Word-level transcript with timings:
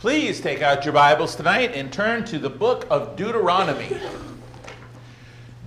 Please 0.00 0.40
take 0.40 0.62
out 0.62 0.86
your 0.86 0.94
Bibles 0.94 1.36
tonight 1.36 1.72
and 1.74 1.92
turn 1.92 2.24
to 2.24 2.38
the 2.38 2.48
book 2.48 2.86
of 2.88 3.16
Deuteronomy. 3.16 4.00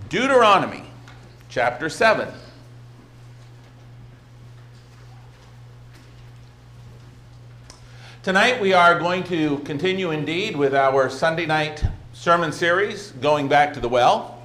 Deuteronomy, 0.09 0.85
chapter 1.49 1.87
7. 1.87 2.27
Tonight 8.23 8.59
we 8.59 8.73
are 8.73 8.97
going 8.97 9.23
to 9.25 9.59
continue 9.59 10.09
indeed 10.09 10.55
with 10.55 10.73
our 10.73 11.11
Sunday 11.11 11.45
night 11.45 11.85
sermon 12.13 12.51
series, 12.51 13.11
Going 13.21 13.47
Back 13.47 13.71
to 13.75 13.79
the 13.79 13.89
Well. 13.89 14.41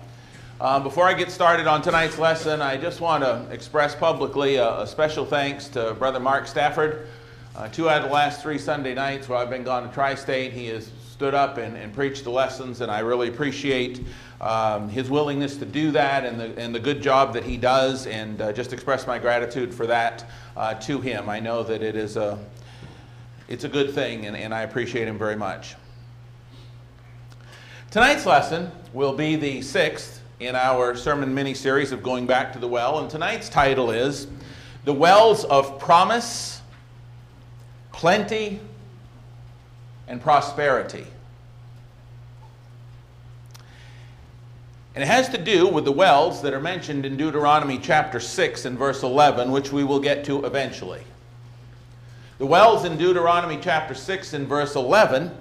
Um, 0.61 0.83
before 0.83 1.07
I 1.07 1.15
get 1.15 1.31
started 1.31 1.67
on 1.67 1.81
tonight's 1.81 2.19
lesson, 2.19 2.61
I 2.61 2.77
just 2.77 3.01
want 3.01 3.25
to 3.25 3.49
express 3.51 3.95
publicly 3.95 4.57
a, 4.57 4.81
a 4.81 4.87
special 4.87 5.25
thanks 5.25 5.67
to 5.69 5.95
Brother 5.95 6.21
Mark 6.21 6.47
Stafford 6.47 7.09
uh, 7.59 7.67
two 7.67 7.91
out 7.91 8.03
of 8.03 8.05
the 8.05 8.15
last 8.15 8.41
three 8.41 8.57
Sunday 8.57 8.95
nights 8.95 9.29
where 9.29 9.37
I've 9.37 9.51
been 9.51 9.65
gone 9.65 9.83
to 9.83 9.93
Tri 9.93 10.15
State, 10.15 10.53
he 10.53 10.69
has 10.69 10.93
stood 11.11 11.35
up 11.35 11.59
and, 11.59 11.77
and 11.77 11.93
preached 11.93 12.23
the 12.23 12.31
lessons, 12.31 12.83
and 12.83 12.89
I 12.89 13.01
really 13.01 13.29
appreciate 13.29 14.01
um, 14.41 14.89
his 14.89 15.11
willingness 15.11 15.57
to 15.57 15.67
do 15.67 15.91
that 15.91 16.25
and 16.25 16.39
the, 16.39 16.57
and 16.57 16.73
the 16.73 16.79
good 16.79 17.03
job 17.03 17.35
that 17.35 17.43
he 17.43 17.57
does, 17.57 18.07
and 18.07 18.41
uh, 18.41 18.53
just 18.53 18.73
express 18.73 19.09
my 19.09 19.19
gratitude 19.19 19.75
for 19.75 19.89
that 19.89 20.31
uh, 20.57 20.75
to 20.75 21.01
him. 21.01 21.29
I 21.29 21.41
know 21.41 21.65
that 21.65 21.83
it 21.83 21.97
is 21.97 22.17
a, 22.17 22.39
it's 23.49 23.65
a 23.65 23.69
good 23.69 23.93
thing, 23.93 24.27
and, 24.27 24.37
and 24.37 24.55
I 24.55 24.63
appreciate 24.63 25.09
him 25.09 25.19
very 25.19 25.35
much. 25.35 25.75
Tonight's 27.91 28.25
lesson 28.25 28.71
will 28.93 29.15
be 29.15 29.35
the 29.35 29.63
sixth 29.63 30.23
in 30.39 30.55
our 30.55 30.95
sermon 30.95 31.35
mini 31.35 31.55
series 31.55 31.91
of 31.91 32.05
Going 32.05 32.25
Back 32.25 32.53
to 32.53 32.61
the 32.61 32.69
Well, 32.69 33.01
and 33.01 33.11
tonight's 33.11 33.49
title 33.49 33.91
is 33.91 34.29
The 34.85 34.93
Wells 34.93 35.45
of 35.47 35.81
Promise 35.81 36.58
plenty, 37.99 38.61
and 40.07 40.23
prosperity. 40.23 41.05
And 44.95 45.03
it 45.03 45.09
has 45.09 45.29
to 45.31 45.39
do 45.39 45.67
with 45.67 45.85
the 45.85 45.91
wells 45.91 46.41
that 46.43 46.55
are 46.55 46.61
mentioned 46.61 47.05
in 47.05 47.17
Deuteronomy 47.17 47.77
chapter 47.77 48.21
6 48.21 48.67
and 48.67 48.79
verse 48.79 49.03
11, 49.03 49.51
which 49.51 49.73
we 49.73 49.83
will 49.83 49.99
get 49.99 50.25
to 50.27 50.45
eventually. 50.45 51.03
The 52.39 52.47
wells 52.47 52.85
in 52.85 52.99
Deuteronomy 52.99 53.59
chapter 53.61 53.95
6 53.95 54.33
and 54.33 54.47
verse 54.47 54.77
11, 54.77 55.33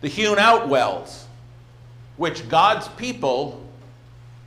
the 0.00 0.08
hewn 0.08 0.40
out 0.40 0.68
wells, 0.68 1.28
which 2.16 2.48
God's 2.48 2.88
people 2.88 3.64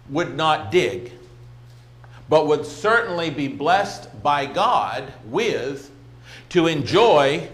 would 0.10 0.36
not 0.36 0.74
dig, 0.74 1.14
but 2.28 2.48
would 2.48 2.66
certainly 2.66 3.30
be 3.30 3.48
blessed 3.48 4.22
by 4.22 4.46
God 4.46 5.14
with 5.28 5.90
to 6.54 6.68
enjoy 6.68 7.50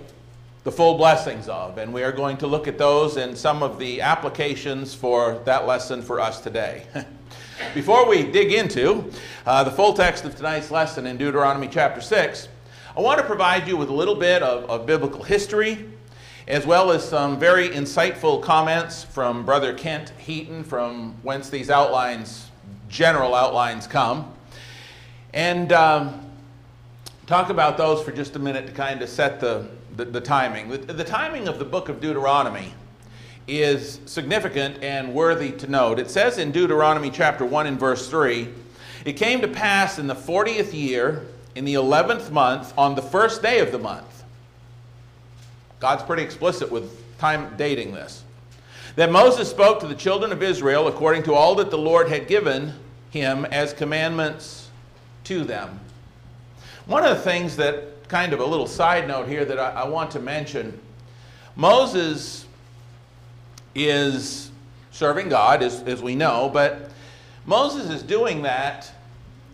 the 0.65 0.71
full 0.71 0.97
blessings 0.97 1.47
of. 1.47 1.77
And 1.77 1.93
we 1.93 2.03
are 2.03 2.11
going 2.11 2.35
to 2.35 2.47
look 2.47 2.67
at 2.67 2.77
those 2.77 3.15
and 3.15 3.37
some 3.37 3.63
of 3.63 3.79
the 3.79 4.01
applications 4.01 4.93
for 4.93 5.39
that 5.45 5.65
lesson 5.65 6.01
for 6.01 6.19
us 6.19 6.41
today. 6.41 6.83
Before 7.73 8.09
we 8.09 8.29
dig 8.29 8.51
into 8.51 9.09
uh, 9.45 9.63
the 9.63 9.71
full 9.71 9.93
text 9.93 10.25
of 10.25 10.35
tonight's 10.35 10.69
lesson 10.69 11.07
in 11.07 11.15
Deuteronomy 11.15 11.69
chapter 11.69 12.01
6, 12.01 12.49
I 12.97 12.99
want 12.99 13.19
to 13.19 13.25
provide 13.25 13.69
you 13.69 13.77
with 13.77 13.87
a 13.87 13.93
little 13.93 14.15
bit 14.15 14.43
of, 14.43 14.69
of 14.69 14.85
biblical 14.85 15.23
history, 15.23 15.85
as 16.49 16.65
well 16.65 16.91
as 16.91 17.07
some 17.07 17.39
very 17.39 17.69
insightful 17.69 18.41
comments 18.43 19.05
from 19.05 19.45
Brother 19.45 19.73
Kent 19.73 20.11
Heaton, 20.17 20.65
from 20.65 21.15
whence 21.23 21.49
these 21.49 21.69
outlines, 21.69 22.51
general 22.89 23.33
outlines, 23.33 23.87
come. 23.87 24.33
And 25.33 25.71
um, 25.71 26.28
talk 27.29 27.51
about 27.51 27.77
those 27.77 28.03
for 28.03 28.11
just 28.11 28.35
a 28.35 28.39
minute 28.39 28.65
to 28.65 28.73
kind 28.73 29.03
of 29.03 29.07
set 29.07 29.39
the, 29.39 29.67
the, 29.95 30.03
the 30.03 30.19
timing. 30.19 30.67
The, 30.67 30.77
the, 30.79 31.03
timing 31.03 31.47
of 31.47 31.59
the 31.59 31.63
book 31.63 31.87
of 31.87 32.01
Deuteronomy 32.01 32.73
is 33.47 33.99
significant 34.07 34.83
and 34.83 35.13
worthy 35.13 35.51
to 35.51 35.67
note. 35.67 35.99
It 35.99 36.09
says 36.09 36.39
in 36.39 36.51
Deuteronomy 36.51 37.11
chapter 37.11 37.45
1 37.45 37.67
and 37.67 37.79
verse 37.79 38.09
3 38.09 38.49
It 39.05 39.13
came 39.13 39.41
to 39.41 39.47
pass 39.47 39.99
in 39.99 40.07
the 40.07 40.15
40th 40.15 40.73
year, 40.73 41.27
in 41.53 41.65
the 41.65 41.75
11th 41.75 42.31
month, 42.31 42.73
on 42.75 42.95
the 42.95 43.01
first 43.03 43.43
day 43.43 43.59
of 43.59 43.71
the 43.71 43.77
month. 43.77 44.23
God's 45.79 46.01
pretty 46.01 46.23
explicit 46.23 46.71
with 46.71 46.97
time 47.19 47.53
dating 47.57 47.93
this. 47.93 48.23
That 48.95 49.11
Moses 49.11 49.47
spoke 49.47 49.79
to 49.81 49.87
the 49.87 49.93
children 49.93 50.31
of 50.31 50.41
Israel 50.41 50.87
according 50.87 51.21
to 51.23 51.35
all 51.35 51.53
that 51.55 51.69
the 51.69 51.77
Lord 51.77 52.09
had 52.09 52.27
given 52.27 52.73
him 53.11 53.45
as 53.45 53.71
commandments 53.71 54.67
to 55.25 55.43
them. 55.43 55.79
One 56.89 57.05
of 57.05 57.15
the 57.15 57.21
things 57.21 57.55
that, 57.57 58.09
kind 58.09 58.33
of 58.33 58.39
a 58.39 58.45
little 58.45 58.65
side 58.65 59.07
note 59.07 59.27
here, 59.27 59.45
that 59.45 59.59
I, 59.59 59.81
I 59.81 59.87
want 59.87 60.09
to 60.09 60.19
mention 60.19 60.79
Moses 61.55 62.47
is 63.75 64.49
serving 64.89 65.29
God, 65.29 65.61
as, 65.61 65.83
as 65.83 66.01
we 66.01 66.15
know, 66.15 66.49
but 66.51 66.89
Moses 67.45 67.91
is 67.91 68.01
doing 68.01 68.41
that 68.41 68.91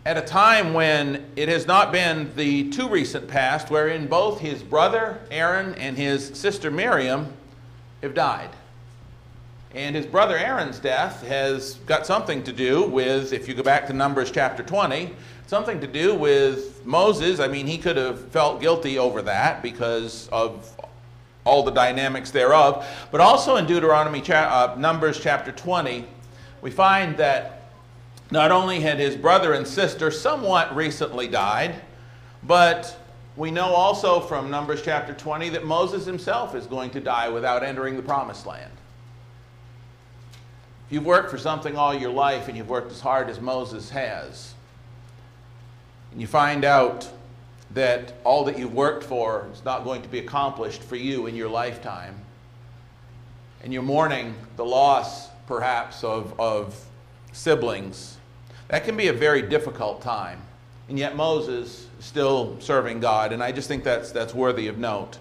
at 0.06 0.16
a 0.16 0.22
time 0.22 0.74
when 0.74 1.26
it 1.36 1.50
has 1.50 1.68
not 1.68 1.92
been 1.92 2.34
the 2.38 2.70
too 2.70 2.88
recent 2.88 3.28
past, 3.28 3.70
wherein 3.70 4.08
both 4.08 4.40
his 4.40 4.64
brother 4.64 5.20
Aaron 5.30 5.76
and 5.76 5.98
his 5.98 6.26
sister 6.40 6.72
Miriam 6.72 7.34
have 8.02 8.14
died. 8.14 8.52
And 9.76 9.94
his 9.94 10.06
brother 10.06 10.38
Aaron's 10.38 10.80
death 10.80 11.22
has 11.28 11.74
got 11.86 12.06
something 12.06 12.44
to 12.44 12.54
do 12.54 12.84
with, 12.84 13.34
if 13.34 13.46
you 13.46 13.54
go 13.54 13.62
back 13.62 13.88
to 13.88 13.94
Numbers 13.94 14.32
chapter 14.32 14.64
20, 14.64 15.14
something 15.48 15.82
to 15.82 15.88
do 15.88 16.16
with 16.16 16.86
Moses. 16.86 17.42
I 17.42 17.50
mean, 17.50 17.68
he 17.68 17.78
could 17.78 17.98
have 17.98 18.22
felt 18.30 18.62
guilty 18.62 18.98
over 18.98 19.22
that 19.24 19.62
because 19.62 20.30
of 20.30 20.74
all 21.44 21.62
the 21.62 21.74
dynamics 21.74 22.32
thereof. 22.32 22.88
But 23.12 23.20
also 23.20 23.58
in 23.58 23.66
Deuteronomy, 23.66 24.24
uh, 24.32 24.76
Numbers 24.78 25.20
chapter 25.20 25.52
20, 25.52 26.06
we 26.62 26.72
find 26.72 27.18
that 27.18 27.70
not 28.32 28.54
only 28.54 28.80
had 28.80 28.98
his 28.98 29.18
brother 29.18 29.52
and 29.52 29.68
sister 29.68 30.10
somewhat 30.10 30.74
recently 30.74 31.28
died, 31.28 31.76
but 32.44 32.98
we 33.36 33.52
know 33.52 33.74
also 33.74 34.22
from 34.22 34.50
Numbers 34.50 34.82
chapter 34.84 35.14
20 35.14 35.50
that 35.50 35.66
Moses 35.66 36.06
himself 36.06 36.56
is 36.56 36.66
going 36.66 36.92
to 36.92 37.02
die 37.02 37.28
without 37.28 37.62
entering 37.62 37.98
the 37.98 38.04
promised 38.04 38.46
land. 38.46 38.72
You've 40.96 41.06
worked 41.06 41.30
for 41.30 41.38
something 41.38 41.76
all 41.76 41.94
your 41.94 42.10
life 42.10 42.48
and 42.48 42.56
you've 42.56 42.70
worked 42.70 42.90
as 42.90 43.02
hard 43.02 43.30
as 43.30 43.42
Moses 43.42 43.90
has, 43.90 44.54
and 46.14 46.22
you 46.22 46.26
find 46.26 46.64
out 46.64 47.12
that 47.72 48.14
all 48.24 48.46
that 48.46 48.58
you've 48.58 48.74
worked 48.74 49.04
for 49.04 49.50
is 49.52 49.66
not 49.66 49.84
going 49.84 50.04
to 50.04 50.08
be 50.08 50.20
accomplished 50.20 50.82
for 50.82 50.96
you 50.96 51.28
in 51.28 51.36
your 51.36 51.50
lifetime, 51.50 52.16
and 53.62 53.74
you're 53.74 53.84
mourning 53.84 54.36
the 54.56 54.64
loss, 54.64 55.28
perhaps, 55.48 56.02
of, 56.02 56.34
of 56.40 56.82
siblings, 57.34 58.16
that 58.70 58.86
can 58.86 58.96
be 58.96 59.10
a 59.10 59.14
very 59.14 59.42
difficult 59.42 60.02
time. 60.02 60.40
And 60.88 60.98
yet 60.98 61.18
Moses 61.18 61.90
is 62.00 62.06
still 62.06 62.56
serving 62.62 63.02
God, 63.02 63.34
and 63.34 63.44
I 63.44 63.52
just 63.52 63.68
think 63.68 63.84
that's, 63.84 64.14
that's 64.14 64.34
worthy 64.34 64.70
of 64.70 64.78
note. 64.78 65.18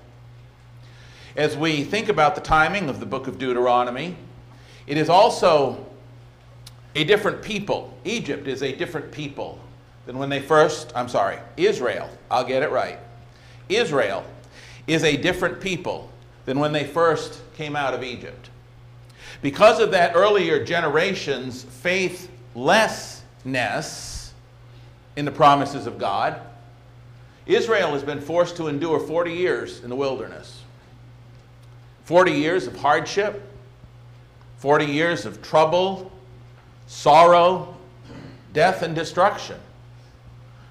As 1.34 1.56
we 1.56 1.82
think 1.82 2.08
about 2.08 2.36
the 2.36 2.40
timing 2.40 2.88
of 2.88 3.00
the 3.00 3.06
book 3.06 3.26
of 3.26 3.38
Deuteronomy, 3.40 4.16
it 4.86 4.96
is 4.96 5.08
also 5.08 5.84
a 6.94 7.04
different 7.04 7.42
people. 7.42 7.96
Egypt 8.04 8.46
is 8.46 8.62
a 8.62 8.74
different 8.74 9.10
people 9.10 9.58
than 10.06 10.18
when 10.18 10.28
they 10.28 10.40
first, 10.40 10.92
I'm 10.94 11.08
sorry, 11.08 11.38
Israel, 11.56 12.08
I'll 12.30 12.44
get 12.44 12.62
it 12.62 12.70
right. 12.70 12.98
Israel 13.68 14.24
is 14.86 15.02
a 15.02 15.16
different 15.16 15.60
people 15.60 16.10
than 16.44 16.58
when 16.58 16.72
they 16.72 16.84
first 16.84 17.40
came 17.56 17.74
out 17.74 17.94
of 17.94 18.02
Egypt. 18.02 18.50
Because 19.40 19.80
of 19.80 19.90
that 19.92 20.14
earlier 20.14 20.62
generation's 20.64 21.64
faithlessness 21.64 24.34
in 25.16 25.24
the 25.24 25.32
promises 25.32 25.86
of 25.86 25.98
God, 25.98 26.40
Israel 27.46 27.92
has 27.92 28.02
been 28.02 28.20
forced 28.20 28.56
to 28.56 28.68
endure 28.68 29.00
40 29.00 29.32
years 29.32 29.82
in 29.82 29.90
the 29.90 29.96
wilderness. 29.96 30.60
40 32.04 32.32
years 32.32 32.66
of 32.66 32.76
hardship, 32.76 33.42
40 34.64 34.86
years 34.86 35.26
of 35.26 35.42
trouble, 35.42 36.10
sorrow, 36.86 37.76
death, 38.54 38.80
and 38.80 38.94
destruction 38.94 39.60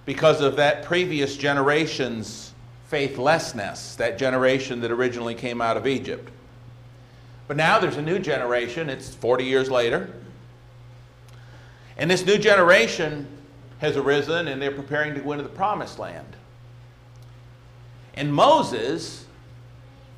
because 0.08 0.42
of 0.42 0.56
that 0.56 0.84
previous 0.84 1.38
generation's 1.38 2.54
faithlessness, 2.88 3.96
that 3.98 4.18
generation 4.18 4.82
that 4.82 4.90
originally 4.90 5.36
came 5.36 5.62
out 5.62 5.78
of 5.78 5.86
Egypt. 5.86 6.32
But 7.48 7.56
now 7.56 7.78
there's 7.78 7.98
a 7.98 8.02
new 8.02 8.18
generation, 8.18 8.90
it's 8.90 9.14
40 9.14 9.44
years 9.44 9.70
later. 9.70 10.12
And 11.96 12.10
this 12.10 12.26
new 12.26 12.40
generation 12.40 13.28
has 13.78 13.96
arisen 13.96 14.48
and 14.48 14.60
they're 14.60 14.72
preparing 14.72 15.14
to 15.14 15.20
go 15.20 15.34
into 15.34 15.44
the 15.44 15.50
promised 15.50 16.00
land. 16.00 16.36
And 18.16 18.34
Moses 18.34 19.23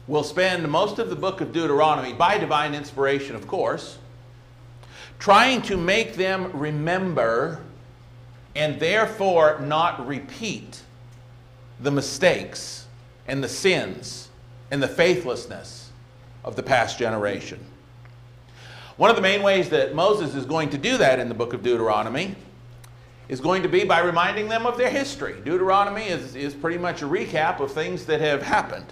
will 0.08 0.24
spend 0.24 0.68
most 0.70 1.00
of 1.00 1.10
the 1.10 1.16
book 1.16 1.42
of 1.42 1.52
Deuteronomy, 1.52 2.14
by 2.14 2.38
divine 2.38 2.74
inspiration, 2.74 3.36
of 3.36 3.48
course, 3.48 3.98
trying 5.18 5.62
to 5.64 5.78
make 5.78 6.16
them 6.16 6.52
remember 6.54 7.62
and 8.56 8.80
therefore 8.80 9.60
not 9.60 10.06
repeat 10.08 10.82
the 11.80 11.92
mistakes 11.92 12.88
and 13.28 13.44
the 13.44 13.50
sins 13.50 14.30
and 14.72 14.82
the 14.82 14.88
faithlessness 14.88 15.92
of 16.44 16.56
the 16.56 16.64
past 16.64 17.00
generation. 17.00 17.60
One 18.98 19.10
of 19.10 19.16
the 19.16 19.22
main 19.22 19.44
ways 19.44 19.70
that 19.70 19.94
Moses 19.94 20.36
is 20.36 20.46
going 20.46 20.70
to 20.70 20.78
do 20.78 20.98
that 20.98 21.20
in 21.20 21.28
the 21.28 21.36
book 21.36 21.54
of 21.54 21.64
Deuteronomy 21.64 22.36
is 23.28 23.42
going 23.42 23.64
to 23.64 23.70
be 23.70 23.84
by 23.84 24.00
reminding 24.00 24.48
them 24.48 24.66
of 24.66 24.78
their 24.78 24.90
history. 24.90 25.36
Deuteronomy 25.44 26.04
is, 26.04 26.36
is 26.36 26.54
pretty 26.54 26.78
much 26.78 27.02
a 27.02 27.06
recap 27.06 27.60
of 27.60 27.72
things 27.72 28.06
that 28.06 28.22
have 28.22 28.42
happened. 28.42 28.86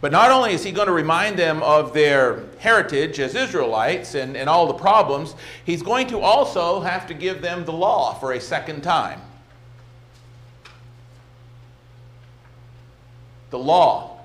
But 0.00 0.12
not 0.12 0.30
only 0.30 0.52
is 0.52 0.62
he 0.62 0.72
going 0.72 0.88
to 0.88 0.92
remind 0.92 1.38
them 1.38 1.62
of 1.62 1.94
their 1.94 2.44
heritage 2.58 3.18
as 3.18 3.34
Israelites 3.34 4.14
and, 4.14 4.36
and 4.36 4.48
all 4.48 4.66
the 4.66 4.74
problems, 4.74 5.34
he's 5.64 5.82
going 5.82 6.06
to 6.08 6.20
also 6.20 6.80
have 6.80 7.06
to 7.06 7.14
give 7.14 7.40
them 7.40 7.64
the 7.64 7.72
law 7.72 8.14
for 8.14 8.32
a 8.32 8.40
second 8.40 8.82
time. 8.82 9.20
The 13.50 13.58
law, 13.58 14.18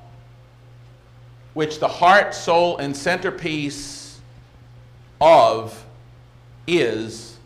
which 1.53 1.79
the 1.79 1.88
heart, 1.88 2.33
soul, 2.33 2.77
and 2.77 2.95
centerpiece 2.95 4.19
of 5.21 5.85
is 6.67 7.38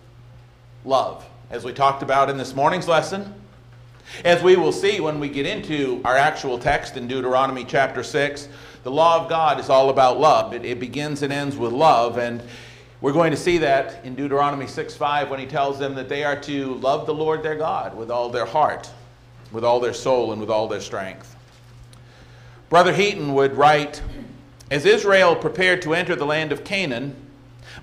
love, 0.83 1.28
as 1.50 1.63
we 1.63 1.74
talked 1.74 2.01
about 2.01 2.30
in 2.30 2.38
this 2.38 2.56
morning's 2.56 2.88
lesson. 2.88 3.33
As 4.24 4.42
we 4.42 4.56
will 4.56 4.72
see 4.72 5.02
when 5.02 5.20
we 5.20 5.28
get 5.28 5.46
into 5.46 6.02
our 6.06 6.16
actual 6.16 6.58
text 6.58 6.96
in 6.96 7.08
Deuteronomy 7.08 7.66
chapter 7.66 8.02
6, 8.02 8.48
the 8.84 8.92
law 8.92 9.22
of 9.22 9.30
God 9.30 9.60
is 9.60 9.70
all 9.70 9.90
about 9.90 10.20
love. 10.20 10.54
It, 10.54 10.64
it 10.64 10.80
begins 10.80 11.22
and 11.22 11.34
ends 11.34 11.58
with 11.58 11.74
love. 11.74 12.18
And 12.18 12.42
we're 13.02 13.14
going 13.14 13.32
to 13.32 13.38
see 13.38 13.58
that 13.58 14.06
in 14.06 14.16
Deuteronomy 14.16 14.68
6 14.68 14.96
5 14.96 15.30
when 15.30 15.40
he 15.40 15.46
tells 15.46 15.78
them 15.80 15.96
that 15.96 16.08
they 16.08 16.24
are 16.24 16.40
to 16.42 16.76
love 16.76 17.06
the 17.06 17.14
Lord 17.14 17.44
their 17.44 17.56
God 17.56 17.96
with 17.98 18.10
all 18.10 18.30
their 18.30 18.46
heart, 18.46 18.90
with 19.52 19.66
all 19.66 19.80
their 19.80 19.94
soul, 19.94 20.32
and 20.32 20.40
with 20.40 20.50
all 20.50 20.68
their 20.68 20.82
strength. 20.82 21.36
Brother 22.70 22.94
Heaton 22.94 23.34
would 23.34 23.56
write 23.56 24.02
As 24.72 24.86
Israel 24.86 25.36
prepared 25.36 25.82
to 25.82 25.94
enter 25.94 26.16
the 26.16 26.26
land 26.26 26.54
of 26.54 26.64
Canaan, 26.64 27.16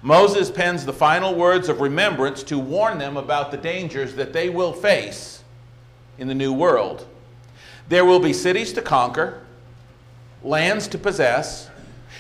Moses 0.00 0.50
pens 0.50 0.86
the 0.86 0.92
final 0.92 1.34
words 1.34 1.68
of 1.68 1.80
remembrance 1.80 2.42
to 2.44 2.58
warn 2.58 2.96
them 2.98 3.18
about 3.18 3.50
the 3.50 3.58
dangers 3.58 4.14
that 4.14 4.32
they 4.32 4.48
will 4.48 4.72
face 4.72 5.41
in 6.22 6.28
the 6.28 6.34
new 6.36 6.52
world. 6.52 7.04
There 7.88 8.04
will 8.04 8.20
be 8.20 8.32
cities 8.32 8.72
to 8.74 8.80
conquer, 8.80 9.42
lands 10.44 10.86
to 10.88 10.98
possess, 10.98 11.68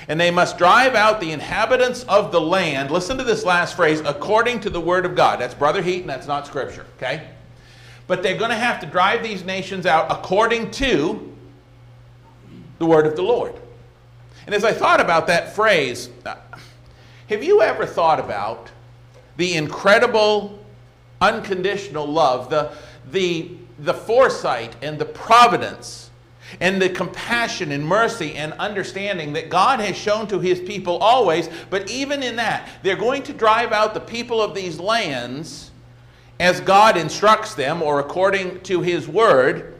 and 0.08 0.20
they 0.20 0.32
must 0.32 0.58
drive 0.58 0.96
out 0.96 1.20
the 1.20 1.30
inhabitants 1.30 2.02
of 2.08 2.32
the 2.32 2.40
land. 2.40 2.90
Listen 2.90 3.16
to 3.16 3.22
this 3.22 3.44
last 3.44 3.76
phrase 3.76 4.00
according 4.00 4.58
to 4.62 4.70
the 4.70 4.80
word 4.80 5.06
of 5.06 5.14
God. 5.14 5.38
That's 5.38 5.54
Brother 5.54 5.80
Heaton, 5.80 6.08
that's 6.08 6.26
not 6.26 6.48
scripture, 6.48 6.84
okay? 6.96 7.28
But 8.08 8.24
they're 8.24 8.36
going 8.36 8.50
to 8.50 8.56
have 8.56 8.80
to 8.80 8.86
drive 8.86 9.22
these 9.22 9.44
nations 9.44 9.86
out 9.86 10.10
according 10.10 10.72
to 10.72 11.32
the 12.80 12.86
word 12.86 13.06
of 13.06 13.14
the 13.14 13.22
Lord. 13.22 13.54
And 14.46 14.54
as 14.56 14.64
I 14.64 14.72
thought 14.72 15.00
about 15.00 15.28
that 15.28 15.54
phrase, 15.54 16.10
uh, 16.26 16.34
have 17.28 17.44
you 17.44 17.62
ever 17.62 17.86
thought 17.86 18.18
about 18.18 18.68
the 19.36 19.54
incredible 19.54 20.58
unconditional 21.20 22.04
love, 22.04 22.50
the, 22.50 22.72
the 23.12 23.52
the 23.82 23.94
foresight 23.94 24.76
and 24.80 24.98
the 24.98 25.04
providence 25.04 26.10
and 26.60 26.80
the 26.80 26.88
compassion 26.88 27.72
and 27.72 27.84
mercy 27.84 28.34
and 28.34 28.52
understanding 28.54 29.32
that 29.32 29.48
God 29.48 29.80
has 29.80 29.96
shown 29.96 30.26
to 30.28 30.38
his 30.38 30.60
people 30.60 30.98
always. 30.98 31.48
But 31.70 31.90
even 31.90 32.22
in 32.22 32.36
that, 32.36 32.68
they're 32.82 32.96
going 32.96 33.22
to 33.24 33.32
drive 33.32 33.72
out 33.72 33.94
the 33.94 34.00
people 34.00 34.40
of 34.40 34.54
these 34.54 34.78
lands 34.78 35.70
as 36.38 36.60
God 36.60 36.96
instructs 36.96 37.54
them 37.54 37.82
or 37.82 38.00
according 38.00 38.60
to 38.62 38.82
his 38.82 39.08
word. 39.08 39.74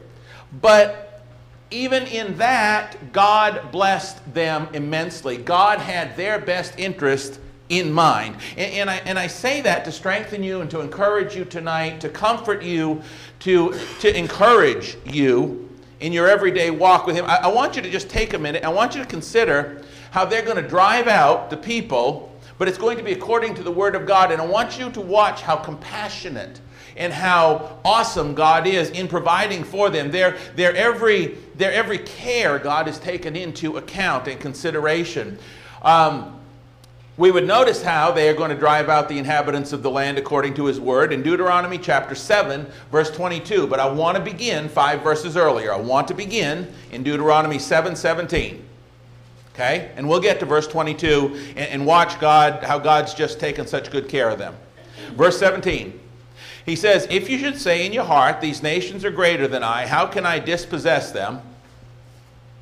But 0.61 1.23
even 1.71 2.03
in 2.07 2.37
that, 2.37 3.11
God 3.11 3.71
blessed 3.71 4.33
them 4.33 4.67
immensely. 4.73 5.37
God 5.37 5.79
had 5.79 6.15
their 6.17 6.39
best 6.39 6.77
interest 6.77 7.39
in 7.79 7.91
mind. 7.91 8.37
And, 8.57 8.73
and, 8.73 8.89
I, 8.89 8.95
and 9.05 9.19
I 9.19 9.27
say 9.27 9.61
that 9.61 9.85
to 9.85 9.91
strengthen 9.91 10.43
you 10.43 10.61
and 10.61 10.69
to 10.71 10.81
encourage 10.81 11.35
you 11.35 11.45
tonight, 11.45 12.01
to 12.01 12.09
comfort 12.09 12.63
you, 12.63 13.01
to, 13.39 13.77
to 13.99 14.17
encourage 14.17 14.97
you 15.05 15.69
in 15.99 16.11
your 16.11 16.27
everyday 16.27 16.69
walk 16.69 17.05
with 17.05 17.15
Him. 17.15 17.25
I, 17.25 17.37
I 17.43 17.47
want 17.47 17.75
you 17.75 17.81
to 17.81 17.89
just 17.89 18.09
take 18.09 18.33
a 18.33 18.39
minute. 18.39 18.63
I 18.63 18.69
want 18.69 18.95
you 18.95 19.01
to 19.01 19.07
consider 19.07 19.81
how 20.11 20.25
they're 20.25 20.43
going 20.43 20.61
to 20.61 20.67
drive 20.67 21.07
out 21.07 21.49
the 21.49 21.57
people, 21.57 22.37
but 22.57 22.67
it's 22.67 22.77
going 22.77 22.97
to 22.97 23.03
be 23.03 23.13
according 23.13 23.55
to 23.55 23.63
the 23.63 23.71
Word 23.71 23.95
of 23.95 24.05
God. 24.05 24.31
And 24.31 24.41
I 24.41 24.45
want 24.45 24.77
you 24.77 24.89
to 24.91 25.01
watch 25.01 25.41
how 25.41 25.55
compassionate 25.55 26.59
and 26.95 27.11
how 27.11 27.79
awesome 27.83 28.35
God 28.35 28.67
is 28.67 28.89
in 28.91 29.07
providing 29.07 29.63
for 29.63 29.89
them. 29.89 30.11
Their, 30.11 30.37
their, 30.55 30.75
every, 30.75 31.37
their 31.55 31.71
every 31.71 31.97
care 31.99 32.59
God 32.59 32.87
has 32.87 32.99
taken 32.99 33.35
into 33.35 33.77
account 33.77 34.27
and 34.27 34.39
consideration. 34.39 35.39
Um, 35.81 36.39
we 37.15 37.29
would 37.29 37.45
notice 37.45 37.83
how 37.83 38.11
they 38.11 38.27
are 38.27 38.33
going 38.33 38.49
to 38.49 38.57
drive 38.57 38.89
out 38.89 39.07
the 39.07 39.19
inhabitants 39.19 39.71
of 39.71 39.83
the 39.83 39.91
land 39.91 40.17
according 40.17 40.55
to 40.55 40.65
his 40.65 40.79
word 40.79 41.13
in 41.13 41.21
Deuteronomy 41.21 41.77
chapter 41.77 42.15
7, 42.15 42.65
verse 42.91 43.11
22. 43.11 43.67
But 43.67 43.79
I 43.79 43.87
want 43.87 44.17
to 44.17 44.23
begin 44.23 44.67
five 44.67 45.01
verses 45.01 45.37
earlier. 45.37 45.71
I 45.71 45.77
want 45.77 46.07
to 46.07 46.15
begin 46.15 46.73
in 46.91 47.03
Deuteronomy 47.03 47.59
7 47.59 47.95
17. 47.95 48.65
Okay? 49.53 49.91
And 49.95 50.09
we'll 50.09 50.19
get 50.19 50.39
to 50.39 50.47
verse 50.47 50.65
22 50.65 51.35
and, 51.49 51.57
and 51.57 51.85
watch 51.85 52.19
God, 52.19 52.63
how 52.63 52.79
God's 52.79 53.13
just 53.13 53.39
taken 53.39 53.67
such 53.67 53.91
good 53.91 54.09
care 54.09 54.29
of 54.29 54.39
them. 54.39 54.55
Verse 55.11 55.37
17. 55.37 55.99
He 56.65 56.75
says, 56.75 57.05
If 57.11 57.29
you 57.29 57.37
should 57.37 57.59
say 57.59 57.85
in 57.85 57.93
your 57.93 58.05
heart, 58.05 58.41
These 58.41 58.63
nations 58.63 59.05
are 59.05 59.11
greater 59.11 59.47
than 59.47 59.63
I, 59.63 59.85
how 59.85 60.07
can 60.07 60.25
I 60.25 60.39
dispossess 60.39 61.11
them? 61.11 61.41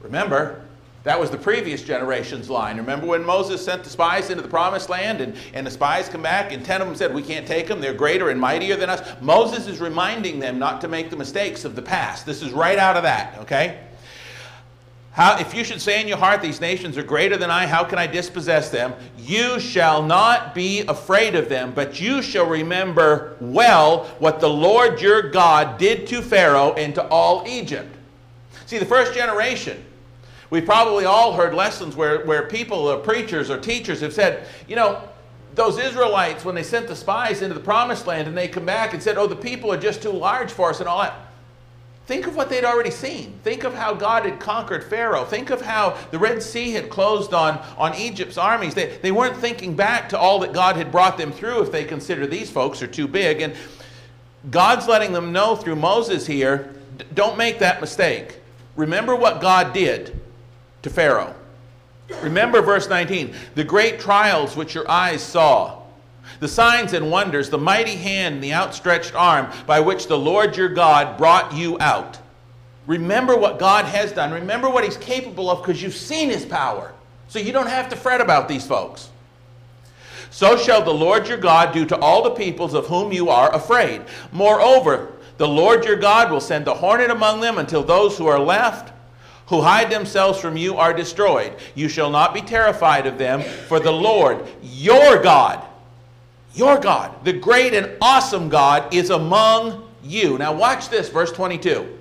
Remember, 0.02 0.66
that 1.04 1.20
was 1.20 1.32
the 1.32 1.38
previous 1.38 1.82
generation's 1.82 2.50
line. 2.50 2.78
Remember 2.78 3.08
when 3.08 3.26
Moses 3.26 3.64
sent 3.64 3.84
the 3.84 3.90
spies 3.90 4.30
into 4.30 4.44
the 4.44 4.50
promised 4.50 4.88
land 4.88 5.20
and, 5.20 5.36
and 5.54 5.66
the 5.66 5.72
spies 5.72 6.08
come 6.08 6.22
back 6.22 6.52
and 6.52 6.64
10 6.64 6.82
of 6.82 6.88
them 6.88 6.96
said, 6.96 7.14
We 7.14 7.24
can't 7.24 7.48
take 7.48 7.68
them. 7.68 7.82
They're 7.82 7.94
greater 7.94 8.30
and 8.30 8.40
mightier 8.40 8.76
than 8.76 8.90
us. 8.90 9.02
Moses 9.20 9.68
is 9.68 9.80
reminding 9.80 10.40
them 10.40 10.60
not 10.60 10.80
to 10.82 10.88
make 10.88 11.10
the 11.10 11.16
mistakes 11.16 11.66
of 11.66 11.76
the 11.76 11.82
past. 11.82 12.26
This 12.28 12.44
is 12.44 12.52
right 12.52 12.78
out 12.78 12.98
of 12.98 13.04
that, 13.04 13.40
okay? 13.40 13.80
How, 15.14 15.40
if 15.40 15.56
you 15.56 15.64
should 15.64 15.82
say 15.82 16.00
in 16.00 16.08
your 16.08 16.18
heart, 16.18 16.42
These 16.44 16.62
nations 16.62 17.00
are 17.00 17.04
greater 17.04 17.36
than 17.36 17.50
I, 17.50 17.66
how 17.66 17.84
can 17.84 17.98
I 17.98 18.06
dispossess 18.06 18.70
them? 18.70 18.94
You 19.18 19.60
shall 19.60 20.04
not 20.04 20.54
be 20.54 20.82
afraid 20.82 21.34
of 21.34 21.50
them, 21.50 21.74
but 21.74 22.00
you 22.00 22.22
shall 22.22 22.46
remember 22.46 23.38
well 23.42 24.06
what 24.20 24.40
the 24.40 24.50
Lord 24.50 25.02
your 25.02 25.32
God 25.32 25.80
did 25.80 26.06
to 26.08 26.22
Pharaoh 26.22 26.74
and 26.74 26.94
to 26.94 27.08
all 27.08 27.44
Egypt. 27.48 27.94
See, 28.68 28.78
the 28.78 28.86
first 28.86 29.16
generation, 29.16 29.84
We've 30.52 30.66
probably 30.66 31.06
all 31.06 31.34
heard 31.34 31.54
lessons 31.54 31.96
where, 31.96 32.26
where 32.26 32.46
people, 32.46 32.78
or 32.78 32.98
preachers 33.00 33.50
or 33.50 33.58
teachers 33.58 34.02
have 34.02 34.14
said, 34.14 34.46
you 34.68 34.76
know, 34.76 35.02
those 35.56 35.80
Israelites, 35.80 36.44
when 36.44 36.56
they 36.56 36.64
sent 36.64 36.88
the 36.88 36.96
spies 36.96 37.42
into 37.42 37.56
the 37.56 37.62
promised 37.62 38.06
land 38.06 38.28
and 38.28 38.38
they 38.38 38.50
come 38.50 38.66
back 38.66 38.94
and 38.94 39.02
said, 39.02 39.18
oh, 39.18 39.28
the 39.28 39.36
people 39.36 39.72
are 39.72 39.78
just 39.78 40.04
too 40.04 40.12
large 40.12 40.52
for 40.52 40.70
us 40.70 40.82
and 40.82 40.90
all 40.90 41.02
that. 41.02 41.16
Think 42.06 42.28
of 42.28 42.36
what 42.36 42.50
they'd 42.50 42.66
already 42.66 42.92
seen. 42.92 43.40
Think 43.44 43.64
of 43.64 43.74
how 43.74 43.94
God 43.94 44.26
had 44.26 44.42
conquered 44.42 44.84
Pharaoh. 44.84 45.24
Think 45.24 45.52
of 45.52 45.62
how 45.62 45.98
the 46.12 46.20
Red 46.20 46.44
Sea 46.44 46.72
had 46.72 46.90
closed 46.90 47.34
on, 47.34 47.58
on 47.78 47.96
Egypt's 47.96 48.38
armies. 48.38 48.74
They, 48.74 48.98
they 48.98 49.14
weren't 49.14 49.38
thinking 49.38 49.76
back 49.76 50.10
to 50.10 50.20
all 50.20 50.40
that 50.40 50.52
God 50.52 50.76
had 50.76 50.92
brought 50.92 51.18
them 51.18 51.32
through 51.32 51.62
if 51.62 51.72
they 51.72 51.86
consider 51.86 52.28
these 52.28 52.50
folks 52.50 52.82
are 52.82 52.88
too 52.88 53.08
big. 53.08 53.40
And 53.40 53.56
God's 54.50 54.88
letting 54.88 55.14
them 55.14 55.32
know 55.32 55.56
through 55.56 55.78
Moses 55.78 56.28
here 56.28 56.76
don't 57.14 57.38
make 57.38 57.60
that 57.60 57.80
mistake. 57.80 58.40
Remember 58.76 59.16
what 59.16 59.40
God 59.40 59.72
did 59.74 60.21
to 60.82 60.90
Pharaoh. 60.90 61.36
Remember 62.22 62.62
verse 62.62 62.90
19 62.90 63.34
the 63.56 63.64
great 63.64 64.00
trials 64.00 64.56
which 64.56 64.76
your 64.76 64.90
eyes 64.90 65.22
saw, 65.22 65.82
the 66.40 66.48
signs 66.48 66.94
and 66.94 67.12
wonders, 67.12 67.50
the 67.50 67.58
mighty 67.58 67.96
hand 67.96 68.36
and 68.36 68.44
the 68.44 68.54
outstretched 68.54 69.16
arm 69.16 69.52
by 69.66 69.80
which 69.80 70.08
the 70.08 70.18
Lord 70.18 70.58
your 70.58 70.70
God 70.70 71.18
brought 71.18 71.54
you 71.54 71.78
out. 71.80 72.18
Remember 72.88 73.38
what 73.38 73.60
God 73.60 73.86
has 73.86 74.12
done. 74.12 74.32
Remember 74.32 74.70
what 74.70 74.84
He's 74.84 74.98
capable 74.98 75.50
of 75.50 75.62
because 75.62 75.82
you've 75.82 75.94
seen 75.94 76.30
His 76.30 76.46
power. 76.46 76.94
So 77.28 77.40
you 77.40 77.54
don't 77.54 77.70
have 77.70 77.90
to 77.90 77.96
fret 77.96 78.22
about 78.22 78.48
these 78.48 78.66
folks. 78.66 79.10
So 80.32 80.58
shall 80.58 80.82
the 80.82 80.94
Lord 80.94 81.28
your 81.28 81.38
God 81.38 81.74
do 81.74 81.86
to 81.86 81.98
all 81.98 82.24
the 82.24 82.32
peoples 82.32 82.74
of 82.74 82.88
whom 82.88 83.12
you 83.12 83.30
are 83.30 83.54
afraid. 83.54 84.02
Moreover, 84.32 85.12
the 85.38 85.48
Lord 85.48 85.86
your 85.86 85.98
God 85.98 86.32
will 86.32 86.42
send 86.42 86.68
a 86.68 86.74
hornet 86.74 87.10
among 87.10 87.42
them 87.42 87.58
until 87.58 87.84
those 87.84 88.18
who 88.18 88.28
are 88.28 88.40
left 88.40 88.94
who 89.52 89.62
hide 89.62 89.92
themselves 89.92 90.40
from 90.40 90.56
you 90.56 90.78
are 90.78 90.94
destroyed. 90.94 91.54
You 91.76 91.90
shall 91.90 92.10
not 92.10 92.34
be 92.34 92.40
terrified 92.40 93.06
of 93.06 93.18
them, 93.18 93.42
for 93.42 93.82
the 93.82 93.92
Lord, 93.92 94.48
your 94.64 95.22
God, 95.22 95.62
your 96.54 96.80
God, 96.80 97.26
the 97.26 97.34
great 97.34 97.74
and 97.74 97.92
awesome 98.02 98.48
God, 98.48 98.94
is 98.94 99.10
among 99.10 99.90
you. 100.06 100.38
Now, 100.38 100.54
watch 100.54 100.88
this, 100.88 101.10
verse 101.10 101.34
22. 101.34 101.98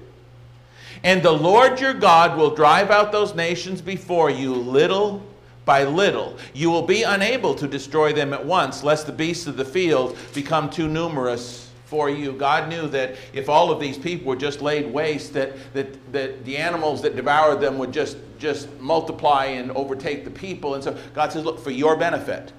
And 1.02 1.24
the 1.24 1.32
Lord 1.32 1.80
your 1.80 1.92
God 1.92 2.38
will 2.38 2.54
drive 2.54 2.92
out 2.92 3.10
those 3.10 3.34
nations 3.34 3.82
before 3.82 4.30
you 4.30 4.54
little 4.54 5.20
by 5.64 5.82
little. 5.82 6.36
You 6.54 6.70
will 6.70 6.86
be 6.86 7.02
unable 7.02 7.56
to 7.56 7.66
destroy 7.66 8.12
them 8.12 8.32
at 8.32 8.46
once, 8.46 8.84
lest 8.84 9.06
the 9.06 9.12
beasts 9.12 9.48
of 9.48 9.56
the 9.56 9.64
field 9.64 10.16
become 10.34 10.70
too 10.70 10.86
numerous 10.86 11.69
for 11.90 12.08
you. 12.08 12.32
God 12.32 12.68
knew 12.68 12.86
that 12.88 13.16
if 13.32 13.48
all 13.48 13.72
of 13.72 13.80
these 13.80 13.98
people 13.98 14.28
were 14.28 14.36
just 14.36 14.62
laid 14.62 14.92
waste, 14.92 15.34
that, 15.34 15.56
that, 15.74 16.12
that 16.12 16.44
the 16.44 16.56
animals 16.56 17.02
that 17.02 17.16
devoured 17.16 17.60
them 17.60 17.78
would 17.78 17.92
just, 17.92 18.16
just 18.38 18.70
multiply 18.78 19.46
and 19.46 19.72
overtake 19.72 20.24
the 20.24 20.30
people. 20.30 20.76
And 20.76 20.84
so 20.84 20.96
God 21.14 21.32
says, 21.32 21.44
Look, 21.44 21.58
for 21.58 21.72
your 21.72 21.96
benefit. 21.96 22.52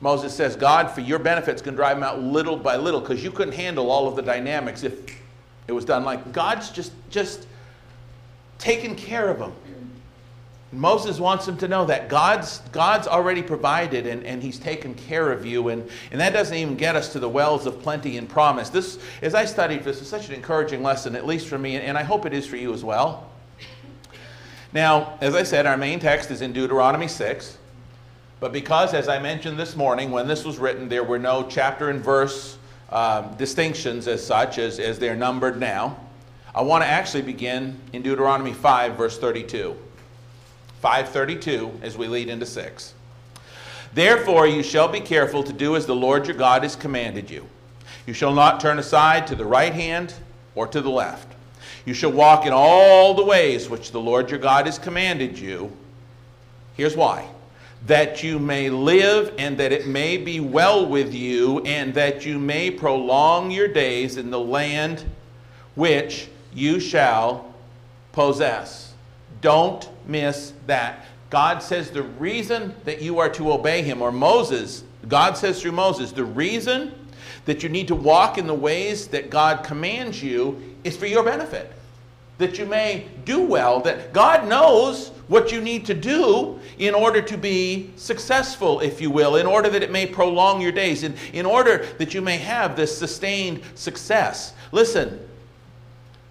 Moses 0.00 0.32
says, 0.32 0.54
God, 0.54 0.90
for 0.92 1.00
your 1.00 1.18
benefit, 1.18 1.56
is 1.56 1.62
going 1.62 1.74
to 1.74 1.76
drive 1.76 1.96
them 1.96 2.04
out 2.04 2.22
little 2.22 2.56
by 2.56 2.76
little 2.76 3.00
because 3.00 3.24
you 3.24 3.32
couldn't 3.32 3.54
handle 3.54 3.90
all 3.90 4.06
of 4.06 4.14
the 4.14 4.22
dynamics 4.22 4.84
if 4.84 5.20
it 5.66 5.72
was 5.72 5.84
done 5.84 6.04
like 6.04 6.32
God's 6.32 6.70
just, 6.70 6.92
just 7.10 7.48
taking 8.58 8.94
care 8.94 9.28
of 9.28 9.40
them. 9.40 9.52
Moses 10.72 11.20
wants 11.20 11.46
them 11.46 11.56
to 11.58 11.68
know 11.68 11.84
that 11.84 12.08
God's, 12.08 12.58
God's 12.72 13.06
already 13.06 13.42
provided 13.42 14.06
and, 14.06 14.24
and 14.24 14.42
he's 14.42 14.58
taken 14.58 14.94
care 14.94 15.30
of 15.30 15.46
you. 15.46 15.68
And, 15.68 15.88
and 16.10 16.20
that 16.20 16.32
doesn't 16.32 16.56
even 16.56 16.76
get 16.76 16.96
us 16.96 17.12
to 17.12 17.20
the 17.20 17.28
wells 17.28 17.66
of 17.66 17.80
plenty 17.80 18.18
and 18.18 18.28
promise. 18.28 18.68
This, 18.68 18.98
as 19.22 19.34
I 19.34 19.44
studied 19.44 19.84
this, 19.84 20.00
is 20.00 20.08
such 20.08 20.28
an 20.28 20.34
encouraging 20.34 20.82
lesson, 20.82 21.14
at 21.14 21.24
least 21.24 21.46
for 21.46 21.56
me, 21.56 21.76
and 21.76 21.96
I 21.96 22.02
hope 22.02 22.26
it 22.26 22.34
is 22.34 22.46
for 22.46 22.56
you 22.56 22.74
as 22.74 22.82
well. 22.82 23.30
Now, 24.72 25.16
as 25.20 25.34
I 25.34 25.44
said, 25.44 25.66
our 25.66 25.76
main 25.76 26.00
text 26.00 26.30
is 26.30 26.42
in 26.42 26.52
Deuteronomy 26.52 27.08
6. 27.08 27.58
But 28.40 28.52
because, 28.52 28.92
as 28.92 29.08
I 29.08 29.18
mentioned 29.18 29.58
this 29.58 29.76
morning, 29.76 30.10
when 30.10 30.26
this 30.26 30.44
was 30.44 30.58
written, 30.58 30.88
there 30.88 31.04
were 31.04 31.18
no 31.18 31.46
chapter 31.48 31.90
and 31.90 32.00
verse 32.00 32.58
um, 32.90 33.34
distinctions 33.36 34.08
as 34.08 34.24
such, 34.24 34.58
as, 34.58 34.78
as 34.78 34.98
they're 34.98 35.16
numbered 35.16 35.58
now, 35.58 35.98
I 36.54 36.62
want 36.62 36.82
to 36.82 36.88
actually 36.88 37.22
begin 37.22 37.78
in 37.92 38.02
Deuteronomy 38.02 38.52
5, 38.52 38.96
verse 38.96 39.18
32. 39.18 39.76
532 40.86 41.80
as 41.82 41.98
we 41.98 42.06
lead 42.06 42.28
into 42.28 42.46
6. 42.46 42.94
Therefore, 43.92 44.46
you 44.46 44.62
shall 44.62 44.86
be 44.86 45.00
careful 45.00 45.42
to 45.42 45.52
do 45.52 45.74
as 45.74 45.84
the 45.84 45.96
Lord 45.96 46.28
your 46.28 46.36
God 46.36 46.62
has 46.62 46.76
commanded 46.76 47.28
you. 47.28 47.44
You 48.06 48.14
shall 48.14 48.32
not 48.32 48.60
turn 48.60 48.78
aside 48.78 49.26
to 49.26 49.34
the 49.34 49.44
right 49.44 49.72
hand 49.72 50.14
or 50.54 50.68
to 50.68 50.80
the 50.80 50.88
left. 50.88 51.34
You 51.86 51.92
shall 51.92 52.12
walk 52.12 52.46
in 52.46 52.52
all 52.52 53.14
the 53.14 53.24
ways 53.24 53.68
which 53.68 53.90
the 53.90 53.98
Lord 53.98 54.30
your 54.30 54.38
God 54.38 54.66
has 54.66 54.78
commanded 54.78 55.36
you. 55.36 55.72
Here's 56.76 56.94
why 56.94 57.26
that 57.86 58.22
you 58.22 58.38
may 58.38 58.70
live 58.70 59.34
and 59.38 59.58
that 59.58 59.72
it 59.72 59.88
may 59.88 60.16
be 60.16 60.38
well 60.38 60.86
with 60.86 61.12
you, 61.12 61.62
and 61.62 61.94
that 61.94 62.24
you 62.24 62.38
may 62.38 62.70
prolong 62.70 63.50
your 63.50 63.66
days 63.66 64.18
in 64.18 64.30
the 64.30 64.38
land 64.38 65.04
which 65.74 66.28
you 66.54 66.78
shall 66.78 67.52
possess. 68.12 68.85
Don't 69.40 69.88
miss 70.06 70.52
that. 70.66 71.06
God 71.30 71.62
says 71.62 71.90
the 71.90 72.02
reason 72.02 72.74
that 72.84 73.02
you 73.02 73.18
are 73.18 73.28
to 73.30 73.52
obey 73.52 73.82
him, 73.82 74.00
or 74.00 74.12
Moses, 74.12 74.84
God 75.08 75.36
says 75.36 75.60
through 75.60 75.72
Moses, 75.72 76.12
the 76.12 76.24
reason 76.24 76.92
that 77.44 77.62
you 77.62 77.68
need 77.68 77.88
to 77.88 77.94
walk 77.94 78.38
in 78.38 78.46
the 78.46 78.54
ways 78.54 79.08
that 79.08 79.30
God 79.30 79.64
commands 79.64 80.22
you 80.22 80.76
is 80.84 80.96
for 80.96 81.06
your 81.06 81.24
benefit. 81.24 81.72
That 82.38 82.58
you 82.58 82.66
may 82.66 83.06
do 83.24 83.42
well, 83.42 83.80
that 83.80 84.12
God 84.12 84.46
knows 84.46 85.08
what 85.28 85.50
you 85.50 85.60
need 85.60 85.86
to 85.86 85.94
do 85.94 86.60
in 86.78 86.94
order 86.94 87.22
to 87.22 87.36
be 87.36 87.90
successful, 87.96 88.80
if 88.80 89.00
you 89.00 89.10
will, 89.10 89.36
in 89.36 89.46
order 89.46 89.68
that 89.70 89.82
it 89.82 89.90
may 89.90 90.06
prolong 90.06 90.60
your 90.60 90.72
days, 90.72 91.02
in, 91.02 91.14
in 91.32 91.46
order 91.46 91.86
that 91.98 92.14
you 92.14 92.20
may 92.20 92.36
have 92.36 92.76
this 92.76 92.96
sustained 92.96 93.62
success. 93.74 94.52
Listen, 94.70 95.18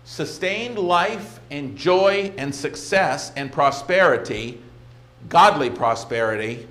sustained 0.06 0.78
life 0.78 1.40
and 1.52 1.76
joy 1.76 2.32
and 2.38 2.54
success 2.54 3.34
and 3.36 3.52
prosperity, 3.52 4.62
godly 5.28 5.70
prosperity, 5.70 6.68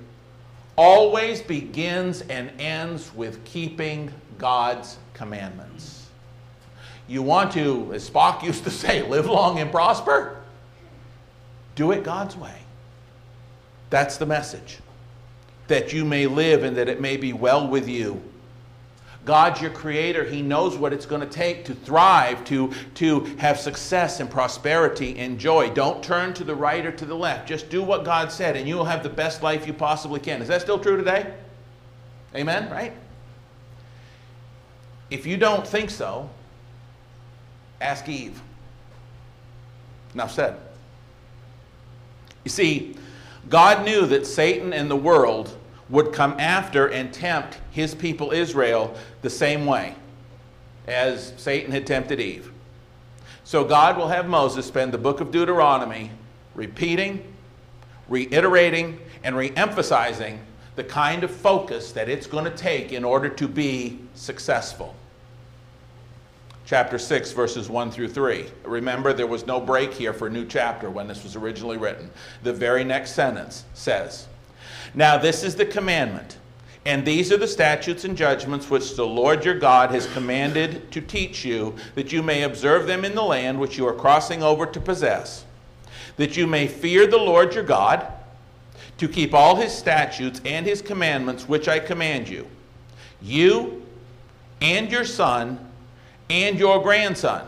always 0.77 1.41
begins 1.41 2.21
and 2.21 2.51
ends 2.59 3.13
with 3.13 3.43
keeping 3.45 4.11
God's 4.37 4.97
commandments. 5.13 6.07
You 7.07 7.21
want 7.21 7.51
to, 7.53 7.93
as 7.93 8.09
Spock 8.09 8.41
used 8.41 8.63
to 8.63 8.71
say, 8.71 9.03
live 9.07 9.27
long 9.27 9.59
and 9.59 9.69
prosper? 9.69 10.41
Do 11.75 11.91
it 11.91 12.03
God's 12.03 12.35
way. 12.35 12.57
That's 13.89 14.17
the 14.17 14.25
message. 14.25 14.79
That 15.67 15.93
you 15.93 16.05
may 16.05 16.25
live 16.25 16.63
and 16.63 16.77
that 16.77 16.87
it 16.87 17.01
may 17.01 17.17
be 17.17 17.33
well 17.33 17.67
with 17.67 17.87
you. 17.87 18.21
God's 19.25 19.59
your 19.59 19.71
creator. 19.71 20.23
He 20.23 20.43
knows 20.43 20.77
what 20.77 20.93
it's 20.93 21.07
going 21.07 21.21
to 21.21 21.27
take 21.27 21.65
to 21.65 21.73
thrive, 21.73 22.45
to, 22.45 22.71
to 22.93 23.21
have 23.37 23.59
success 23.59 24.19
and 24.19 24.29
prosperity 24.29 25.17
and 25.17 25.39
joy. 25.39 25.71
Don't 25.71 26.03
turn 26.03 26.33
to 26.35 26.43
the 26.43 26.55
right 26.55 26.85
or 26.85 26.91
to 26.91 27.05
the 27.05 27.15
left. 27.15 27.47
Just 27.47 27.69
do 27.71 27.81
what 27.81 28.05
God 28.05 28.31
said, 28.31 28.55
and 28.55 28.67
you 28.67 28.75
will 28.75 28.85
have 28.85 29.01
the 29.01 29.09
best 29.09 29.41
life 29.41 29.65
you 29.65 29.73
possibly 29.73 30.19
can. 30.19 30.43
Is 30.43 30.47
that 30.47 30.61
still 30.61 30.77
true 30.77 30.95
today? 30.95 31.33
Amen, 32.35 32.69
right? 32.71 32.93
If 35.09 35.25
you 35.25 35.37
don't 35.37 35.65
think 35.65 35.89
so, 35.89 36.29
ask 37.81 38.07
Eve. 38.07 38.39
Enough 40.13 40.31
said. 40.31 40.57
You 42.43 42.51
see, 42.51 42.95
God 43.49 43.85
knew 43.85 44.05
that 44.05 44.27
Satan 44.27 44.71
and 44.71 44.89
the 44.89 44.95
world 44.95 45.57
would 45.89 46.11
come 46.13 46.35
after 46.39 46.87
and 46.87 47.13
tempt 47.13 47.59
his 47.71 47.93
people 47.93 48.31
Israel 48.31 48.95
the 49.21 49.29
same 49.29 49.65
way 49.65 49.95
as 50.87 51.33
Satan 51.37 51.71
had 51.71 51.85
tempted 51.85 52.19
Eve. 52.19 52.51
So 53.43 53.63
God 53.63 53.97
will 53.97 54.07
have 54.07 54.27
Moses 54.27 54.65
spend 54.65 54.91
the 54.91 54.97
book 54.97 55.21
of 55.21 55.31
Deuteronomy 55.31 56.11
repeating, 56.55 57.33
reiterating, 58.07 58.99
and 59.23 59.35
re-emphasizing 59.35 60.39
the 60.75 60.83
kind 60.83 61.23
of 61.23 61.31
focus 61.31 61.91
that 61.93 62.09
it's 62.09 62.27
going 62.27 62.45
to 62.45 62.51
take 62.51 62.91
in 62.91 63.03
order 63.03 63.29
to 63.29 63.47
be 63.47 63.99
successful. 64.15 64.95
Chapter 66.65 66.97
6, 66.97 67.31
verses 67.33 67.69
1 67.69 67.91
through 67.91 68.09
3. 68.09 68.45
Remember, 68.63 69.13
there 69.13 69.27
was 69.27 69.45
no 69.45 69.61
break 69.61 69.93
here 69.93 70.13
for 70.13 70.27
a 70.27 70.31
new 70.31 70.45
chapter 70.45 70.89
when 70.89 71.07
this 71.07 71.23
was 71.23 71.35
originally 71.35 71.77
written. 71.77 72.09
The 72.41 72.53
very 72.53 72.83
next 72.83 73.11
sentence 73.11 73.65
says, 73.75 74.27
Now 74.95 75.17
this 75.17 75.43
is 75.43 75.55
the 75.55 75.65
commandment. 75.65 76.37
And 76.85 77.03
these 77.03 77.31
are 77.31 77.37
the 77.37 77.47
statutes 77.47 78.05
and 78.05 78.15
judgments 78.15 78.69
which 78.69 78.95
the 78.95 79.07
Lord 79.07 79.43
your 79.43 79.57
God 79.57 79.89
has 79.89 80.05
commanded 80.13 80.91
to 80.91 81.01
teach 81.01 81.43
you, 81.43 81.75
that 81.95 82.11
you 82.11 82.21
may 82.21 82.43
observe 82.43 82.85
them 82.85 83.03
in 83.03 83.15
the 83.15 83.23
land 83.23 83.59
which 83.59 83.75
you 83.75 83.87
are 83.87 83.93
crossing 83.93 84.43
over 84.43 84.67
to 84.67 84.79
possess, 84.79 85.45
that 86.17 86.37
you 86.37 86.45
may 86.45 86.67
fear 86.67 87.07
the 87.07 87.17
Lord 87.17 87.55
your 87.55 87.63
God, 87.63 88.07
to 88.99 89.07
keep 89.07 89.33
all 89.33 89.55
his 89.55 89.73
statutes 89.73 90.39
and 90.45 90.65
his 90.65 90.81
commandments 90.81 91.49
which 91.49 91.67
I 91.67 91.79
command 91.79 92.29
you, 92.29 92.47
you 93.19 93.83
and 94.61 94.91
your 94.91 95.05
son 95.05 95.59
and 96.29 96.59
your 96.59 96.81
grandson, 96.81 97.45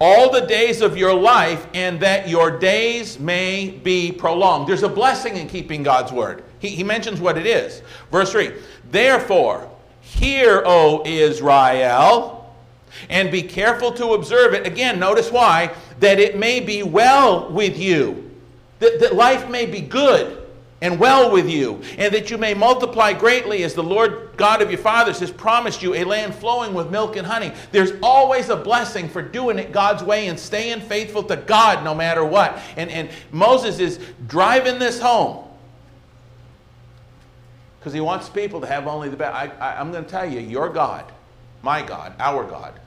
all 0.00 0.30
the 0.30 0.42
days 0.42 0.82
of 0.82 0.96
your 0.96 1.14
life, 1.14 1.66
and 1.72 1.98
that 2.00 2.28
your 2.28 2.58
days 2.58 3.18
may 3.18 3.70
be 3.70 4.12
prolonged. 4.12 4.68
There's 4.68 4.82
a 4.82 4.88
blessing 4.88 5.36
in 5.36 5.48
keeping 5.48 5.82
God's 5.82 6.12
word. 6.12 6.44
He, 6.58 6.68
he 6.68 6.84
mentions 6.84 7.20
what 7.20 7.38
it 7.38 7.46
is. 7.46 7.82
Verse 8.10 8.32
3 8.32 8.52
Therefore, 8.90 9.70
hear, 10.00 10.62
O 10.66 11.02
Israel, 11.06 12.54
and 13.08 13.30
be 13.30 13.42
careful 13.42 13.92
to 13.92 14.12
observe 14.14 14.54
it. 14.54 14.66
Again, 14.66 14.98
notice 14.98 15.30
why, 15.30 15.74
that 16.00 16.18
it 16.18 16.38
may 16.38 16.60
be 16.60 16.82
well 16.82 17.50
with 17.50 17.78
you, 17.78 18.30
that, 18.78 19.00
that 19.00 19.14
life 19.14 19.48
may 19.48 19.66
be 19.66 19.80
good 19.80 20.45
and 20.82 21.00
well 21.00 21.32
with 21.32 21.48
you, 21.48 21.80
and 21.96 22.12
that 22.12 22.30
you 22.30 22.36
may 22.36 22.52
multiply 22.52 23.12
greatly 23.12 23.64
as 23.64 23.72
the 23.74 23.82
Lord 23.82 24.30
God 24.36 24.60
of 24.60 24.70
your 24.70 24.78
fathers 24.78 25.18
has 25.20 25.30
promised 25.30 25.82
you 25.82 25.94
a 25.94 26.04
land 26.04 26.34
flowing 26.34 26.74
with 26.74 26.90
milk 26.90 27.16
and 27.16 27.26
honey. 27.26 27.52
There's 27.72 27.92
always 28.02 28.50
a 28.50 28.56
blessing 28.56 29.08
for 29.08 29.22
doing 29.22 29.58
it 29.58 29.72
God's 29.72 30.02
way 30.02 30.28
and 30.28 30.38
staying 30.38 30.82
faithful 30.82 31.22
to 31.24 31.36
God 31.36 31.82
no 31.82 31.94
matter 31.94 32.24
what. 32.24 32.58
And, 32.76 32.90
and 32.90 33.08
Moses 33.32 33.78
is 33.78 33.98
driving 34.26 34.78
this 34.78 35.00
home 35.00 35.44
because 37.78 37.94
he 37.94 38.00
wants 38.00 38.28
people 38.28 38.60
to 38.60 38.66
have 38.66 38.86
only 38.86 39.08
the 39.08 39.16
best. 39.16 39.34
I, 39.34 39.46
I, 39.58 39.80
I'm 39.80 39.92
going 39.92 40.04
to 40.04 40.10
tell 40.10 40.30
you, 40.30 40.40
your 40.40 40.68
God, 40.68 41.10
my 41.62 41.80
God, 41.80 42.14
our 42.18 42.44
God, 42.44 42.78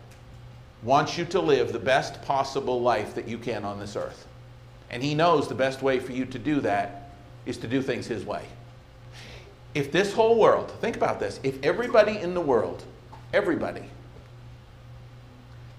wants 0.83 1.17
you 1.17 1.25
to 1.25 1.41
live 1.41 1.73
the 1.73 1.79
best 1.79 2.21
possible 2.21 2.81
life 2.81 3.15
that 3.15 3.27
you 3.27 3.39
can 3.39 3.65
on 3.65 3.79
this 3.79 3.95
earth. 3.95 4.27
And 4.91 5.01
he 5.01 5.15
knows 5.15 5.47
the 5.47 5.55
best 5.55 5.81
way 5.81 5.99
for 5.99 6.11
you 6.11 6.25
to 6.27 6.37
do 6.37 6.61
that 6.61 7.08
is 7.45 7.57
to 7.57 7.67
do 7.67 7.81
things 7.81 8.07
his 8.07 8.25
way. 8.25 8.43
If 9.73 9.91
this 9.91 10.13
whole 10.13 10.39
world, 10.39 10.71
think 10.81 10.95
about 10.95 11.19
this, 11.19 11.39
if 11.43 11.63
everybody 11.63 12.17
in 12.17 12.33
the 12.33 12.41
world, 12.41 12.83
everybody, 13.33 13.83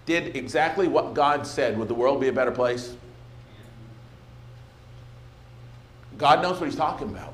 did 0.06 0.36
exactly 0.36 0.88
what 0.88 1.14
God 1.14 1.46
said, 1.46 1.78
would 1.78 1.88
the 1.88 1.94
world 1.94 2.20
be 2.20 2.28
a 2.28 2.32
better 2.32 2.50
place? 2.50 2.94
God 6.18 6.42
knows 6.42 6.60
what 6.60 6.66
he's 6.66 6.76
talking 6.76 7.08
about. 7.08 7.32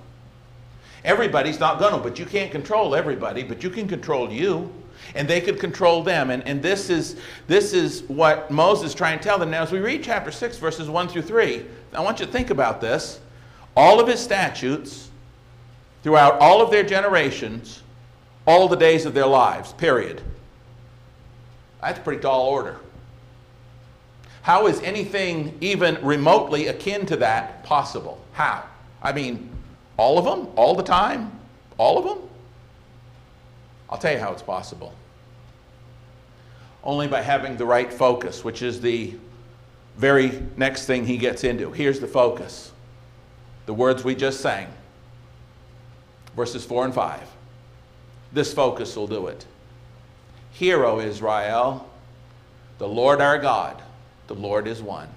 Everybody's 1.04 1.60
not 1.60 1.78
going 1.78 1.92
to, 1.92 1.98
but 1.98 2.18
you 2.18 2.26
can't 2.26 2.50
control 2.50 2.94
everybody, 2.94 3.42
but 3.42 3.62
you 3.62 3.70
can 3.70 3.88
control 3.88 4.30
you. 4.30 4.72
And 5.14 5.28
they 5.28 5.40
could 5.40 5.60
control 5.60 6.02
them. 6.02 6.30
And, 6.30 6.42
and 6.46 6.62
this, 6.62 6.90
is, 6.90 7.16
this 7.46 7.72
is 7.72 8.02
what 8.04 8.50
Moses 8.50 8.90
is 8.90 8.94
trying 8.94 9.18
to 9.18 9.24
tell 9.24 9.38
them. 9.38 9.50
Now, 9.50 9.62
as 9.62 9.70
we 9.70 9.78
read 9.78 10.02
chapter 10.02 10.32
6, 10.32 10.58
verses 10.58 10.88
1 10.88 11.08
through 11.08 11.22
3, 11.22 11.64
I 11.92 12.00
want 12.00 12.18
you 12.18 12.26
to 12.26 12.32
think 12.32 12.50
about 12.50 12.80
this. 12.80 13.20
All 13.76 14.00
of 14.00 14.08
his 14.08 14.20
statutes, 14.20 15.10
throughout 16.02 16.40
all 16.40 16.62
of 16.62 16.70
their 16.70 16.82
generations, 16.82 17.82
all 18.46 18.68
the 18.68 18.76
days 18.76 19.04
of 19.04 19.12
their 19.12 19.26
lives, 19.26 19.74
period. 19.74 20.22
That's 21.82 21.98
a 21.98 22.02
pretty 22.02 22.22
tall 22.22 22.46
order. 22.46 22.78
How 24.42 24.66
is 24.66 24.80
anything 24.80 25.58
even 25.60 26.02
remotely 26.04 26.68
akin 26.68 27.04
to 27.06 27.16
that 27.16 27.64
possible? 27.64 28.24
How? 28.32 28.64
I 29.02 29.12
mean, 29.12 29.50
all 29.96 30.18
of 30.18 30.24
them? 30.24 30.52
All 30.56 30.74
the 30.74 30.82
time? 30.82 31.32
All 31.76 31.98
of 31.98 32.04
them? 32.04 32.28
I'll 33.90 33.98
tell 33.98 34.12
you 34.12 34.18
how 34.18 34.32
it's 34.32 34.42
possible. 34.42 34.94
Only 36.82 37.08
by 37.08 37.22
having 37.22 37.56
the 37.56 37.66
right 37.66 37.92
focus, 37.92 38.44
which 38.44 38.62
is 38.62 38.80
the 38.80 39.14
very 39.96 40.40
next 40.56 40.86
thing 40.86 41.04
he 41.04 41.18
gets 41.18 41.44
into. 41.44 41.72
Here's 41.72 41.98
the 42.00 42.06
focus 42.06 42.72
the 43.66 43.74
words 43.74 44.04
we 44.04 44.14
just 44.14 44.40
sang, 44.40 44.68
verses 46.34 46.64
4 46.64 46.86
and 46.86 46.94
5. 46.94 47.20
This 48.32 48.52
focus 48.52 48.96
will 48.96 49.06
do 49.06 49.26
it. 49.26 49.44
Hear, 50.52 50.84
O 50.84 51.00
Israel, 51.00 51.88
the 52.78 52.88
Lord 52.88 53.20
our 53.20 53.38
God, 53.38 53.82
the 54.26 54.34
Lord 54.34 54.66
is 54.66 54.82
one. 54.82 55.08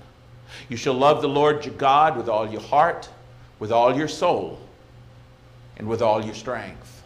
You 0.68 0.78
shall 0.78 0.94
love 0.96 1.22
the 1.22 1.30
Lord 1.30 1.66
your 1.66 1.76
God 1.76 2.18
with 2.18 2.28
all 2.28 2.50
your 2.50 2.62
heart, 2.62 3.10
with 3.60 3.72
all 3.72 3.96
your 3.96 4.08
soul, 4.08 4.60
and 5.78 5.88
with 5.88 6.02
all 6.02 6.24
your 6.24 6.34
strength. 6.34 7.04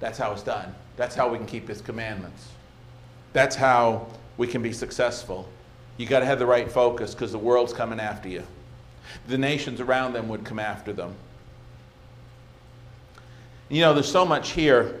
That's 0.00 0.18
how 0.18 0.32
it's 0.32 0.42
done. 0.42 0.74
That's 0.96 1.14
how 1.14 1.28
we 1.28 1.38
can 1.38 1.46
keep 1.46 1.68
his 1.68 1.80
commandments. 1.80 2.48
That's 3.32 3.56
how 3.56 4.06
we 4.36 4.46
can 4.46 4.62
be 4.62 4.72
successful. 4.72 5.48
You 5.96 6.06
got 6.06 6.20
to 6.20 6.26
have 6.26 6.38
the 6.38 6.46
right 6.46 6.70
focus 6.70 7.14
because 7.14 7.32
the 7.32 7.38
world's 7.38 7.72
coming 7.72 8.00
after 8.00 8.28
you. 8.28 8.44
The 9.26 9.38
nations 9.38 9.80
around 9.80 10.12
them 10.12 10.28
would 10.28 10.44
come 10.44 10.58
after 10.58 10.92
them. 10.92 11.14
You 13.68 13.80
know, 13.80 13.94
there's 13.94 14.10
so 14.10 14.24
much 14.24 14.50
here 14.50 15.00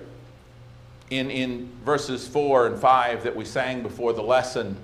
in, 1.10 1.30
in 1.30 1.70
verses 1.84 2.26
4 2.26 2.68
and 2.68 2.78
5 2.78 3.24
that 3.24 3.36
we 3.36 3.44
sang 3.44 3.82
before 3.82 4.12
the 4.12 4.22
lesson. 4.22 4.76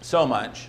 So 0.00 0.26
much. 0.26 0.68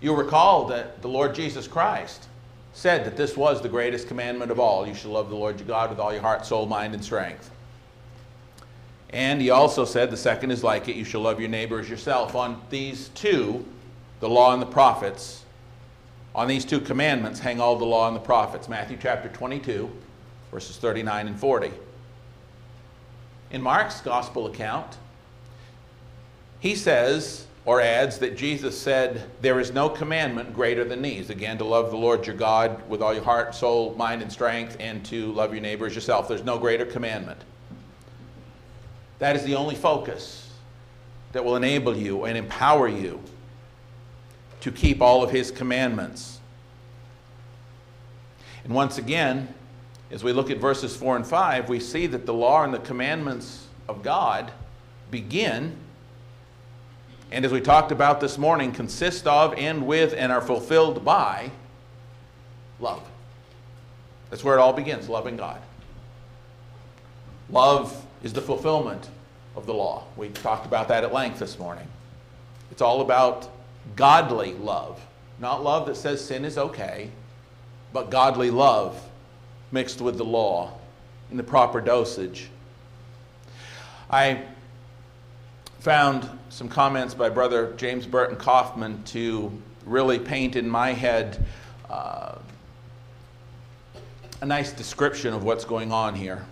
You'll 0.00 0.16
recall 0.16 0.66
that 0.66 1.00
the 1.02 1.08
Lord 1.08 1.34
Jesus 1.34 1.68
Christ 1.68 2.26
said 2.72 3.04
that 3.04 3.16
this 3.16 3.36
was 3.36 3.62
the 3.62 3.68
greatest 3.68 4.08
commandment 4.08 4.50
of 4.50 4.58
all. 4.58 4.86
You 4.86 4.94
shall 4.94 5.12
love 5.12 5.30
the 5.30 5.36
Lord 5.36 5.58
your 5.58 5.68
God 5.68 5.90
with 5.90 6.00
all 6.00 6.12
your 6.12 6.22
heart, 6.22 6.44
soul, 6.44 6.66
mind, 6.66 6.92
and 6.92 7.04
strength. 7.04 7.50
And 9.10 9.40
he 9.40 9.50
also 9.50 9.84
said, 9.84 10.10
the 10.10 10.16
second 10.16 10.50
is 10.50 10.64
like 10.64 10.88
it, 10.88 10.96
you 10.96 11.04
shall 11.04 11.20
love 11.20 11.38
your 11.38 11.48
neighbor 11.48 11.78
as 11.78 11.88
yourself. 11.88 12.34
On 12.34 12.60
these 12.68 13.10
two, 13.10 13.64
the 14.18 14.28
law 14.28 14.52
and 14.52 14.60
the 14.60 14.66
prophets, 14.66 15.43
on 16.34 16.48
these 16.48 16.64
two 16.64 16.80
commandments 16.80 17.38
hang 17.38 17.60
all 17.60 17.76
the 17.76 17.84
law 17.84 18.08
and 18.08 18.16
the 18.16 18.20
prophets. 18.20 18.68
Matthew 18.68 18.98
chapter 19.00 19.28
22, 19.28 19.90
verses 20.50 20.76
39 20.76 21.28
and 21.28 21.38
40. 21.38 21.70
In 23.50 23.62
Mark's 23.62 24.00
gospel 24.00 24.46
account, 24.46 24.96
he 26.58 26.74
says, 26.74 27.46
or 27.66 27.80
adds, 27.80 28.18
that 28.18 28.36
Jesus 28.36 28.78
said, 28.78 29.30
There 29.40 29.60
is 29.60 29.72
no 29.72 29.88
commandment 29.88 30.52
greater 30.52 30.84
than 30.84 31.02
these. 31.02 31.30
Again, 31.30 31.56
to 31.58 31.64
love 31.64 31.90
the 31.90 31.96
Lord 31.96 32.26
your 32.26 32.36
God 32.36 32.86
with 32.88 33.00
all 33.00 33.14
your 33.14 33.22
heart, 33.22 33.54
soul, 33.54 33.94
mind, 33.94 34.22
and 34.22 34.32
strength, 34.32 34.76
and 34.80 35.04
to 35.06 35.32
love 35.32 35.52
your 35.52 35.62
neighbor 35.62 35.86
as 35.86 35.94
yourself. 35.94 36.26
There's 36.26 36.42
no 36.42 36.58
greater 36.58 36.84
commandment. 36.84 37.40
That 39.18 39.36
is 39.36 39.44
the 39.44 39.54
only 39.54 39.76
focus 39.76 40.50
that 41.32 41.44
will 41.44 41.56
enable 41.56 41.96
you 41.96 42.24
and 42.24 42.36
empower 42.36 42.88
you 42.88 43.20
to 44.64 44.72
keep 44.72 45.02
all 45.02 45.22
of 45.22 45.30
His 45.30 45.50
commandments. 45.50 46.40
And 48.64 48.74
once 48.74 48.96
again, 48.96 49.52
as 50.10 50.24
we 50.24 50.32
look 50.32 50.50
at 50.50 50.56
verses 50.56 50.96
4 50.96 51.16
and 51.16 51.26
5, 51.26 51.68
we 51.68 51.78
see 51.78 52.06
that 52.06 52.24
the 52.24 52.32
law 52.32 52.64
and 52.64 52.72
the 52.72 52.78
commandments 52.78 53.66
of 53.90 54.02
God 54.02 54.50
begin, 55.10 55.76
and 57.30 57.44
as 57.44 57.52
we 57.52 57.60
talked 57.60 57.92
about 57.92 58.22
this 58.22 58.38
morning, 58.38 58.72
consist 58.72 59.26
of 59.26 59.52
and 59.58 59.86
with 59.86 60.14
and 60.16 60.32
are 60.32 60.40
fulfilled 60.40 61.04
by 61.04 61.50
love. 62.80 63.02
That's 64.30 64.42
where 64.42 64.56
it 64.56 64.60
all 64.60 64.72
begins 64.72 65.10
loving 65.10 65.36
God. 65.36 65.60
Love 67.50 68.02
is 68.22 68.32
the 68.32 68.40
fulfillment 68.40 69.10
of 69.56 69.66
the 69.66 69.74
law. 69.74 70.04
We 70.16 70.30
talked 70.30 70.64
about 70.64 70.88
that 70.88 71.04
at 71.04 71.12
length 71.12 71.38
this 71.38 71.58
morning. 71.58 71.86
It's 72.70 72.80
all 72.80 73.02
about 73.02 73.50
godly 73.96 74.54
love, 74.54 75.00
not 75.38 75.62
love 75.62 75.86
that 75.86 75.96
says 75.96 76.24
sin 76.24 76.44
is 76.44 76.58
okay, 76.58 77.10
but 77.92 78.10
godly 78.10 78.50
love 78.50 79.00
mixed 79.70 80.00
with 80.00 80.16
the 80.16 80.24
law 80.24 80.72
in 81.30 81.36
the 81.36 81.42
proper 81.42 81.80
dosage. 81.80 82.48
I 84.10 84.42
found 85.80 86.28
some 86.48 86.68
comments 86.68 87.14
by 87.14 87.28
Brother 87.28 87.74
James 87.76 88.06
Burton 88.06 88.36
Coffman 88.36 89.02
to 89.06 89.52
really 89.84 90.18
paint 90.18 90.56
in 90.56 90.68
my 90.68 90.92
head 90.92 91.44
uh, 91.90 92.38
a 94.40 94.46
nice 94.46 94.72
description 94.72 95.34
of 95.34 95.44
what's 95.44 95.64
going 95.64 95.92
on 95.92 96.14
here. 96.14 96.44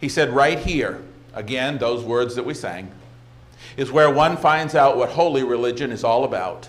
He 0.00 0.08
said, 0.08 0.30
right 0.30 0.58
here, 0.58 1.02
again, 1.34 1.78
those 1.78 2.04
words 2.04 2.34
that 2.34 2.44
we 2.44 2.54
sang, 2.54 2.90
is 3.76 3.92
where 3.92 4.10
one 4.10 4.36
finds 4.36 4.74
out 4.74 4.96
what 4.96 5.10
holy 5.10 5.42
religion 5.42 5.92
is 5.92 6.04
all 6.04 6.24
about. 6.24 6.68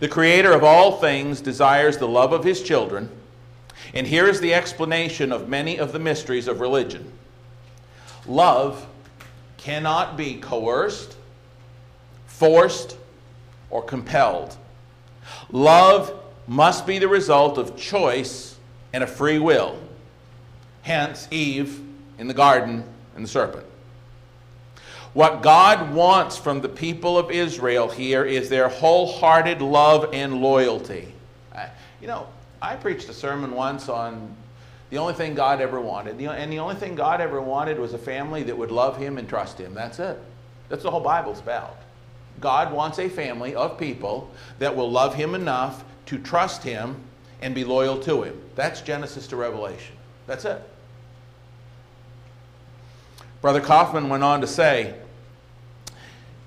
The 0.00 0.08
Creator 0.08 0.52
of 0.52 0.64
all 0.64 0.98
things 0.98 1.40
desires 1.40 1.96
the 1.96 2.08
love 2.08 2.32
of 2.32 2.44
His 2.44 2.62
children, 2.62 3.08
and 3.94 4.06
here 4.06 4.26
is 4.26 4.40
the 4.40 4.54
explanation 4.54 5.32
of 5.32 5.48
many 5.48 5.78
of 5.78 5.92
the 5.92 5.98
mysteries 5.98 6.48
of 6.48 6.60
religion. 6.60 7.10
Love 8.26 8.86
cannot 9.56 10.16
be 10.16 10.36
coerced, 10.36 11.16
forced, 12.26 12.96
or 13.70 13.82
compelled. 13.82 14.56
Love 15.50 16.20
must 16.46 16.86
be 16.86 16.98
the 16.98 17.08
result 17.08 17.58
of 17.58 17.76
choice 17.76 18.56
and 18.92 19.02
a 19.02 19.06
free 19.06 19.38
will. 19.38 19.78
Hence, 20.82 21.26
Eve 21.30 21.80
in 22.18 22.28
the 22.28 22.34
garden 22.34 22.84
and 23.14 23.24
the 23.24 23.28
serpent. 23.28 23.65
What 25.16 25.40
God 25.40 25.94
wants 25.94 26.36
from 26.36 26.60
the 26.60 26.68
people 26.68 27.16
of 27.16 27.30
Israel 27.30 27.88
here 27.88 28.22
is 28.22 28.50
their 28.50 28.68
wholehearted 28.68 29.62
love 29.62 30.10
and 30.12 30.42
loyalty. 30.42 31.10
Uh, 31.54 31.68
you 32.02 32.06
know, 32.06 32.26
I 32.60 32.76
preached 32.76 33.08
a 33.08 33.14
sermon 33.14 33.52
once 33.52 33.88
on 33.88 34.36
the 34.90 34.98
only 34.98 35.14
thing 35.14 35.34
God 35.34 35.62
ever 35.62 35.80
wanted. 35.80 36.20
And 36.20 36.52
the 36.52 36.58
only 36.58 36.74
thing 36.74 36.94
God 36.94 37.22
ever 37.22 37.40
wanted 37.40 37.78
was 37.78 37.94
a 37.94 37.98
family 37.98 38.42
that 38.42 38.58
would 38.58 38.70
love 38.70 38.98
Him 38.98 39.16
and 39.16 39.26
trust 39.26 39.56
Him. 39.56 39.72
That's 39.72 39.98
it. 40.00 40.20
That's 40.68 40.82
the 40.82 40.90
whole 40.90 41.00
Bible's 41.00 41.40
about. 41.40 41.78
God 42.38 42.70
wants 42.70 42.98
a 42.98 43.08
family 43.08 43.54
of 43.54 43.78
people 43.78 44.30
that 44.58 44.76
will 44.76 44.90
love 44.90 45.14
Him 45.14 45.34
enough 45.34 45.82
to 46.04 46.18
trust 46.18 46.62
Him 46.62 46.94
and 47.40 47.54
be 47.54 47.64
loyal 47.64 47.98
to 48.00 48.22
Him. 48.22 48.38
That's 48.54 48.82
Genesis 48.82 49.26
to 49.28 49.36
Revelation. 49.36 49.96
That's 50.26 50.44
it. 50.44 50.60
Brother 53.40 53.62
Coffman 53.62 54.10
went 54.10 54.22
on 54.22 54.42
to 54.42 54.46
say 54.46 54.94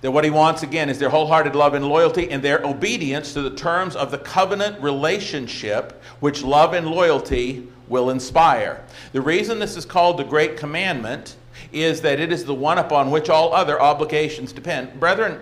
that 0.02 0.12
what 0.12 0.24
he 0.24 0.30
wants 0.30 0.64
again 0.64 0.90
is 0.90 0.98
their 0.98 1.10
wholehearted 1.10 1.56
love 1.56 1.74
and 1.74 1.88
loyalty 1.88 2.32
and 2.32 2.42
their 2.42 2.66
obedience 2.66 3.34
to 3.34 3.42
the 3.42 3.56
terms 3.56 3.96
of 3.96 4.12
the 4.12 4.18
covenant 4.18 4.82
relationship 4.82 6.02
which 6.22 6.42
love 6.42 6.74
and 6.74 6.88
loyalty 6.88 7.68
will 7.90 8.10
inspire. 8.10 8.84
The 9.12 9.22
reason 9.22 9.60
this 9.60 9.76
is 9.76 9.86
called 9.86 10.18
the 10.18 10.24
Great 10.24 10.56
Commandment 10.56 11.36
is 11.74 12.02
that 12.02 12.20
it 12.20 12.32
is 12.32 12.46
the 12.46 12.54
one 12.54 12.78
upon 12.78 13.12
which 13.12 13.30
all 13.30 13.54
other 13.54 13.82
obligations 13.82 14.54
depend. 14.54 15.00
Brethren, 15.00 15.40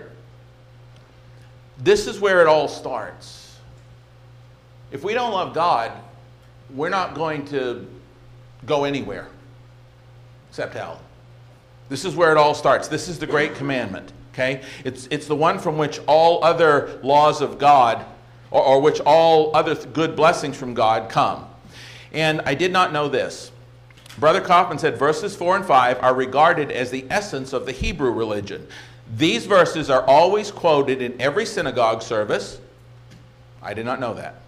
this 1.77 2.07
is 2.07 2.19
where 2.19 2.41
it 2.41 2.47
all 2.47 2.67
starts. 2.67 3.59
If 4.91 5.03
we 5.03 5.13
don't 5.13 5.33
love 5.33 5.53
God, 5.53 5.91
we're 6.73 6.89
not 6.89 7.13
going 7.13 7.45
to 7.47 7.85
go 8.65 8.85
anywhere 8.85 9.27
except 10.49 10.73
hell. 10.73 10.99
This 11.89 12.03
is 12.03 12.15
where 12.15 12.31
it 12.31 12.37
all 12.37 12.55
starts. 12.55 12.87
This 12.87 13.07
is 13.07 13.19
the 13.19 13.27
great 13.27 13.55
commandment. 13.55 14.11
Okay? 14.37 14.61
It's, 14.83 15.07
it's 15.09 15.25
the 15.25 15.35
one 15.35 15.57
from 15.57 15.79
which 15.79 15.99
all 16.05 16.43
other 16.43 16.99
laws 17.01 17.41
of 17.41 17.57
God, 17.57 18.05
or, 18.51 18.61
or 18.61 18.81
which 18.81 18.99
all 18.99 19.55
other 19.55 19.73
good 19.73 20.15
blessings 20.15 20.55
from 20.55 20.75
God 20.75 21.09
come. 21.09 21.47
And 22.13 22.41
I 22.45 22.53
did 22.53 22.71
not 22.71 22.93
know 22.93 23.09
this. 23.09 23.51
Brother 24.19 24.41
Coffman 24.41 24.79
said 24.79 24.97
verses 24.97 25.35
4 25.35 25.57
and 25.57 25.65
5 25.65 26.03
are 26.03 26.13
regarded 26.13 26.71
as 26.71 26.91
the 26.91 27.05
essence 27.09 27.51
of 27.51 27.65
the 27.65 27.71
Hebrew 27.71 28.11
religion. 28.11 28.67
These 29.15 29.47
verses 29.47 29.89
are 29.89 30.03
always 30.03 30.51
quoted 30.51 31.01
in 31.01 31.19
every 31.19 31.45
synagogue 31.45 32.03
service. 32.03 32.59
I 33.63 33.73
did 33.73 33.85
not 33.85 33.99
know 33.99 34.13
that 34.13 34.41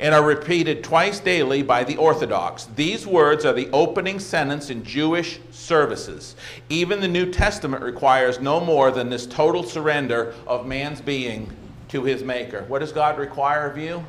and 0.00 0.14
are 0.14 0.24
repeated 0.24 0.84
twice 0.84 1.20
daily 1.20 1.62
by 1.62 1.84
the 1.84 1.96
Orthodox. 1.96 2.66
These 2.76 3.06
words 3.06 3.44
are 3.44 3.52
the 3.52 3.70
opening 3.72 4.18
sentence 4.18 4.70
in 4.70 4.84
Jewish 4.84 5.40
services. 5.50 6.36
Even 6.68 7.00
the 7.00 7.08
New 7.08 7.30
Testament 7.30 7.82
requires 7.82 8.40
no 8.40 8.60
more 8.60 8.90
than 8.90 9.10
this 9.10 9.26
total 9.26 9.62
surrender 9.62 10.34
of 10.46 10.66
man's 10.66 11.00
being 11.00 11.50
to 11.88 12.04
his 12.04 12.22
Maker. 12.22 12.64
What 12.68 12.80
does 12.80 12.92
God 12.92 13.18
require 13.18 13.70
of 13.70 13.78
you? 13.78 14.04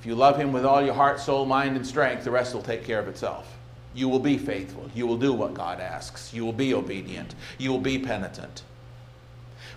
If 0.00 0.06
you 0.06 0.14
love 0.14 0.38
Him 0.38 0.50
with 0.50 0.64
all 0.64 0.82
your 0.82 0.94
heart, 0.94 1.20
soul, 1.20 1.44
mind, 1.44 1.76
and 1.76 1.86
strength, 1.86 2.24
the 2.24 2.30
rest 2.30 2.54
will 2.54 2.62
take 2.62 2.84
care 2.84 2.98
of 2.98 3.06
itself. 3.06 3.58
you 3.94 4.08
will 4.08 4.20
be 4.20 4.38
faithful. 4.38 4.88
You 4.94 5.06
will 5.06 5.16
do 5.16 5.32
what 5.32 5.52
God 5.52 5.80
asks. 5.80 6.32
You 6.32 6.44
will 6.44 6.52
be 6.52 6.72
obedient. 6.74 7.34
You 7.58 7.70
will 7.70 7.80
be 7.80 7.98
penitent. 7.98 8.62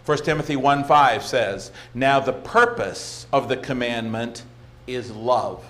1 0.06 0.18
Timothy 0.20 0.56
1 0.56 0.84
5 0.84 1.24
says, 1.24 1.72
Now 1.94 2.20
the 2.20 2.34
purpose 2.34 3.26
of 3.32 3.48
the 3.48 3.58
commandment 3.58 4.44
is 4.86 5.12
love 5.12 5.66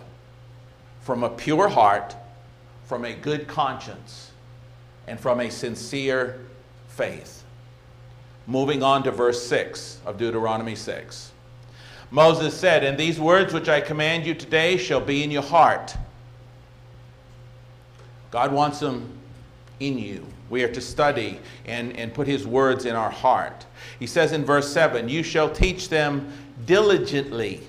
from 1.02 1.24
a 1.24 1.30
pure 1.30 1.68
heart, 1.68 2.16
from 2.86 3.06
a 3.06 3.14
good 3.14 3.48
conscience, 3.48 4.32
and 5.08 5.20
from 5.20 5.40
a 5.40 5.52
sincere 5.52 6.40
faith. 6.88 7.44
Moving 8.48 8.82
on 8.82 9.04
to 9.04 9.12
verse 9.12 9.46
6 9.48 10.00
of 10.06 10.18
Deuteronomy 10.18 10.76
6. 10.76 11.32
Moses 12.10 12.58
said, 12.58 12.84
And 12.84 12.98
these 12.98 13.20
words 13.20 13.54
which 13.54 13.70
I 13.70 13.82
command 13.82 14.26
you 14.26 14.34
today 14.34 14.78
shall 14.78 15.02
be 15.02 15.24
in 15.24 15.32
your 15.32 15.44
heart. 15.44 15.96
God 18.32 18.52
wants 18.52 18.80
them 18.80 19.10
in 19.80 19.98
you. 19.98 20.26
We 20.50 20.64
are 20.64 20.72
to 20.74 20.82
study 20.82 21.40
and, 21.66 21.96
and 21.98 22.14
put 22.14 22.28
his 22.28 22.46
words 22.46 22.86
in 22.86 22.96
our 22.96 23.10
heart. 23.10 23.66
He 24.00 24.08
says 24.08 24.32
in 24.32 24.46
verse 24.46 24.72
7 24.72 25.10
You 25.10 25.24
shall 25.24 25.50
teach 25.50 25.90
them 25.90 26.32
diligently 26.66 27.62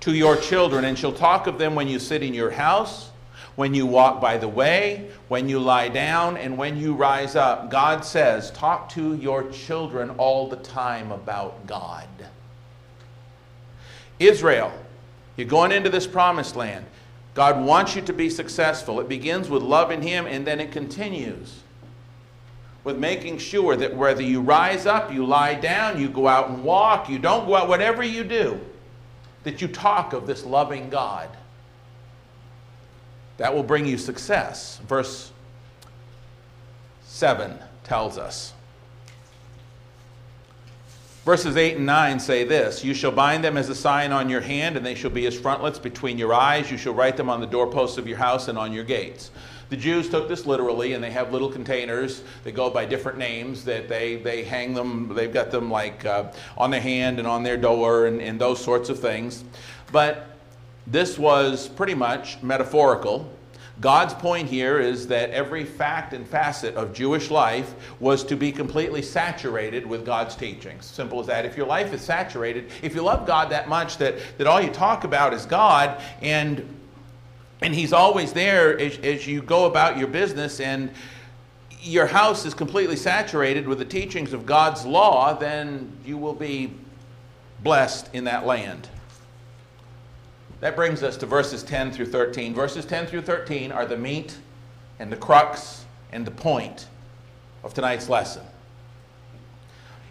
to 0.00 0.14
your 0.14 0.36
children, 0.36 0.84
and 0.84 0.98
shall 0.98 1.12
talk 1.12 1.46
of 1.46 1.58
them 1.58 1.74
when 1.74 1.88
you 1.88 1.98
sit 1.98 2.22
in 2.22 2.34
your 2.34 2.50
house, 2.50 3.10
when 3.56 3.72
you 3.72 3.86
walk 3.86 4.20
by 4.20 4.36
the 4.36 4.48
way, 4.48 5.10
when 5.28 5.48
you 5.48 5.58
lie 5.58 5.88
down, 5.88 6.36
and 6.36 6.58
when 6.58 6.76
you 6.76 6.94
rise 6.94 7.36
up. 7.36 7.70
God 7.70 8.04
says, 8.04 8.50
Talk 8.50 8.88
to 8.90 9.14
your 9.16 9.50
children 9.50 10.10
all 10.18 10.48
the 10.48 10.56
time 10.56 11.10
about 11.12 11.66
God. 11.66 12.08
Israel, 14.18 14.72
you're 15.36 15.48
going 15.48 15.72
into 15.72 15.90
this 15.90 16.06
promised 16.06 16.54
land. 16.54 16.84
God 17.34 17.64
wants 17.64 17.96
you 17.96 18.02
to 18.02 18.12
be 18.12 18.30
successful. 18.30 19.00
It 19.00 19.08
begins 19.08 19.48
with 19.48 19.62
loving 19.62 20.02
Him, 20.02 20.26
and 20.26 20.46
then 20.46 20.60
it 20.60 20.70
continues 20.70 21.63
with 22.84 22.98
making 22.98 23.38
sure 23.38 23.74
that 23.76 23.96
whether 23.96 24.22
you 24.22 24.42
rise 24.42 24.84
up, 24.84 25.12
you 25.12 25.24
lie 25.24 25.54
down, 25.54 25.98
you 26.00 26.08
go 26.08 26.28
out 26.28 26.50
and 26.50 26.62
walk, 26.62 27.08
you 27.08 27.18
don't 27.18 27.46
go 27.46 27.56
out, 27.56 27.68
whatever 27.68 28.02
you 28.02 28.22
do, 28.22 28.60
that 29.42 29.62
you 29.62 29.68
talk 29.68 30.12
of 30.12 30.26
this 30.26 30.44
loving 30.44 30.90
God. 30.90 31.30
That 33.38 33.54
will 33.54 33.62
bring 33.62 33.86
you 33.86 33.98
success. 33.98 34.78
Verse 34.86 35.32
7 37.04 37.58
tells 37.82 38.18
us. 38.18 38.52
Verses 41.24 41.56
8 41.56 41.78
and 41.78 41.86
9 41.86 42.20
say 42.20 42.44
this 42.44 42.84
You 42.84 42.92
shall 42.92 43.10
bind 43.10 43.42
them 43.42 43.56
as 43.56 43.70
a 43.70 43.74
sign 43.74 44.12
on 44.12 44.28
your 44.28 44.42
hand, 44.42 44.76
and 44.76 44.84
they 44.84 44.94
shall 44.94 45.10
be 45.10 45.26
as 45.26 45.34
frontlets 45.34 45.78
between 45.78 46.18
your 46.18 46.34
eyes. 46.34 46.70
You 46.70 46.76
shall 46.76 46.92
write 46.92 47.16
them 47.16 47.30
on 47.30 47.40
the 47.40 47.46
doorposts 47.46 47.96
of 47.96 48.06
your 48.06 48.18
house 48.18 48.48
and 48.48 48.58
on 48.58 48.72
your 48.72 48.84
gates. 48.84 49.30
The 49.74 49.80
Jews 49.80 50.08
took 50.08 50.28
this 50.28 50.46
literally, 50.46 50.92
and 50.92 51.02
they 51.02 51.10
have 51.10 51.32
little 51.32 51.50
containers 51.50 52.22
that 52.44 52.52
go 52.52 52.70
by 52.70 52.84
different 52.84 53.18
names 53.18 53.64
that 53.64 53.88
they, 53.88 54.14
they 54.14 54.44
hang 54.44 54.72
them, 54.72 55.12
they've 55.12 55.32
got 55.32 55.50
them 55.50 55.68
like 55.68 56.04
uh, 56.04 56.30
on 56.56 56.70
their 56.70 56.80
hand 56.80 57.18
and 57.18 57.26
on 57.26 57.42
their 57.42 57.56
door 57.56 58.06
and, 58.06 58.22
and 58.22 58.40
those 58.40 58.62
sorts 58.62 58.88
of 58.88 59.00
things. 59.00 59.42
But 59.90 60.38
this 60.86 61.18
was 61.18 61.66
pretty 61.66 61.94
much 61.94 62.40
metaphorical. 62.40 63.28
God's 63.80 64.14
point 64.14 64.48
here 64.48 64.78
is 64.78 65.08
that 65.08 65.30
every 65.30 65.64
fact 65.64 66.12
and 66.12 66.24
facet 66.24 66.76
of 66.76 66.94
Jewish 66.94 67.32
life 67.32 67.74
was 67.98 68.22
to 68.26 68.36
be 68.36 68.52
completely 68.52 69.02
saturated 69.02 69.84
with 69.84 70.06
God's 70.06 70.36
teachings. 70.36 70.84
Simple 70.84 71.18
as 71.18 71.26
that. 71.26 71.44
If 71.44 71.56
your 71.56 71.66
life 71.66 71.92
is 71.92 72.00
saturated, 72.00 72.70
if 72.80 72.94
you 72.94 73.02
love 73.02 73.26
God 73.26 73.50
that 73.50 73.68
much 73.68 73.98
that, 73.98 74.18
that 74.38 74.46
all 74.46 74.60
you 74.60 74.70
talk 74.70 75.02
about 75.02 75.34
is 75.34 75.44
God 75.46 76.00
and 76.22 76.64
and 77.64 77.74
he's 77.74 77.94
always 77.94 78.34
there 78.34 78.78
as, 78.78 78.98
as 78.98 79.26
you 79.26 79.40
go 79.40 79.64
about 79.64 79.96
your 79.96 80.06
business 80.06 80.60
and 80.60 80.90
your 81.80 82.04
house 82.04 82.44
is 82.44 82.52
completely 82.52 82.94
saturated 82.94 83.66
with 83.66 83.78
the 83.78 83.86
teachings 83.86 84.34
of 84.34 84.44
God's 84.44 84.84
law, 84.84 85.32
then 85.32 85.90
you 86.04 86.18
will 86.18 86.34
be 86.34 86.74
blessed 87.62 88.10
in 88.12 88.24
that 88.24 88.44
land. 88.44 88.86
That 90.60 90.76
brings 90.76 91.02
us 91.02 91.16
to 91.16 91.26
verses 91.26 91.62
10 91.62 91.90
through 91.90 92.06
13. 92.06 92.52
Verses 92.52 92.84
10 92.84 93.06
through 93.06 93.22
13 93.22 93.72
are 93.72 93.86
the 93.86 93.96
meat 93.96 94.36
and 94.98 95.10
the 95.10 95.16
crux 95.16 95.86
and 96.12 96.26
the 96.26 96.30
point 96.30 96.88
of 97.62 97.72
tonight's 97.72 98.10
lesson. 98.10 98.44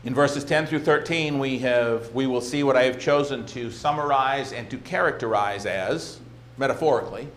In 0.06 0.16
verses 0.16 0.44
10 0.44 0.66
through 0.66 0.80
13, 0.80 1.38
we, 1.38 1.60
have, 1.60 2.12
we 2.16 2.26
will 2.26 2.42
see 2.42 2.64
what 2.64 2.76
I 2.76 2.84
have 2.86 3.00
chosen 3.00 3.46
to 3.48 3.70
summarize 3.70 4.54
and 4.54 4.68
to 4.72 4.78
characterize 4.80 5.68
as, 5.68 6.20
metaphorically, 6.58 7.28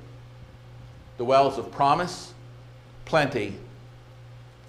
the 1.19 1.25
wells 1.25 1.59
of 1.59 1.71
promise, 1.71 2.33
plenty, 3.05 3.55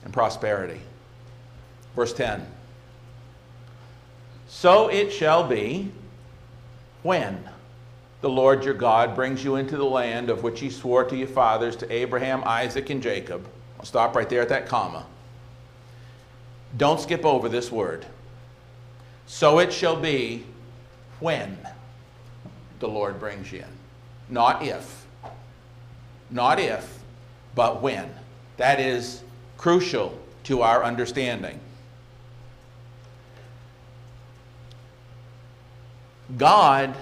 and 0.03 0.13
prosperity. 0.13 0.81
Verse 1.95 2.13
10 2.13 2.45
So 4.47 4.87
it 4.87 5.11
shall 5.11 5.47
be 5.47 5.91
when 7.03 7.49
the 8.21 8.29
Lord 8.29 8.63
your 8.63 8.73
God 8.73 9.15
brings 9.15 9.43
you 9.43 9.55
into 9.57 9.77
the 9.77 9.85
land 9.85 10.29
of 10.29 10.43
which 10.43 10.59
he 10.59 10.69
swore 10.69 11.03
to 11.03 11.15
your 11.15 11.27
fathers, 11.27 11.75
to 11.77 11.91
Abraham, 11.91 12.43
Isaac, 12.45 12.89
and 12.89 13.01
Jacob. 13.01 13.47
I'll 13.79 13.85
stop 13.85 14.15
right 14.15 14.27
there 14.27 14.41
at 14.41 14.49
that 14.49 14.67
comma. 14.67 15.05
Don't 16.75 16.99
skip 16.99 17.25
over 17.25 17.47
this 17.47 17.71
word. 17.71 18.05
So 19.27 19.59
it 19.59 19.71
shall 19.71 19.95
be 19.95 20.45
when 21.19 21.57
the 22.79 22.87
Lord 22.87 23.19
brings 23.19 23.51
you 23.51 23.59
in, 23.59 23.65
not 24.29 24.63
if. 24.63 24.96
Not 26.29 26.59
if, 26.59 26.99
but 27.55 27.81
when. 27.81 28.09
That 28.57 28.79
is 28.79 29.23
crucial 29.57 30.17
to 30.43 30.61
our 30.61 30.83
understanding. 30.83 31.59
God 36.37 36.95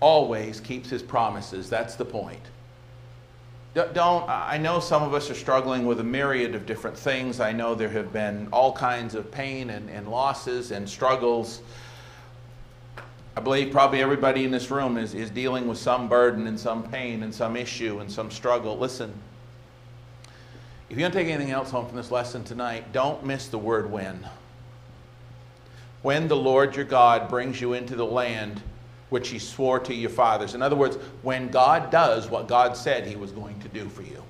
always 0.00 0.60
keeps 0.60 0.90
his 0.90 1.02
promises. 1.02 1.70
That's 1.70 1.94
the 1.94 2.04
point. 2.04 2.40
Don't, 3.74 4.26
I 4.28 4.56
know 4.56 4.80
some 4.80 5.02
of 5.02 5.12
us 5.12 5.30
are 5.30 5.34
struggling 5.34 5.84
with 5.84 6.00
a 6.00 6.04
myriad 6.04 6.54
of 6.54 6.64
different 6.64 6.96
things. 6.96 7.40
I 7.40 7.52
know 7.52 7.74
there 7.74 7.90
have 7.90 8.10
been 8.10 8.48
all 8.50 8.72
kinds 8.72 9.14
of 9.14 9.30
pain 9.30 9.68
and, 9.68 9.90
and 9.90 10.08
losses 10.08 10.70
and 10.70 10.88
struggles. 10.88 11.60
I 13.36 13.40
believe 13.40 13.70
probably 13.70 14.00
everybody 14.00 14.44
in 14.44 14.50
this 14.50 14.70
room 14.70 14.96
is, 14.96 15.14
is 15.14 15.28
dealing 15.28 15.68
with 15.68 15.76
some 15.76 16.08
burden 16.08 16.46
and 16.46 16.58
some 16.58 16.82
pain 16.82 17.22
and 17.22 17.34
some 17.34 17.54
issue 17.54 17.98
and 17.98 18.10
some 18.10 18.30
struggle. 18.30 18.78
Listen, 18.78 19.12
if 20.88 20.96
you 20.96 21.04
don't 21.04 21.12
take 21.12 21.28
anything 21.28 21.52
else 21.52 21.70
home 21.70 21.86
from 21.86 21.96
this 21.96 22.10
lesson 22.10 22.44
tonight, 22.44 22.92
don't 22.92 23.26
miss 23.26 23.48
the 23.48 23.58
word 23.58 23.90
when. 23.90 24.26
When 26.00 26.28
the 26.28 26.36
Lord 26.36 26.76
your 26.76 26.86
God 26.86 27.28
brings 27.28 27.60
you 27.60 27.74
into 27.74 27.94
the 27.94 28.06
land 28.06 28.62
which 29.10 29.28
he 29.28 29.38
swore 29.38 29.80
to 29.80 29.94
your 29.94 30.10
fathers. 30.10 30.54
In 30.54 30.62
other 30.62 30.76
words, 30.76 30.96
when 31.22 31.48
God 31.48 31.90
does 31.90 32.30
what 32.30 32.48
God 32.48 32.76
said 32.76 33.06
he 33.06 33.16
was 33.16 33.32
going 33.32 33.60
to 33.60 33.68
do 33.68 33.88
for 33.88 34.02
you. 34.02 34.22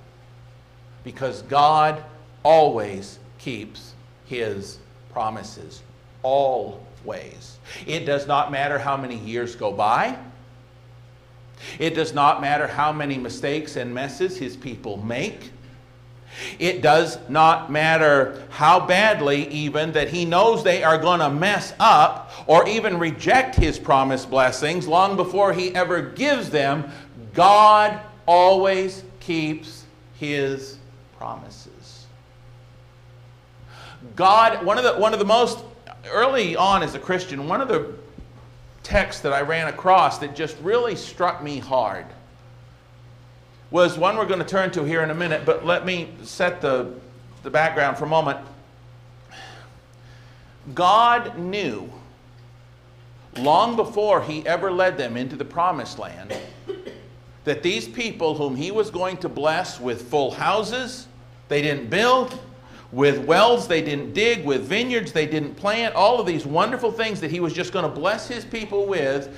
Because 1.04 1.42
God 1.42 2.02
always 2.42 3.20
keeps 3.38 3.94
his 4.26 4.78
promises. 5.12 5.82
Always. 7.06 7.58
It 7.86 8.04
does 8.04 8.26
not 8.26 8.50
matter 8.50 8.80
how 8.80 8.96
many 8.96 9.16
years 9.16 9.54
go 9.54 9.72
by. 9.72 10.18
It 11.78 11.94
does 11.94 12.12
not 12.12 12.40
matter 12.40 12.66
how 12.66 12.92
many 12.92 13.16
mistakes 13.16 13.76
and 13.76 13.94
messes 13.94 14.36
his 14.36 14.56
people 14.56 14.96
make. 14.96 15.52
It 16.58 16.82
does 16.82 17.18
not 17.28 17.70
matter 17.70 18.42
how 18.50 18.84
badly, 18.84 19.48
even, 19.48 19.92
that 19.92 20.08
he 20.08 20.24
knows 20.24 20.64
they 20.64 20.82
are 20.82 20.98
going 20.98 21.20
to 21.20 21.30
mess 21.30 21.72
up 21.78 22.32
or 22.48 22.68
even 22.68 22.98
reject 22.98 23.54
his 23.54 23.78
promised 23.78 24.28
blessings 24.28 24.88
long 24.88 25.16
before 25.16 25.52
he 25.52 25.74
ever 25.76 26.02
gives 26.02 26.50
them. 26.50 26.90
God 27.34 28.00
always 28.26 29.04
keeps 29.20 29.84
his 30.18 30.78
promises. 31.16 32.06
God, 34.16 34.64
one 34.66 34.76
of 34.76 34.84
the, 34.84 34.94
one 34.94 35.12
of 35.12 35.20
the 35.20 35.24
most, 35.24 35.60
early 36.10 36.56
on 36.56 36.82
as 36.82 36.94
a 36.94 36.98
Christian, 36.98 37.48
one 37.48 37.60
of 37.60 37.68
the 37.68 37.94
texts 38.82 39.22
that 39.22 39.32
I 39.32 39.40
ran 39.40 39.68
across 39.68 40.18
that 40.18 40.36
just 40.36 40.56
really 40.62 40.94
struck 40.94 41.42
me 41.42 41.58
hard 41.58 42.06
was 43.70 43.98
one 43.98 44.16
we're 44.16 44.26
going 44.26 44.38
to 44.38 44.46
turn 44.46 44.70
to 44.72 44.84
here 44.84 45.02
in 45.02 45.10
a 45.10 45.14
minute, 45.14 45.44
but 45.44 45.66
let 45.66 45.84
me 45.84 46.08
set 46.22 46.60
the, 46.60 46.94
the 47.42 47.50
background 47.50 47.98
for 47.98 48.04
a 48.04 48.08
moment. 48.08 48.38
God 50.74 51.36
knew 51.38 51.90
long 53.36 53.76
before 53.76 54.22
he 54.22 54.46
ever 54.46 54.70
led 54.70 54.96
them 54.96 55.16
into 55.16 55.36
the 55.36 55.44
promised 55.44 55.98
land 55.98 56.36
that 57.44 57.62
these 57.62 57.86
people 57.86 58.34
whom 58.34 58.56
he 58.56 58.70
was 58.70 58.90
going 58.90 59.16
to 59.18 59.28
bless 59.28 59.80
with 59.80 60.10
full 60.10 60.32
houses, 60.32 61.06
they 61.48 61.62
didn't 61.62 61.88
build, 61.88 62.38
with 62.92 63.18
wells 63.24 63.66
they 63.68 63.82
didn't 63.82 64.12
dig, 64.12 64.44
with 64.44 64.62
vineyards 64.62 65.12
they 65.12 65.26
didn't 65.26 65.54
plant, 65.54 65.94
all 65.94 66.20
of 66.20 66.26
these 66.26 66.46
wonderful 66.46 66.92
things 66.92 67.20
that 67.20 67.30
he 67.30 67.40
was 67.40 67.52
just 67.52 67.72
going 67.72 67.84
to 67.84 67.90
bless 67.90 68.28
his 68.28 68.44
people 68.44 68.86
with, 68.86 69.34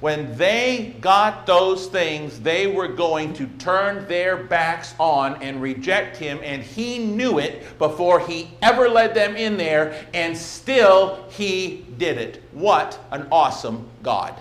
when 0.00 0.34
they 0.38 0.96
got 1.02 1.44
those 1.44 1.86
things, 1.86 2.40
they 2.40 2.66
were 2.66 2.88
going 2.88 3.34
to 3.34 3.46
turn 3.58 4.08
their 4.08 4.36
backs 4.36 4.94
on 4.98 5.42
and 5.42 5.60
reject 5.60 6.16
him, 6.16 6.40
and 6.42 6.62
he 6.62 6.98
knew 6.98 7.38
it 7.38 7.78
before 7.78 8.18
he 8.18 8.50
ever 8.62 8.88
led 8.88 9.14
them 9.14 9.36
in 9.36 9.58
there, 9.58 10.06
and 10.14 10.36
still 10.36 11.26
he 11.30 11.84
did 11.98 12.16
it. 12.16 12.42
What 12.52 12.98
an 13.10 13.26
awesome 13.30 13.86
God. 14.02 14.34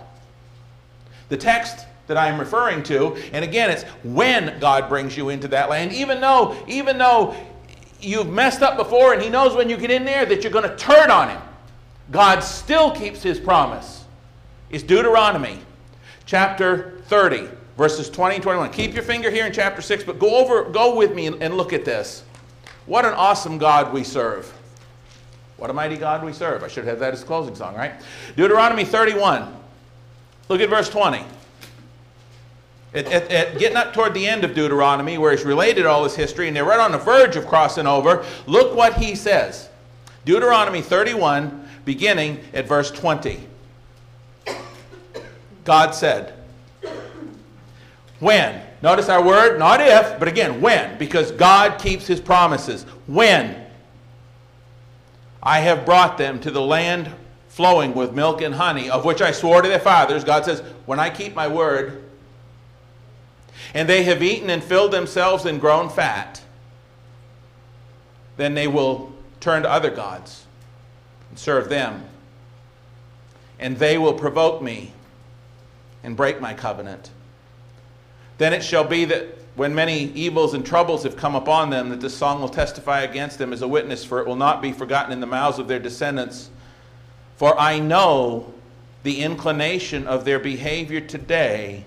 The 1.28 1.38
text 1.38 1.86
that 2.08 2.18
I'm 2.18 2.40
referring 2.40 2.82
to, 2.84 3.16
and 3.34 3.44
again, 3.44 3.70
it's 3.70 3.84
when 4.04 4.60
God 4.60 4.88
brings 4.88 5.16
you 5.16 5.30
into 5.30 5.48
that 5.50 5.70
land, 5.70 5.92
even 5.92 6.22
though, 6.22 6.58
even 6.68 6.98
though 6.98 7.36
you've 8.02 8.30
messed 8.30 8.62
up 8.62 8.78
before 8.78 9.14
and 9.14 9.22
he 9.22 9.30
knows 9.30 9.56
when 9.56 9.70
you 9.70 9.78
get 9.78 9.92
in 9.92 10.06
there 10.06 10.26
that 10.26 10.44
you're 10.44 10.52
going 10.52 10.70
to 10.70 10.76
turn 10.76 11.12
on 11.12 11.30
him. 11.30 11.42
God 12.12 12.40
still 12.40 12.92
keeps 12.92 13.22
his 13.22 13.40
promise 13.40 14.06
is 14.70 14.84
Deuteronomy 14.84 15.60
chapter 16.26 17.02
30, 17.08 17.50
verses 17.78 18.10
20 18.10 18.36
and 18.36 18.44
21. 18.44 18.72
Keep 18.72 18.94
your 18.94 19.04
finger 19.04 19.32
here 19.32 19.46
in 19.46 19.54
chapter 19.54 19.82
6, 19.82 20.04
but 20.04 20.20
go 20.20 20.38
over, 20.38 20.70
go 20.70 20.96
with 20.96 21.14
me 21.14 21.28
and 21.28 21.58
look 21.58 21.74
at 21.74 21.86
this. 21.86 22.24
What 22.86 23.06
an 23.06 23.14
awesome 23.14 23.58
God 23.58 23.94
we 23.94 24.04
serve. 24.04 24.52
What 25.58 25.70
a 25.70 25.74
mighty 25.74 25.98
God 25.98 26.24
we 26.24 26.34
serve. 26.34 26.64
I 26.64 26.68
should 26.68 26.86
have 26.86 27.00
that 27.00 27.14
as 27.14 27.24
a 27.24 27.26
closing 27.26 27.56
song, 27.56 27.76
right? 27.76 27.94
Deuteronomy 28.36 28.86
31. 28.86 29.54
Look 30.48 30.62
at 30.62 30.70
verse 30.70 30.90
20. 30.90 31.24
At, 32.94 33.06
at, 33.06 33.32
at, 33.32 33.60
getting 33.60 33.78
up 33.78 33.94
toward 33.94 34.14
the 34.14 34.28
end 34.28 34.44
of 34.44 34.56
Deuteronomy, 34.56 35.18
where 35.18 35.32
he's 35.32 35.46
related 35.46 35.86
all 35.86 36.04
his 36.04 36.16
history, 36.16 36.48
and 36.48 36.56
they're 36.56 36.66
right 36.66 36.80
on 36.80 36.92
the 36.92 36.98
verge 36.98 37.36
of 37.36 37.46
crossing 37.46 37.86
over, 37.86 38.26
look 38.48 38.76
what 38.76 38.96
he 38.96 39.16
says. 39.16 39.70
Deuteronomy 40.26 40.82
31, 40.82 41.68
beginning 41.86 42.40
at 42.54 42.68
verse 42.68 42.90
20. 42.90 43.40
God 45.66 45.92
said. 45.94 46.34
When? 48.20 48.62
Notice 48.82 49.10
our 49.10 49.24
word, 49.24 49.60
not 49.60 49.82
if, 49.82 50.18
but 50.20 50.28
again, 50.28 50.62
when, 50.62 50.98
because 50.98 51.32
God 51.32 51.80
keeps 51.80 52.08
his 52.08 52.20
promises. 52.20 52.84
When 53.08 53.66
I 55.44 55.60
have 55.60 55.86
brought 55.86 56.18
them 56.18 56.40
to 56.42 56.52
the 56.52 56.62
land 56.62 57.12
flowing 57.50 57.94
with 57.94 58.14
milk 58.14 58.42
and 58.42 58.56
honey, 58.56 58.90
of 58.90 59.06
which 59.06 59.22
I 59.22 59.32
swore 59.32 59.62
to 59.62 59.68
their 59.68 59.80
fathers, 59.80 60.24
God 60.24 60.46
says, 60.46 60.62
when 60.86 61.00
I 61.00 61.10
keep 61.10 61.36
my 61.36 61.48
word, 61.48 62.09
and 63.74 63.88
they 63.88 64.04
have 64.04 64.24
eaten 64.24 64.50
and 64.50 64.64
filled 64.64 64.92
themselves 64.92 65.46
and 65.46 65.62
grown 65.62 65.90
fat, 65.90 66.42
then 68.38 68.54
they 68.56 68.68
will 68.68 69.12
turn 69.40 69.64
to 69.64 69.70
other 69.70 69.90
gods 69.90 70.46
and 71.30 71.38
serve 71.38 71.70
them. 71.70 72.04
And 73.60 73.78
they 73.78 73.98
will 73.98 74.14
provoke 74.14 74.62
me 74.62 74.94
and 76.04 76.16
break 76.16 76.40
my 76.40 76.54
covenant. 76.54 77.12
Then 78.38 78.54
it 78.54 78.64
shall 78.64 78.86
be 78.86 79.06
that 79.06 79.38
when 79.56 79.76
many 79.76 80.04
evils 80.14 80.54
and 80.54 80.66
troubles 80.66 81.04
have 81.04 81.18
come 81.18 81.36
upon 81.36 81.70
them, 81.70 81.90
that 81.90 82.00
this 82.00 82.16
song 82.16 82.40
will 82.40 82.48
testify 82.48 83.02
against 83.02 83.38
them 83.38 83.52
as 83.52 83.62
a 83.62 83.68
witness, 83.68 84.06
for 84.06 84.22
it 84.22 84.28
will 84.28 84.38
not 84.38 84.62
be 84.62 84.72
forgotten 84.72 85.12
in 85.12 85.20
the 85.20 85.28
mouths 85.28 85.60
of 85.60 85.68
their 85.68 85.80
descendants. 85.80 86.50
For 87.36 87.60
I 87.60 87.80
know 87.80 88.54
the 89.04 89.22
inclination 89.22 90.08
of 90.08 90.24
their 90.24 90.40
behavior 90.40 91.02
today, 91.02 91.84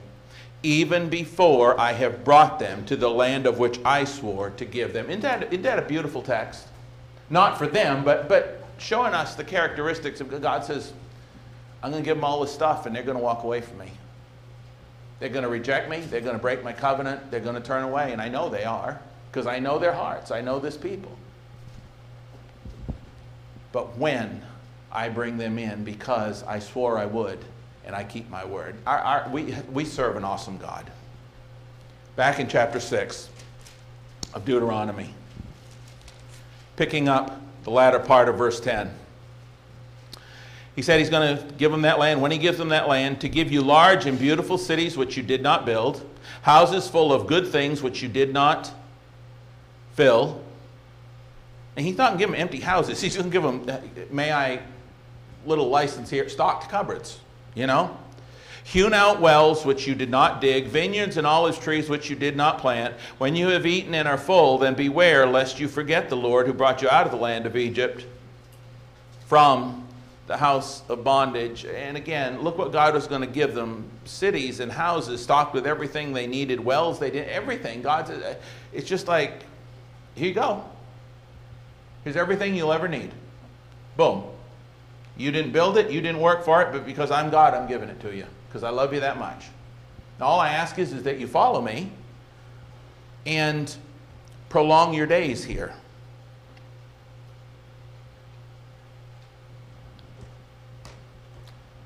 even 0.63 1.09
before 1.09 1.79
I 1.79 1.93
have 1.93 2.25
brought 2.25 2.59
them 2.59 2.85
to 2.87 2.97
the 2.97 3.11
land 3.11 3.47
of 3.47 3.59
which 3.59 3.81
I 3.85 4.05
swore 4.05 4.51
to 4.51 4.65
give 4.65 4.93
them. 4.93 5.11
Isn't 5.11 5.23
that, 5.23 5.45
isn't 5.53 5.63
that 5.63 5.79
a 5.79 5.83
beautiful 5.83 6.23
text? 6.23 6.69
Not 7.31 7.59
for 7.59 7.67
them, 7.67 8.05
but, 8.05 8.29
but 8.29 8.65
showing 8.79 9.15
us 9.15 9.35
the 9.35 9.45
characteristics 9.45 10.21
of 10.21 10.41
God 10.41 10.65
says, 10.65 10.93
I'm 11.83 11.91
going 11.91 12.03
to 12.03 12.07
give 12.07 12.17
them 12.17 12.25
all 12.25 12.41
this 12.41 12.53
stuff 12.53 12.87
and 12.87 12.95
they're 12.95 13.03
going 13.03 13.17
to 13.17 13.23
walk 13.23 13.43
away 13.43 13.61
from 13.61 13.79
me. 13.79 13.91
They're 15.19 15.29
going 15.29 15.45
to 15.45 15.49
reject 15.49 15.89
me. 15.89 16.01
They're 16.01 16.21
going 16.21 16.37
to 16.37 16.43
break 16.43 16.63
my 16.63 16.73
covenant. 16.73 17.31
They're 17.31 17.41
going 17.41 17.55
to 17.55 17.61
turn 17.61 17.85
away. 17.85 18.13
And 18.13 18.21
I 18.21 18.29
know 18.29 18.49
they 18.49 18.65
are 18.65 19.01
because 19.31 19.47
I 19.47 19.59
know 19.59 19.79
their 19.79 19.93
hearts. 19.93 20.31
I 20.31 20.41
know 20.41 20.59
this 20.59 20.77
people. 20.77 21.17
But 23.73 23.97
when 23.97 24.43
I 24.91 25.09
bring 25.09 25.39
them 25.39 25.59
in 25.59 25.85
because 25.85 26.43
I 26.43 26.59
swore 26.59 26.99
I 26.99 27.07
would 27.07 27.39
and 27.85 27.95
I 27.95 28.05
keep 28.05 28.29
my 28.31 28.45
word, 28.45 28.77
our, 28.87 28.99
our, 28.99 29.29
we, 29.31 29.55
we 29.73 29.85
serve 29.85 30.17
an 30.17 30.25
awesome 30.25 30.59
God. 30.59 30.91
Back 32.17 32.39
in 32.39 32.49
chapter 32.49 32.79
6 32.79 33.29
of 34.35 34.45
Deuteronomy, 34.45 35.15
picking 36.77 37.09
up 37.09 37.41
the 37.65 37.71
latter 37.71 37.99
part 37.99 38.29
of 38.29 38.37
verse 38.37 38.61
10. 38.61 38.91
He 40.75 40.83
said 40.83 40.99
he's 40.99 41.11
going 41.11 41.37
to 41.37 41.45
give 41.55 41.71
them 41.71 41.83
that 41.83 41.99
land, 41.99 42.23
when 42.23 42.31
he 42.31 42.39
gives 42.39 42.59
them 42.59 42.71
that 42.71 42.89
land, 42.89 43.21
to 43.21 43.29
give 43.29 43.53
you 43.53 43.63
large 43.63 44.07
and 44.07 44.19
beautiful 44.19 44.57
cities 44.57 44.97
which 44.97 45.17
you 45.17 45.23
did 45.23 45.43
not 45.43 45.67
build, 45.67 46.09
houses 46.43 46.89
full 46.89 47.13
of 47.13 47.27
good 47.27 47.49
things 47.49 47.83
which 47.83 48.03
you 48.03 48.09
did 48.09 48.33
not 48.33 48.73
fill. 49.95 50.41
And 51.77 51.85
he 51.85 51.93
thought, 51.93 52.19
give 52.19 52.31
them 52.31 52.39
empty 52.39 52.61
houses. 52.61 53.01
He's 53.03 53.17
going 53.17 53.31
to 53.31 53.33
give 53.33 53.43
them, 53.43 53.67
may 54.11 54.33
I, 54.33 54.61
little 55.45 55.69
license 55.69 56.09
here, 56.09 56.29
stocked 56.29 56.71
cupboards, 56.71 57.21
you 57.55 57.67
know? 57.67 57.97
Hewn 58.65 58.95
out 58.95 59.21
wells 59.21 59.67
which 59.67 59.87
you 59.87 59.95
did 59.95 60.09
not 60.09 60.41
dig, 60.41 60.69
vineyards 60.69 61.17
and 61.17 61.27
olive 61.27 61.61
trees 61.61 61.89
which 61.89 62.09
you 62.09 62.17
did 62.17 62.37
not 62.37 62.59
plant. 62.59 62.95
When 63.19 63.35
you 63.35 63.49
have 63.49 63.67
eaten 63.67 63.95
and 63.95 64.07
are 64.07 64.19
full, 64.19 64.59
then 64.59 64.75
beware 64.75 65.27
lest 65.27 65.59
you 65.59 65.69
forget 65.69 66.09
the 66.09 66.17
Lord 66.17 66.47
who 66.47 66.53
brought 66.53 66.81
you 66.81 66.89
out 66.89 67.05
of 67.05 67.13
the 67.13 67.19
land 67.19 67.45
of 67.45 67.57
Egypt 67.57 68.07
from 69.27 69.87
the 70.29 70.37
house 70.37 70.83
of 70.89 71.03
bondage. 71.03 71.65
And 71.65 71.97
again, 71.97 72.43
look 72.43 72.57
what 72.57 72.73
God 72.73 72.95
was 72.95 73.07
going 73.07 73.21
to 73.23 73.27
give 73.27 73.55
them 73.55 73.85
cities 74.05 74.61
and 74.61 74.71
houses 74.71 75.23
stocked 75.23 75.53
with 75.53 75.67
everything 75.67 76.13
they 76.13 76.27
needed, 76.27 76.61
wells 76.61 76.99
they 76.99 77.11
did, 77.11 77.29
everything. 77.29 77.83
God 77.83 78.07
said, 78.07 78.23
uh, 78.23 78.35
it's 78.73 78.89
just 78.89 79.09
like, 79.09 79.43
here 80.15 80.29
you 80.29 80.35
go. 80.35 80.65
Here's 82.05 82.17
everything 82.17 82.55
you'll 82.55 82.73
ever 82.73 82.89
need. 82.89 83.11
Boom. 83.97 84.25
You 85.17 85.31
didn't 85.31 85.53
build 85.53 85.77
it, 85.77 85.91
you 85.91 86.01
didn't 86.01 86.21
work 86.21 86.45
for 86.45 86.63
it, 86.63 86.73
but 86.73 86.87
because 86.87 87.11
I'm 87.11 87.31
God, 87.31 87.55
I'm 87.55 87.69
giving 87.69 87.89
it 87.89 88.01
to 88.01 88.15
you 88.15 88.27
because 88.49 88.63
I 88.63 88.71
love 88.71 88.93
you 88.93 89.01
that 89.01 89.19
much. 89.19 89.47
All 90.21 90.41
I 90.41 90.51
ask 90.51 90.79
is, 90.79 90.93
is 90.93 91.03
that 91.03 91.19
you 91.19 91.27
follow 91.27 91.61
me 91.61 91.91
and 93.27 93.75
prolong 94.49 94.95
your 94.95 95.07
days 95.07 95.45
here. 95.45 95.75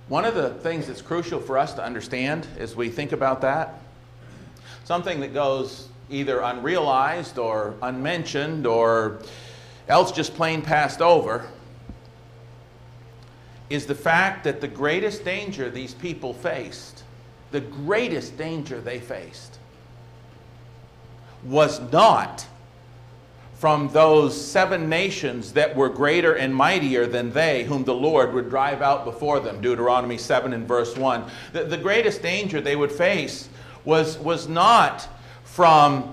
One 0.09 0.25
of 0.25 0.35
the 0.35 0.51
things 0.51 0.87
that's 0.87 1.03
crucial 1.03 1.41
for 1.41 1.59
us 1.59 1.75
to 1.75 1.85
understand 1.85 2.47
as 2.59 2.77
we 2.77 2.89
think 2.89 3.11
about 3.13 3.41
that, 3.41 3.81
something 4.85 5.21
that 5.21 5.35
goes 5.35 5.89
either 6.11 6.41
unrealized 6.41 7.39
or 7.39 7.75
unmentioned 7.83 8.67
or 8.67 9.19
else 9.89 10.13
just 10.13 10.35
plain 10.35 10.63
passed 10.63 11.01
over, 11.01 11.49
is 13.69 13.87
the 13.87 13.95
fact 13.95 14.45
that 14.45 14.61
the 14.61 14.69
greatest 14.69 15.25
danger 15.25 15.71
these 15.71 15.95
people 15.95 16.33
faced, 16.33 17.03
the 17.51 17.61
greatest 17.61 18.37
danger 18.37 18.81
they 18.81 19.01
faced, 19.01 19.59
was 21.45 21.81
not 21.93 22.47
from 23.55 23.89
those 23.89 24.39
seven 24.39 24.89
nations 24.89 25.55
that 25.55 25.75
were 25.75 25.89
greater 25.89 26.35
and 26.35 26.55
mightier 26.55 27.07
than 27.07 27.33
they, 27.33 27.65
whom 27.65 27.85
the 27.85 27.95
Lord 27.95 28.35
would 28.35 28.51
drive 28.51 28.83
out 28.83 29.05
before 29.05 29.41
them. 29.41 29.63
Deuteronomy 29.63 30.19
7 30.19 30.53
and 30.53 30.69
verse 30.69 30.95
1. 30.97 31.25
The, 31.53 31.65
the 31.65 31.79
greatest 31.79 32.21
danger 32.21 32.61
they 32.61 32.77
would 32.77 32.93
face 32.93 33.49
was, 33.85 34.19
was 34.19 34.47
not 34.47 35.09
from, 35.45 36.13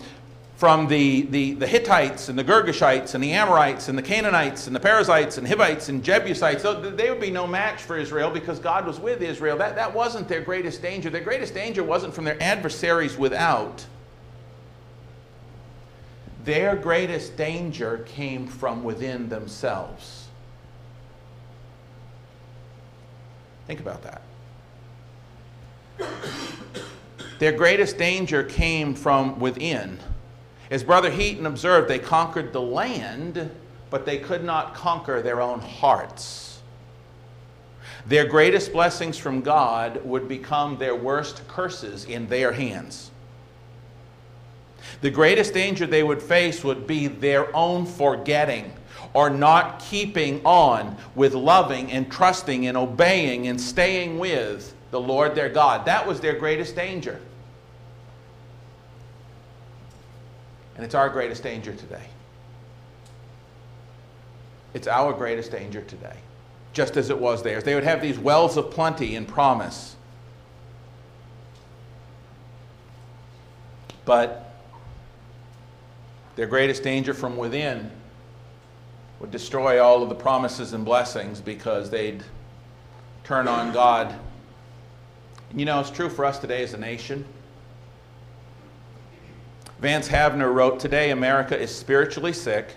from 0.56 0.88
the, 0.88 1.24
the, 1.24 1.54
the 1.54 1.68
Hittites 1.68 2.30
and 2.30 2.38
the 2.38 2.44
Girgashites 2.44 3.16
and 3.16 3.24
the 3.24 3.34
Amorites 3.34 3.90
and 3.90 3.98
the 3.98 4.04
Canaanites 4.04 4.68
and 4.68 4.76
the 4.76 4.80
Perizzites 4.80 5.38
and 5.38 5.48
Hivites 5.48 5.90
and 5.90 6.04
Jebusites. 6.04 6.64
They 6.64 7.10
would 7.10 7.20
be 7.20 7.32
no 7.32 7.48
match 7.48 7.82
for 7.82 7.98
Israel 7.98 8.30
because 8.30 8.60
God 8.60 8.86
was 8.86 9.00
with 9.00 9.22
Israel. 9.22 9.58
That, 9.58 9.76
that 9.76 9.94
wasn't 9.94 10.28
their 10.28 10.42
greatest 10.42 10.82
danger. 10.82 11.10
Their 11.10 11.24
greatest 11.24 11.54
danger 11.54 11.84
wasn't 11.84 12.14
from 12.14 12.24
their 12.24 12.42
adversaries 12.42 13.18
without 13.18 13.86
their 16.44 16.76
greatest 16.76 17.38
danger 17.38 18.00
came 18.06 18.48
from 18.48 18.84
within 18.84 19.30
themselves. 19.30 20.28
Think 23.66 23.80
about 23.80 24.04
that. 24.04 24.22
Their 27.40 27.54
greatest 27.54 27.98
danger 27.98 28.44
came 28.44 28.94
from 28.94 29.40
within. 29.40 30.00
As 30.74 30.84
Brother 30.84 31.12
Heaton 31.12 31.46
observed, 31.46 31.88
they 31.88 32.00
conquered 32.00 32.52
the 32.52 32.60
land, 32.60 33.52
but 33.92 34.08
they 34.08 34.18
could 34.18 34.44
not 34.44 34.74
conquer 34.74 35.22
their 35.22 35.40
own 35.40 35.60
hearts. 35.60 36.64
Their 38.08 38.26
greatest 38.26 38.74
blessings 38.74 39.16
from 39.16 39.42
God 39.42 40.04
would 40.04 40.28
become 40.28 40.80
their 40.80 40.96
worst 40.96 41.48
curses 41.48 42.06
in 42.06 42.26
their 42.28 42.54
hands. 42.54 43.12
The 45.02 45.12
greatest 45.12 45.54
danger 45.54 45.86
they 45.86 46.02
would 46.02 46.24
face 46.24 46.64
would 46.64 46.88
be 46.88 47.06
their 47.06 47.56
own 47.56 47.86
forgetting 47.86 48.74
or 49.14 49.30
not 49.30 49.78
keeping 49.78 50.44
on 50.44 50.98
with 51.14 51.36
loving 51.36 51.92
and 51.92 52.12
trusting 52.12 52.66
and 52.66 52.76
obeying 52.76 53.46
and 53.48 53.62
staying 53.62 54.18
with 54.18 54.74
the 54.90 55.00
Lord 55.00 55.36
their 55.36 55.50
God. 55.50 55.86
That 55.86 56.08
was 56.08 56.20
their 56.20 56.34
greatest 56.34 56.76
danger. 56.76 57.22
And 60.76 60.84
it's 60.84 60.96
our 60.96 61.10
greatest 61.10 61.44
danger 61.44 61.74
today. 61.74 62.06
It's 64.74 64.88
our 64.88 65.14
greatest 65.14 65.52
danger 65.52 65.82
today, 65.82 66.18
just 66.74 66.98
as 66.98 67.10
it 67.10 67.18
was 67.18 67.44
theirs. 67.44 67.64
They 67.64 67.76
would 67.76 67.84
have 67.84 68.02
these 68.02 68.18
wells 68.18 68.58
of 68.58 68.72
plenty 68.72 69.16
and 69.16 69.28
promise. 69.28 69.96
But 74.06 74.52
their 76.36 76.48
greatest 76.48 76.82
danger 76.84 77.14
from 77.14 77.38
within 77.38 77.92
would 79.20 79.32
destroy 79.32 79.82
all 79.82 80.02
of 80.02 80.10
the 80.10 80.16
promises 80.16 80.74
and 80.74 80.84
blessings 80.84 81.40
because 81.40 81.90
they'd 81.90 82.24
turn 83.24 83.48
on 83.48 83.72
God. 83.72 84.14
You 85.56 85.66
know, 85.66 85.80
it's 85.80 85.92
true 85.92 86.10
for 86.10 86.26
us 86.26 86.40
today 86.40 86.64
as 86.64 86.74
a 86.74 86.78
nation. 86.78 87.26
Vance 89.84 90.08
Havner 90.08 90.54
wrote 90.54 90.80
Today, 90.80 91.12
America 91.12 91.60
is 91.60 91.70
spiritually 91.70 92.32
sick, 92.32 92.70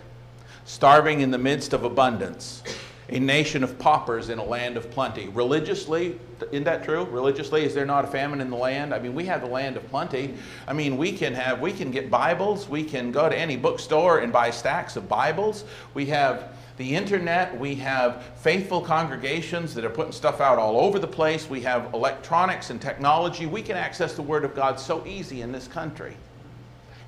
starving 0.64 1.20
in 1.20 1.30
the 1.30 1.38
midst 1.38 1.72
of 1.72 1.84
abundance, 1.84 2.64
a 3.10 3.20
nation 3.20 3.62
of 3.62 3.78
paupers 3.78 4.28
in 4.28 4.40
a 4.40 4.44
land 4.44 4.76
of 4.76 4.90
plenty. 4.90 5.28
Religiously, 5.28 6.18
isn't 6.50 6.64
that 6.64 6.82
true? 6.82 7.04
Religiously, 7.04 7.64
is 7.64 7.74
there 7.74 7.86
not 7.86 8.04
a 8.04 8.08
famine 8.08 8.40
in 8.40 8.50
the 8.50 8.56
land? 8.56 8.92
I 8.92 8.98
mean, 8.98 9.14
we 9.14 9.24
have 9.26 9.40
the 9.40 9.46
land 9.46 9.76
of 9.76 9.88
plenty. 9.88 10.34
I 10.66 10.72
mean, 10.72 10.96
we 10.96 11.12
can 11.12 11.32
have, 11.32 11.60
we 11.60 11.70
can 11.70 11.92
get 11.92 12.10
Bibles. 12.10 12.68
We 12.68 12.82
can 12.82 13.12
go 13.12 13.28
to 13.28 13.38
any 13.38 13.56
bookstore 13.56 14.18
and 14.18 14.32
buy 14.32 14.50
stacks 14.50 14.96
of 14.96 15.08
Bibles. 15.08 15.62
We 15.94 16.06
have 16.06 16.56
the 16.76 16.96
internet, 16.96 17.56
we 17.56 17.76
have 17.76 18.24
faithful 18.38 18.80
congregations 18.80 19.74
that 19.74 19.84
are 19.84 19.90
putting 19.90 20.10
stuff 20.10 20.40
out 20.40 20.58
all 20.58 20.80
over 20.80 20.98
the 20.98 21.06
place, 21.06 21.48
we 21.48 21.60
have 21.60 21.94
electronics 21.94 22.70
and 22.70 22.82
technology. 22.82 23.46
We 23.46 23.62
can 23.62 23.76
access 23.76 24.14
the 24.14 24.22
Word 24.22 24.44
of 24.44 24.56
God 24.56 24.80
so 24.80 25.06
easy 25.06 25.42
in 25.42 25.52
this 25.52 25.68
country. 25.68 26.16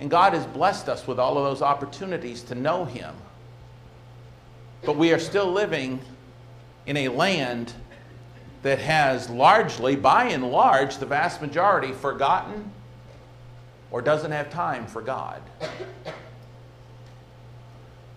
And 0.01 0.11
God 0.11 0.33
has 0.33 0.47
blessed 0.47 0.89
us 0.89 1.07
with 1.07 1.19
all 1.19 1.37
of 1.37 1.45
those 1.45 1.63
opportunities 1.63 2.43
to 2.45 2.55
know 2.55 2.85
Him. 2.85 3.15
But 4.85 4.97
we 4.97 5.13
are 5.13 5.19
still 5.19 5.51
living 5.51 6.01
in 6.87 6.97
a 6.97 7.09
land 7.09 7.73
that 8.63 8.79
has 8.79 9.29
largely, 9.29 9.97
by 9.97 10.27
and 10.27 10.51
large, 10.51 10.99
the 10.99 11.07
vast 11.07 11.41
majority 11.41 11.93
forgotten 11.93 12.71
or 13.91 14.03
doesn't 14.03 14.33
have 14.33 14.51
time 14.51 14.87
for 14.87 15.03
God. 15.03 15.43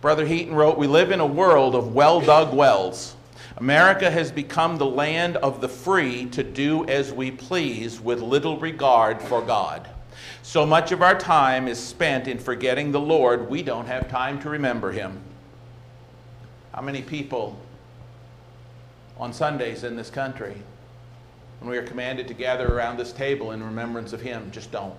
Brother 0.01 0.25
Heaton 0.25 0.55
wrote, 0.55 0.77
We 0.77 0.87
live 0.87 1.11
in 1.11 1.19
a 1.19 1.25
world 1.25 1.75
of 1.75 1.93
well 1.93 2.21
dug 2.21 2.53
wells. 2.53 3.15
America 3.57 4.09
has 4.09 4.31
become 4.31 4.77
the 4.77 4.85
land 4.85 5.37
of 5.37 5.61
the 5.61 5.69
free 5.69 6.25
to 6.27 6.43
do 6.43 6.85
as 6.85 7.13
we 7.13 7.29
please 7.29 8.01
with 8.01 8.19
little 8.21 8.57
regard 8.57 9.21
for 9.21 9.41
God. 9.41 9.87
So 10.43 10.65
much 10.65 10.91
of 10.91 11.01
our 11.01 11.17
time 11.17 11.67
is 11.67 11.79
spent 11.79 12.27
in 12.27 12.39
forgetting 12.39 12.91
the 12.91 12.99
Lord, 12.99 13.49
we 13.49 13.63
don't 13.63 13.87
have 13.87 14.09
time 14.09 14.39
to 14.41 14.49
remember 14.49 14.91
Him. 14.91 15.19
How 16.73 16.81
many 16.81 17.01
people 17.01 17.59
on 19.17 19.33
Sundays 19.33 19.83
in 19.83 19.95
this 19.95 20.09
country, 20.09 20.55
when 21.59 21.69
we 21.69 21.77
are 21.77 21.83
commanded 21.83 22.27
to 22.27 22.33
gather 22.33 22.67
around 22.67 22.97
this 22.97 23.11
table 23.11 23.51
in 23.51 23.63
remembrance 23.63 24.13
of 24.13 24.21
Him, 24.21 24.49
just 24.51 24.71
don't? 24.71 24.95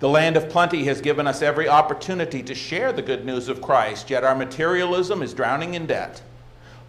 The 0.00 0.08
land 0.08 0.36
of 0.36 0.50
plenty 0.50 0.84
has 0.84 1.00
given 1.00 1.26
us 1.26 1.40
every 1.40 1.68
opportunity 1.68 2.42
to 2.42 2.54
share 2.54 2.92
the 2.92 3.02
good 3.02 3.24
news 3.24 3.48
of 3.48 3.62
Christ, 3.62 4.10
yet 4.10 4.24
our 4.24 4.34
materialism 4.34 5.22
is 5.22 5.32
drowning 5.32 5.74
in 5.74 5.86
debt. 5.86 6.20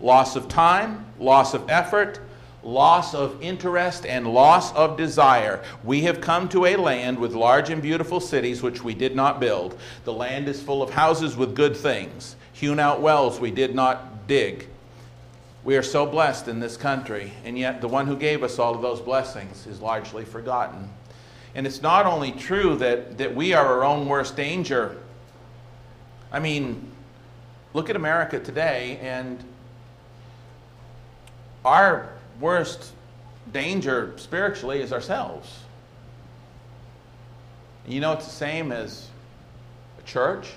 Loss 0.01 0.35
of 0.35 0.47
time, 0.49 1.05
loss 1.19 1.53
of 1.53 1.69
effort, 1.69 2.19
loss 2.65 3.13
of 3.13 3.41
interest, 3.43 4.07
and 4.07 4.27
loss 4.33 4.73
of 4.73 4.97
desire. 4.97 5.63
We 5.83 6.01
have 6.01 6.19
come 6.19 6.49
to 6.49 6.65
a 6.65 6.75
land 6.75 7.19
with 7.19 7.35
large 7.35 7.69
and 7.69 7.79
beautiful 7.79 8.19
cities 8.19 8.63
which 8.63 8.83
we 8.83 8.95
did 8.95 9.15
not 9.15 9.39
build. 9.39 9.77
The 10.03 10.13
land 10.13 10.49
is 10.49 10.61
full 10.61 10.81
of 10.81 10.89
houses 10.89 11.37
with 11.37 11.55
good 11.55 11.77
things, 11.77 12.35
hewn 12.53 12.79
out 12.79 13.01
wells 13.01 13.39
we 13.39 13.51
did 13.51 13.75
not 13.75 14.27
dig. 14.27 14.67
We 15.63 15.77
are 15.77 15.83
so 15.83 16.07
blessed 16.07 16.47
in 16.47 16.59
this 16.59 16.75
country, 16.75 17.33
and 17.43 17.57
yet 17.57 17.81
the 17.81 17.87
one 17.87 18.07
who 18.07 18.17
gave 18.17 18.41
us 18.41 18.57
all 18.57 18.73
of 18.73 18.81
those 18.81 18.99
blessings 18.99 19.67
is 19.67 19.79
largely 19.79 20.25
forgotten. 20.25 20.89
And 21.53 21.67
it's 21.67 21.83
not 21.83 22.07
only 22.07 22.31
true 22.31 22.75
that, 22.77 23.19
that 23.19 23.35
we 23.35 23.53
are 23.53 23.65
our 23.65 23.85
own 23.85 24.07
worst 24.07 24.35
danger. 24.35 24.97
I 26.31 26.39
mean, 26.39 26.91
look 27.73 27.91
at 27.91 27.95
America 27.95 28.39
today, 28.39 28.99
and 29.01 29.43
our 31.63 32.14
worst 32.39 32.91
danger 33.53 34.13
spiritually 34.17 34.81
is 34.81 34.91
ourselves. 34.91 35.59
You 37.87 37.99
know, 37.99 38.13
it's 38.13 38.25
the 38.25 38.31
same 38.31 38.71
as 38.71 39.07
a 39.99 40.01
church. 40.03 40.47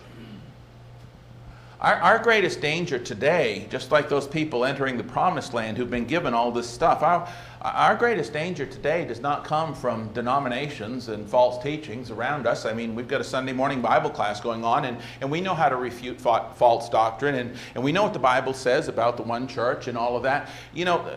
Our, 1.81 1.95
our 1.95 2.19
greatest 2.19 2.61
danger 2.61 2.99
today, 2.99 3.69
just 3.71 3.93
like 3.93 4.09
those 4.09 4.27
people 4.27 4.65
entering 4.65 4.97
the 4.97 5.05
promised 5.05 5.55
land 5.55 5.77
who've 5.77 5.91
been 5.91 6.07
given 6.07 6.35
all 6.35 6.51
this 6.51 6.69
stuff, 6.69 7.05
our, 7.05 7.29
our 7.63 7.95
greatest 7.95 8.33
danger 8.33 8.67
today 8.67 9.05
does 9.05 9.21
not 9.21 9.45
come 9.45 9.75
from 9.77 10.13
denominations 10.13 11.07
and 11.07 11.29
false 11.29 11.63
teachings 11.63 12.11
around 12.11 12.49
us. 12.49 12.65
I 12.65 12.73
mean, 12.73 12.97
we've 12.97 13.07
got 13.07 13.21
a 13.21 13.25
Sunday 13.25 13.53
morning 13.53 13.81
Bible 13.81 14.11
class 14.11 14.41
going 14.41 14.65
on, 14.65 14.87
and, 14.87 14.97
and 15.21 15.31
we 15.31 15.41
know 15.41 15.55
how 15.55 15.69
to 15.69 15.77
refute 15.77 16.21
fa- 16.21 16.51
false 16.57 16.89
doctrine, 16.89 17.37
and, 17.37 17.55
and 17.77 17.85
we 17.85 17.93
know 17.93 18.03
what 18.03 18.13
the 18.13 18.19
Bible 18.19 18.55
says 18.55 18.89
about 18.89 19.17
the 19.17 19.23
one 19.23 19.47
church 19.47 19.87
and 19.87 19.97
all 19.97 20.17
of 20.17 20.25
that. 20.25 20.49
You 20.75 20.85
know, 20.85 21.17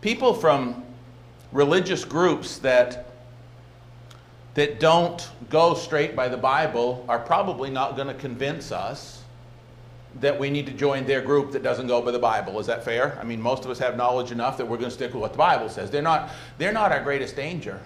people 0.00 0.34
from 0.34 0.84
religious 1.52 2.04
groups 2.04 2.58
that 2.58 3.06
that 4.54 4.80
don't 4.80 5.30
go 5.50 5.74
straight 5.74 6.16
by 6.16 6.26
the 6.26 6.36
Bible 6.36 7.04
are 7.08 7.20
probably 7.20 7.70
not 7.70 7.94
going 7.94 8.08
to 8.08 8.14
convince 8.14 8.72
us 8.72 9.22
that 10.20 10.36
we 10.36 10.50
need 10.50 10.66
to 10.66 10.72
join 10.72 11.06
their 11.06 11.20
group 11.20 11.52
that 11.52 11.62
doesn't 11.62 11.86
go 11.86 12.02
by 12.02 12.10
the 12.10 12.18
Bible. 12.18 12.58
Is 12.58 12.66
that 12.66 12.84
fair? 12.84 13.16
I 13.20 13.24
mean, 13.24 13.40
most 13.40 13.64
of 13.64 13.70
us 13.70 13.78
have 13.78 13.96
knowledge 13.96 14.32
enough 14.32 14.56
that 14.56 14.66
we're 14.66 14.78
going 14.78 14.88
to 14.88 14.94
stick 14.94 15.12
with 15.12 15.20
what 15.20 15.30
the 15.32 15.38
Bible 15.38 15.68
says. 15.68 15.92
They're 15.92 16.02
not, 16.02 16.30
they're 16.56 16.72
not 16.72 16.90
our 16.90 17.00
greatest 17.02 17.36
danger 17.36 17.80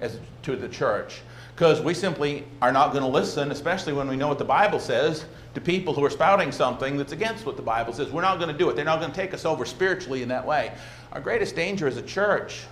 as 0.00 0.18
to 0.44 0.56
the 0.56 0.68
church 0.68 1.20
because 1.54 1.82
we 1.82 1.92
simply 1.92 2.44
are 2.62 2.72
not 2.72 2.92
going 2.92 3.02
to 3.02 3.08
listen, 3.10 3.50
especially 3.50 3.92
when 3.92 4.08
we 4.08 4.16
know 4.16 4.28
what 4.28 4.38
the 4.38 4.44
Bible 4.44 4.80
says, 4.80 5.26
to 5.58 5.64
people 5.64 5.92
who 5.92 6.04
are 6.04 6.10
spouting 6.10 6.52
something 6.52 6.96
that's 6.96 7.12
against 7.12 7.44
what 7.44 7.56
the 7.56 7.62
Bible 7.62 7.92
says. 7.92 8.12
We're 8.12 8.22
not 8.22 8.38
going 8.38 8.52
to 8.52 8.56
do 8.56 8.70
it. 8.70 8.76
They're 8.76 8.84
not 8.84 9.00
going 9.00 9.10
to 9.10 9.16
take 9.16 9.34
us 9.34 9.44
over 9.44 9.64
spiritually 9.64 10.22
in 10.22 10.28
that 10.28 10.46
way. 10.46 10.72
Our 11.12 11.20
greatest 11.20 11.56
danger 11.56 11.88
as 11.88 11.96
a 11.96 12.02
church 12.02 12.62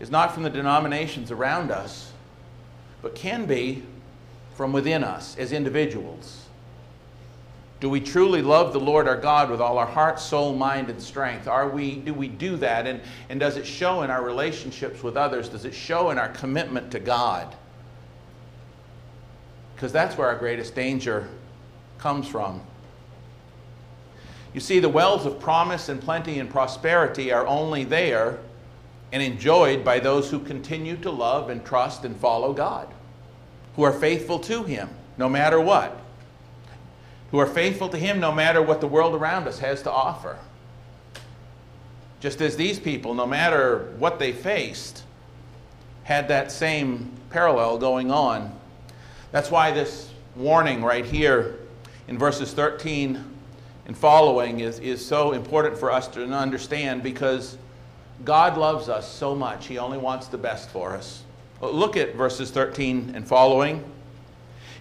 is 0.00 0.10
not 0.10 0.34
from 0.34 0.42
the 0.42 0.50
denominations 0.50 1.30
around 1.30 1.70
us, 1.70 2.12
but 3.02 3.14
can 3.14 3.46
be 3.46 3.84
from 4.56 4.72
within 4.72 5.04
us 5.04 5.36
as 5.38 5.52
individuals. 5.52 6.44
Do 7.78 7.88
we 7.88 8.00
truly 8.00 8.42
love 8.42 8.72
the 8.72 8.80
Lord 8.80 9.06
our 9.06 9.16
God 9.16 9.48
with 9.48 9.60
all 9.60 9.78
our 9.78 9.86
heart, 9.86 10.18
soul, 10.18 10.56
mind, 10.56 10.90
and 10.90 11.00
strength? 11.00 11.46
Are 11.46 11.68
we, 11.68 11.96
do 11.96 12.12
we 12.12 12.26
do 12.26 12.56
that? 12.56 12.86
And, 12.88 13.00
and 13.28 13.38
does 13.38 13.56
it 13.56 13.66
show 13.66 14.02
in 14.02 14.10
our 14.10 14.24
relationships 14.24 15.04
with 15.04 15.16
others? 15.16 15.48
Does 15.48 15.64
it 15.64 15.74
show 15.74 16.10
in 16.10 16.18
our 16.18 16.30
commitment 16.30 16.90
to 16.92 16.98
God? 16.98 17.54
Because 19.76 19.92
that's 19.92 20.18
where 20.18 20.26
our 20.26 20.36
greatest 20.36 20.74
danger 20.74 21.28
comes 21.98 22.26
from. 22.28 22.60
You 24.52 24.60
see, 24.60 24.78
the 24.78 24.88
wells 24.88 25.26
of 25.26 25.40
promise 25.40 25.88
and 25.88 26.00
plenty 26.00 26.38
and 26.38 26.48
prosperity 26.48 27.32
are 27.32 27.46
only 27.46 27.84
there 27.84 28.38
and 29.12 29.22
enjoyed 29.22 29.84
by 29.84 29.98
those 29.98 30.30
who 30.30 30.38
continue 30.38 30.96
to 30.98 31.10
love 31.10 31.50
and 31.50 31.64
trust 31.64 32.04
and 32.04 32.16
follow 32.16 32.52
God, 32.52 32.88
who 33.76 33.82
are 33.82 33.92
faithful 33.92 34.38
to 34.40 34.62
Him 34.62 34.88
no 35.16 35.28
matter 35.28 35.60
what 35.60 36.00
who 37.34 37.40
are 37.40 37.46
faithful 37.46 37.88
to 37.88 37.98
Him 37.98 38.20
no 38.20 38.30
matter 38.30 38.62
what 38.62 38.80
the 38.80 38.86
world 38.86 39.12
around 39.12 39.48
us 39.48 39.58
has 39.58 39.82
to 39.82 39.90
offer. 39.90 40.38
Just 42.20 42.40
as 42.40 42.54
these 42.54 42.78
people, 42.78 43.12
no 43.12 43.26
matter 43.26 43.92
what 43.98 44.20
they 44.20 44.30
faced, 44.30 45.02
had 46.04 46.28
that 46.28 46.52
same 46.52 47.10
parallel 47.30 47.78
going 47.78 48.12
on. 48.12 48.56
That's 49.32 49.50
why 49.50 49.72
this 49.72 50.10
warning 50.36 50.84
right 50.84 51.04
here 51.04 51.58
in 52.08 52.18
verses 52.18 52.52
13 52.52 53.24
and 53.86 53.96
following 53.96 54.60
is, 54.60 54.78
is 54.78 55.04
so 55.04 55.32
important 55.32 55.78
for 55.78 55.90
us 55.90 56.08
to 56.08 56.24
understand 56.24 57.02
because 57.02 57.58
God 58.24 58.56
loves 58.56 58.88
us 58.88 59.10
so 59.10 59.34
much. 59.34 59.66
He 59.66 59.78
only 59.78 59.98
wants 59.98 60.28
the 60.28 60.38
best 60.38 60.70
for 60.70 60.94
us. 60.94 61.22
Look 61.60 61.96
at 61.96 62.14
verses 62.14 62.50
13 62.50 63.12
and 63.14 63.26
following. 63.26 63.84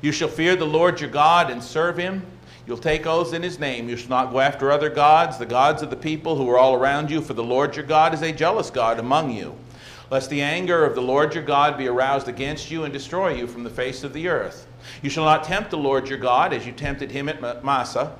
You 0.01 0.11
shall 0.11 0.27
fear 0.27 0.55
the 0.55 0.65
Lord 0.65 0.99
your 0.99 1.09
God 1.09 1.49
and 1.49 1.63
serve 1.63 1.97
him. 1.97 2.25
You'll 2.65 2.77
take 2.77 3.05
oaths 3.05 3.33
in 3.33 3.43
his 3.43 3.59
name. 3.59 3.89
You 3.89 3.97
shall 3.97 4.09
not 4.09 4.31
go 4.31 4.39
after 4.39 4.71
other 4.71 4.89
gods, 4.89 5.37
the 5.37 5.45
gods 5.45 5.81
of 5.81 5.89
the 5.89 5.95
people 5.95 6.35
who 6.35 6.49
are 6.49 6.57
all 6.57 6.75
around 6.75 7.11
you, 7.11 7.21
for 7.21 7.33
the 7.33 7.43
Lord 7.43 7.75
your 7.75 7.85
God 7.85 8.13
is 8.13 8.21
a 8.21 8.31
jealous 8.31 8.69
God 8.69 8.99
among 8.99 9.31
you. 9.31 9.55
Lest 10.09 10.29
the 10.29 10.41
anger 10.41 10.85
of 10.85 10.95
the 10.95 11.01
Lord 11.01 11.33
your 11.33 11.43
God 11.43 11.77
be 11.77 11.87
aroused 11.87 12.27
against 12.27 12.69
you 12.69 12.83
and 12.83 12.93
destroy 12.93 13.33
you 13.33 13.47
from 13.47 13.63
the 13.63 13.69
face 13.69 14.03
of 14.03 14.13
the 14.13 14.27
earth. 14.27 14.67
You 15.01 15.09
shall 15.09 15.25
not 15.25 15.43
tempt 15.43 15.71
the 15.71 15.77
Lord 15.77 16.07
your 16.07 16.17
God 16.17 16.53
as 16.53 16.65
you 16.65 16.71
tempted 16.71 17.11
him 17.11 17.29
at 17.29 17.63
Massah. 17.63 18.15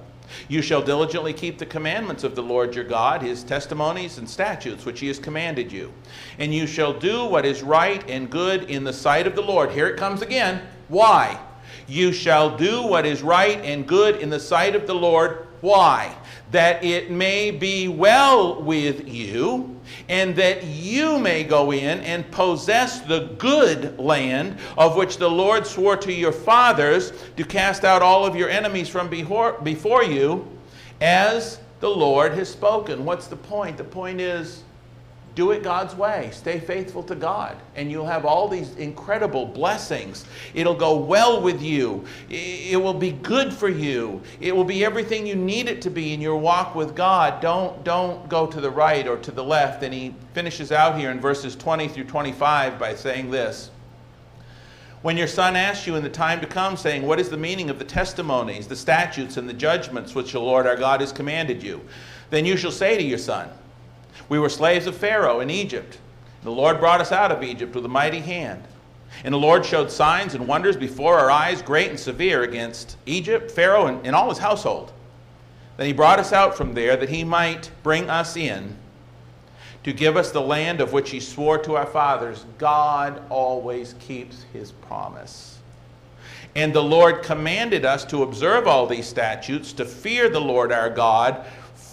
You 0.47 0.61
shall 0.61 0.82
diligently 0.82 1.34
keep 1.34 1.57
the 1.57 1.66
commandments 1.66 2.24
of 2.24 2.36
the 2.36 2.43
Lord 2.43 2.76
your 2.76 2.86
God, 2.86 3.22
his 3.22 3.43
testimonies 3.43 4.18
and 4.18 4.30
statutes 4.30 4.86
which 4.86 4.99
he 4.99 5.07
has 5.07 5.20
commanded 5.20 5.72
you. 5.72 5.93
And 6.39 6.53
you 6.53 6.66
shall 6.66 6.93
do 6.97 7.26
what 7.26 7.45
is 7.45 7.61
right 7.61 8.07
and 8.09 8.30
good 8.30 8.70
in 8.70 8.84
the 8.84 8.93
sight 8.93 9.28
of 9.28 9.36
the 9.36 9.41
Lord. 9.41 9.72
Here 9.72 9.88
it 9.88 9.97
comes 9.97 10.22
again. 10.22 10.61
Why? 10.88 11.39
You 11.88 12.14
shall 12.14 12.55
do 12.55 12.82
what 12.84 13.05
is 13.05 13.22
right 13.22 13.59
and 13.64 13.88
good 13.88 14.22
in 14.22 14.30
the 14.30 14.39
sight 14.39 14.76
of 14.76 14.88
the 14.88 14.95
Lord. 14.95 15.47
Why? 15.61 16.16
That 16.54 16.84
it 16.84 17.10
may 17.12 17.51
be 17.51 17.88
well 17.88 18.62
with 18.62 19.08
you, 19.08 19.76
and 20.08 20.36
that 20.36 20.64
you 20.64 21.18
may 21.18 21.43
go 21.43 21.72
in 21.72 21.99
and 22.01 22.30
possess 22.32 23.01
the 23.01 23.32
good 23.38 23.97
land 23.99 24.60
of 24.78 24.95
which 24.95 25.18
the 25.18 25.30
Lord 25.30 25.66
swore 25.66 25.97
to 25.97 26.14
your 26.14 26.32
fathers 26.32 27.12
to 27.38 27.43
cast 27.43 27.84
out 27.84 28.01
all 28.04 28.24
of 28.24 28.36
your 28.36 28.49
enemies 28.49 28.88
from 28.88 29.10
before 29.10 30.04
you, 30.04 30.47
as 31.01 31.60
the 31.80 31.89
Lord 31.89 32.34
has 32.34 32.49
spoken. 32.49 33.04
What's 33.04 33.28
the 33.28 33.36
point? 33.36 33.78
The 33.78 33.84
point 33.84 34.22
is 34.22 34.64
do 35.36 35.52
it 35.52 35.64
God's 35.64 35.96
way. 35.96 36.30
Stay 36.32 36.60
faithful 36.60 37.02
to 37.04 37.16
God, 37.16 37.58
and 37.76 37.90
you'll 37.90 38.06
have 38.06 38.26
all 38.26 38.48
these 38.48 38.76
incredible 38.76 39.46
blessings. 39.46 40.26
It'll 40.54 40.76
go 40.76 40.96
well 40.96 41.42
with 41.42 41.62
you. 41.62 42.06
It 42.30 42.80
will 42.80 42.94
be 42.94 43.12
good 43.12 43.52
for 43.52 43.70
you. 43.70 44.22
It 44.40 44.56
will 44.56 44.64
be 44.64 44.86
everything 44.86 45.26
you 45.26 45.36
need 45.36 45.68
it 45.68 45.82
to 45.84 45.90
be 45.90 46.14
in 46.14 46.22
your 46.22 46.38
walk 46.38 46.76
with 46.76 46.96
God. 46.96 47.42
Don't, 47.42 47.84
don't 47.84 48.30
go 48.30 48.46
to 48.46 48.62
the 48.62 48.70
right 48.70 49.08
or 49.08 49.18
to 49.18 49.32
the 49.32 49.44
left. 49.44 49.82
And 49.84 49.94
he 49.94 50.14
finishes 50.34 50.72
out 50.72 51.00
here 51.00 51.10
in 51.10 51.20
verses 51.20 51.56
20 51.56 51.88
through 51.88 52.06
25 52.06 52.78
by 52.78 52.94
saying 52.94 53.32
this. 53.32 53.72
When 55.02 55.18
your 55.18 55.28
son 55.28 55.58
asks 55.58 55.86
you 55.86 55.96
in 55.96 56.04
the 56.04 56.10
time 56.10 56.40
to 56.42 56.48
come, 56.48 56.78
saying, 56.78 57.06
What 57.06 57.20
is 57.20 57.30
the 57.30 57.38
meaning 57.38 57.70
of 57.70 57.78
the 57.78 57.86
testimonies, 57.86 58.68
the 58.68 58.76
statutes, 58.76 59.36
and 59.36 59.50
the 59.50 59.54
judgments 59.54 60.16
which 60.16 60.32
the 60.32 60.40
Lord 60.40 60.66
our 60.66 60.78
God 60.78 61.02
has 61.02 61.12
commanded 61.12 61.62
you? 61.62 61.82
Then 62.30 62.46
you 62.46 62.56
shall 62.56 62.72
say 62.72 62.98
to 62.98 63.04
your 63.04 63.18
son, 63.18 63.50
we 64.30 64.39
were 64.39 64.49
slaves 64.49 64.88
of 64.88 64.95
Pharaoh 64.95 65.39
in 65.39 65.49
Egypt. 65.49 65.97
The 66.43 66.51
Lord 66.51 66.80
brought 66.80 67.01
us 67.01 67.11
out 67.11 67.32
of 67.32 67.43
Egypt 67.43 67.76
with 67.76 67.86
a 67.86 67.89
mighty 67.89 68.20
hand. 68.20 68.64
And 69.24 69.34
the 69.34 69.39
Lord 69.39 69.66
showed 69.66 69.91
signs 69.91 70.34
and 70.34 70.47
wonders 70.47 70.76
before 70.76 71.20
our 71.20 71.30
eyes, 71.30 71.61
great 71.61 71.89
and 71.89 71.99
severe, 71.99 72.43
against 72.43 72.97
Egypt, 73.05 73.51
Pharaoh, 73.51 73.88
and, 73.88 74.05
and 74.05 74.16
all 74.16 74.30
his 74.30 74.39
household. 74.39 74.91
Then 75.78 75.88
he 75.88 75.93
brought 75.93 76.20
us 76.20 76.34
out 76.34 76.57
from 76.57 76.74
there 76.74 76.97
that 76.97 77.09
he 77.09 77.24
might 77.24 77.72
bring 77.84 78.09
us 78.09 78.36
in 78.36 78.76
to 79.84 79.93
give 79.93 80.18
us 80.18 80.32
the 80.32 80.41
land 80.41 80.82
of 80.82 80.93
which 80.93 81.09
he 81.09 81.20
swore 81.20 81.57
to 81.59 81.76
our 81.76 81.86
fathers. 81.86 82.45
God 82.57 83.22
always 83.30 83.95
keeps 83.99 84.45
his 84.53 84.72
promise. 84.72 85.59
And 86.55 86.74
the 86.74 86.84
Lord 86.84 87.24
commanded 87.24 87.84
us 87.84 88.05
to 88.05 88.24
observe 88.24 88.68
all 88.68 88.86
these 88.86 89.07
statutes, 89.07 89.74
to 89.74 89.86
fear 89.86 90.30
the 90.30 90.39
Lord 90.39 90.72
our 90.72 90.89
God 90.89 91.45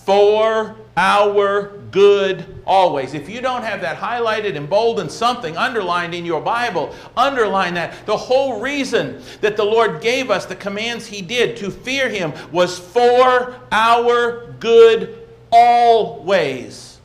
for 0.05 0.77
our 0.97 1.79
good 1.91 2.63
always. 2.67 3.15
If 3.15 3.29
you 3.29 3.41
don't 3.41 3.63
have 3.63 3.81
that 3.81 3.97
highlighted, 3.97 4.49
and 4.49 4.57
emboldened, 4.57 5.11
something 5.11 5.57
underlined 5.57 6.15
in 6.15 6.25
your 6.25 6.41
Bible, 6.41 6.95
underline 7.17 7.75
that. 7.75 8.07
The 8.07 8.17
whole 8.17 8.61
reason 8.61 9.23
that 9.41 9.57
the 9.57 9.65
Lord 9.65 10.01
gave 10.01 10.31
us 10.31 10.47
the 10.47 10.57
commands 10.57 11.07
He 11.07 11.23
did 11.23 11.57
to 11.59 11.71
fear 11.71 12.09
Him 12.09 12.33
was 12.53 12.79
for 12.79 13.57
our 13.73 14.55
good 14.61 15.27
always, 15.51 16.99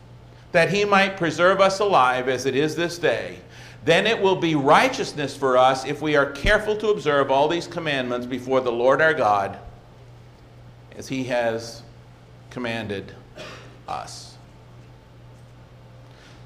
that 0.52 0.70
He 0.70 0.86
might 0.86 1.18
preserve 1.18 1.60
us 1.60 1.80
alive 1.80 2.30
as 2.30 2.46
it 2.46 2.56
is 2.56 2.76
this 2.76 2.98
day. 2.98 3.39
Then 3.84 4.08
it 4.08 4.20
will 4.20 4.36
be 4.36 4.56
righteousness 4.56 5.38
for 5.38 5.58
us 5.58 5.86
if 5.86 6.02
we 6.02 6.16
are 6.16 6.32
careful 6.32 6.76
to 6.78 6.89
observe 6.89 7.30
all 7.30 7.48
these 7.48 7.68
commandments 7.68 8.26
before 8.26 8.62
the 8.62 8.72
Lord 8.72 9.00
our 9.02 9.14
God, 9.14 9.60
as 10.98 11.08
He 11.08 11.24
has 11.26 11.84
commanded 12.56 13.14
us. 13.86 14.38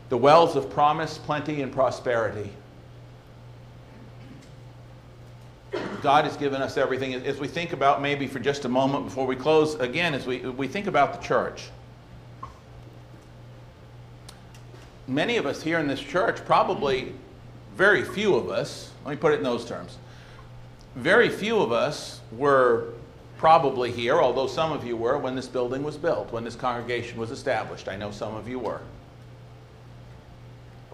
The 0.09 0.17
wells 0.17 0.55
of 0.55 0.67
promise, 0.71 1.19
plenty, 1.19 1.61
and 1.61 1.71
prosperity. 1.71 2.49
God 6.01 6.25
has 6.25 6.35
given 6.35 6.63
us 6.63 6.77
everything. 6.77 7.13
As 7.13 7.37
we 7.39 7.47
think 7.47 7.73
about, 7.73 8.01
maybe 8.01 8.25
for 8.25 8.39
just 8.39 8.65
a 8.65 8.69
moment 8.69 9.05
before 9.05 9.27
we 9.27 9.35
close, 9.35 9.75
again, 9.75 10.15
as 10.15 10.25
we, 10.25 10.39
we 10.39 10.67
think 10.67 10.87
about 10.87 11.13
the 11.13 11.27
church, 11.27 11.69
many 15.07 15.37
of 15.37 15.45
us 15.45 15.61
here 15.61 15.77
in 15.77 15.87
this 15.87 16.01
church, 16.01 16.43
probably 16.43 17.13
very 17.75 18.01
few 18.01 18.33
of 18.33 18.49
us, 18.49 18.91
let 19.05 19.11
me 19.11 19.17
put 19.17 19.31
it 19.31 19.37
in 19.37 19.43
those 19.43 19.63
terms, 19.63 19.99
very 20.95 21.29
few 21.29 21.59
of 21.59 21.71
us 21.71 22.19
were 22.31 22.93
probably 23.39 23.89
here, 23.89 24.19
although 24.19 24.47
some 24.47 24.73
of 24.73 24.85
you 24.85 24.97
were 24.97 25.17
when 25.17 25.33
this 25.33 25.47
building 25.47 25.81
was 25.81 25.95
built, 25.95 26.29
when 26.33 26.43
this 26.43 26.55
congregation 26.55 27.17
was 27.17 27.31
established. 27.31 27.87
I 27.87 27.95
know 27.95 28.11
some 28.11 28.35
of 28.35 28.49
you 28.49 28.59
were. 28.59 28.81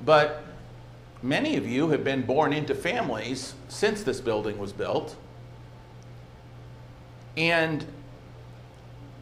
But 0.01 0.43
many 1.23 1.57
of 1.57 1.67
you 1.67 1.89
have 1.89 2.03
been 2.03 2.21
born 2.21 2.53
into 2.53 2.75
families 2.75 3.55
since 3.67 4.03
this 4.03 4.21
building 4.21 4.59
was 4.59 4.71
built. 4.71 5.15
And 7.35 7.83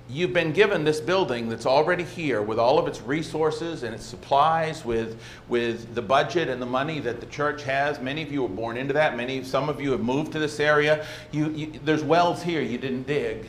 you've 0.10 0.34
been 0.34 0.52
given 0.52 0.84
this 0.84 1.00
building 1.00 1.50
that's 1.50 1.66
already 1.66 2.04
here 2.04 2.42
with 2.42 2.60
all 2.60 2.78
of 2.78 2.88
its 2.88 3.02
resources 3.02 3.84
and 3.84 3.96
its 3.96 4.06
supplies, 4.06 4.84
with, 4.84 5.20
with 5.48 5.96
the 5.96 6.02
budget 6.02 6.50
and 6.50 6.62
the 6.62 6.66
money 6.66 7.00
that 7.00 7.20
the 7.20 7.26
church 7.28 7.64
has. 7.64 8.00
Many 8.00 8.22
of 8.22 8.32
you 8.32 8.44
were 8.44 8.50
born 8.50 8.78
into 8.78 8.94
that. 8.94 9.16
Many, 9.16 9.44
some 9.44 9.70
of 9.70 9.80
you 9.82 9.92
have 9.92 10.02
moved 10.02 10.34
to 10.34 10.40
this 10.40 10.60
area. 10.60 11.06
You, 11.32 11.50
you, 11.52 11.80
there's 11.84 12.04
wells 12.04 12.44
here 12.44 12.62
you 12.62 12.78
didn't 12.78 13.08
dig. 13.08 13.48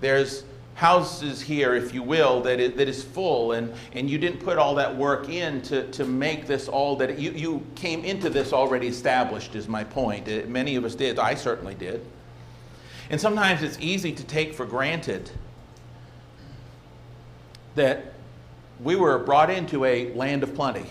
There's 0.00 0.44
houses 0.74 1.40
here, 1.40 1.74
if 1.74 1.94
you 1.94 2.02
will, 2.02 2.42
that 2.42 2.60
is, 2.60 2.74
that 2.74 2.86
is 2.86 3.02
full, 3.02 3.52
and, 3.52 3.72
and 3.94 4.10
you 4.10 4.18
didn't 4.18 4.40
put 4.40 4.58
all 4.58 4.74
that 4.74 4.94
work 4.94 5.30
in 5.30 5.62
to, 5.62 5.90
to 5.90 6.04
make 6.04 6.46
this 6.46 6.68
all 6.68 6.96
that 6.96 7.18
you, 7.18 7.30
you 7.30 7.66
came 7.74 8.04
into 8.04 8.28
this 8.28 8.52
already 8.52 8.86
established, 8.86 9.54
is 9.54 9.68
my 9.68 9.82
point. 9.82 10.28
It, 10.28 10.50
many 10.50 10.76
of 10.76 10.84
us 10.84 10.94
did. 10.94 11.18
I 11.18 11.34
certainly 11.34 11.74
did. 11.74 12.04
And 13.08 13.18
sometimes 13.18 13.62
it's 13.62 13.78
easy 13.80 14.12
to 14.12 14.24
take 14.24 14.52
for 14.52 14.66
granted 14.66 15.30
that 17.76 18.12
we 18.82 18.96
were 18.96 19.18
brought 19.18 19.50
into 19.50 19.84
a 19.84 20.12
land 20.14 20.42
of 20.42 20.54
plenty. 20.54 20.86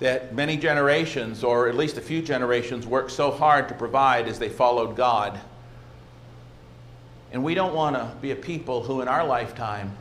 That 0.00 0.34
many 0.34 0.56
generations, 0.56 1.44
or 1.44 1.68
at 1.68 1.76
least 1.76 1.98
a 1.98 2.00
few 2.00 2.22
generations, 2.22 2.86
worked 2.86 3.12
so 3.12 3.30
hard 3.30 3.68
to 3.68 3.74
provide 3.74 4.26
as 4.26 4.38
they 4.38 4.48
followed 4.48 4.96
God. 4.96 5.38
And 7.32 7.44
we 7.44 7.54
don't 7.54 7.74
want 7.74 7.96
to 7.96 8.12
be 8.20 8.30
a 8.30 8.36
people 8.36 8.82
who, 8.82 9.00
in 9.00 9.08
our 9.08 9.26
lifetime, 9.26 9.96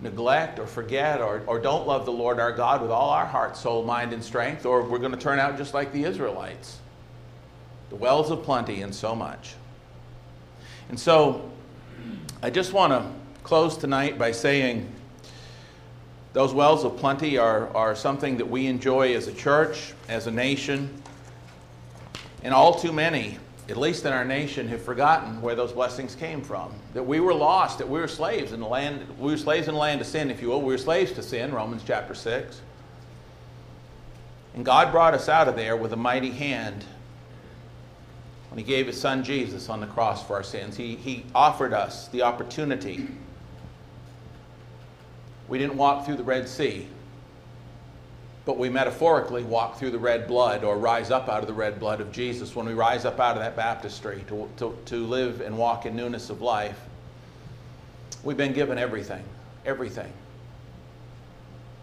neglect 0.00 0.58
or 0.58 0.66
forget 0.66 1.20
or, 1.20 1.42
or 1.46 1.58
don't 1.58 1.86
love 1.86 2.04
the 2.04 2.12
Lord 2.12 2.38
our 2.38 2.52
God 2.52 2.82
with 2.82 2.90
all 2.90 3.10
our 3.10 3.26
heart, 3.26 3.56
soul, 3.56 3.84
mind, 3.84 4.12
and 4.12 4.22
strength, 4.22 4.64
or 4.64 4.82
we're 4.82 4.98
going 4.98 5.12
to 5.12 5.18
turn 5.18 5.38
out 5.38 5.56
just 5.56 5.74
like 5.74 5.92
the 5.92 6.04
Israelites. 6.04 6.78
The 7.90 7.96
wells 7.96 8.30
of 8.30 8.42
plenty 8.42 8.82
and 8.82 8.94
so 8.94 9.14
much. 9.14 9.54
And 10.88 11.00
so, 11.00 11.50
I 12.42 12.50
just 12.50 12.72
want 12.72 12.92
to 12.92 13.10
close 13.48 13.78
tonight 13.78 14.18
by 14.18 14.30
saying 14.30 14.86
those 16.34 16.52
wells 16.52 16.84
of 16.84 16.98
plenty 16.98 17.38
are, 17.38 17.74
are 17.74 17.96
something 17.96 18.36
that 18.36 18.44
we 18.44 18.66
enjoy 18.66 19.14
as 19.14 19.26
a 19.26 19.32
church, 19.32 19.94
as 20.06 20.26
a 20.26 20.30
nation, 20.30 21.02
and 22.42 22.52
all 22.52 22.74
too 22.74 22.92
many, 22.92 23.38
at 23.70 23.78
least 23.78 24.04
in 24.04 24.12
our 24.12 24.26
nation, 24.26 24.68
have 24.68 24.82
forgotten 24.82 25.40
where 25.40 25.54
those 25.54 25.72
blessings 25.72 26.14
came 26.14 26.42
from. 26.42 26.74
That 26.92 27.04
we 27.04 27.20
were 27.20 27.32
lost, 27.32 27.78
that 27.78 27.88
we 27.88 27.98
were 27.98 28.06
slaves 28.06 28.52
in 28.52 28.60
the 28.60 28.66
land, 28.66 29.06
we 29.18 29.30
were 29.30 29.38
slaves 29.38 29.66
in 29.66 29.72
the 29.72 29.80
land 29.80 30.02
of 30.02 30.06
sin, 30.06 30.30
if 30.30 30.42
you 30.42 30.48
will. 30.48 30.60
We 30.60 30.74
were 30.74 30.76
slaves 30.76 31.12
to 31.12 31.22
sin, 31.22 31.50
Romans 31.50 31.80
chapter 31.86 32.12
6. 32.14 32.60
And 34.56 34.62
God 34.62 34.92
brought 34.92 35.14
us 35.14 35.30
out 35.30 35.48
of 35.48 35.56
there 35.56 35.74
with 35.74 35.94
a 35.94 35.96
mighty 35.96 36.32
hand 36.32 36.84
when 38.50 38.58
He 38.58 38.64
gave 38.64 38.88
His 38.88 39.00
Son 39.00 39.24
Jesus 39.24 39.70
on 39.70 39.80
the 39.80 39.86
cross 39.86 40.22
for 40.26 40.34
our 40.34 40.44
sins. 40.44 40.76
He, 40.76 40.96
he 40.96 41.24
offered 41.34 41.72
us 41.72 42.08
the 42.08 42.20
opportunity 42.20 43.08
we 45.48 45.58
didn't 45.58 45.76
walk 45.76 46.04
through 46.04 46.16
the 46.16 46.24
Red 46.24 46.48
Sea, 46.48 46.86
but 48.44 48.58
we 48.58 48.68
metaphorically 48.68 49.42
walk 49.42 49.78
through 49.78 49.90
the 49.90 49.98
red 49.98 50.26
blood 50.26 50.64
or 50.64 50.78
rise 50.78 51.10
up 51.10 51.28
out 51.28 51.42
of 51.42 51.46
the 51.46 51.52
red 51.52 51.78
blood 51.78 52.00
of 52.00 52.10
Jesus 52.12 52.56
when 52.56 52.66
we 52.66 52.72
rise 52.72 53.04
up 53.04 53.20
out 53.20 53.36
of 53.36 53.42
that 53.42 53.56
baptistry 53.56 54.24
to, 54.28 54.48
to, 54.56 54.74
to 54.86 55.06
live 55.06 55.42
and 55.42 55.56
walk 55.56 55.84
in 55.84 55.94
newness 55.94 56.30
of 56.30 56.40
life. 56.40 56.80
We've 58.24 58.38
been 58.38 58.54
given 58.54 58.78
everything, 58.78 59.22
everything. 59.66 60.10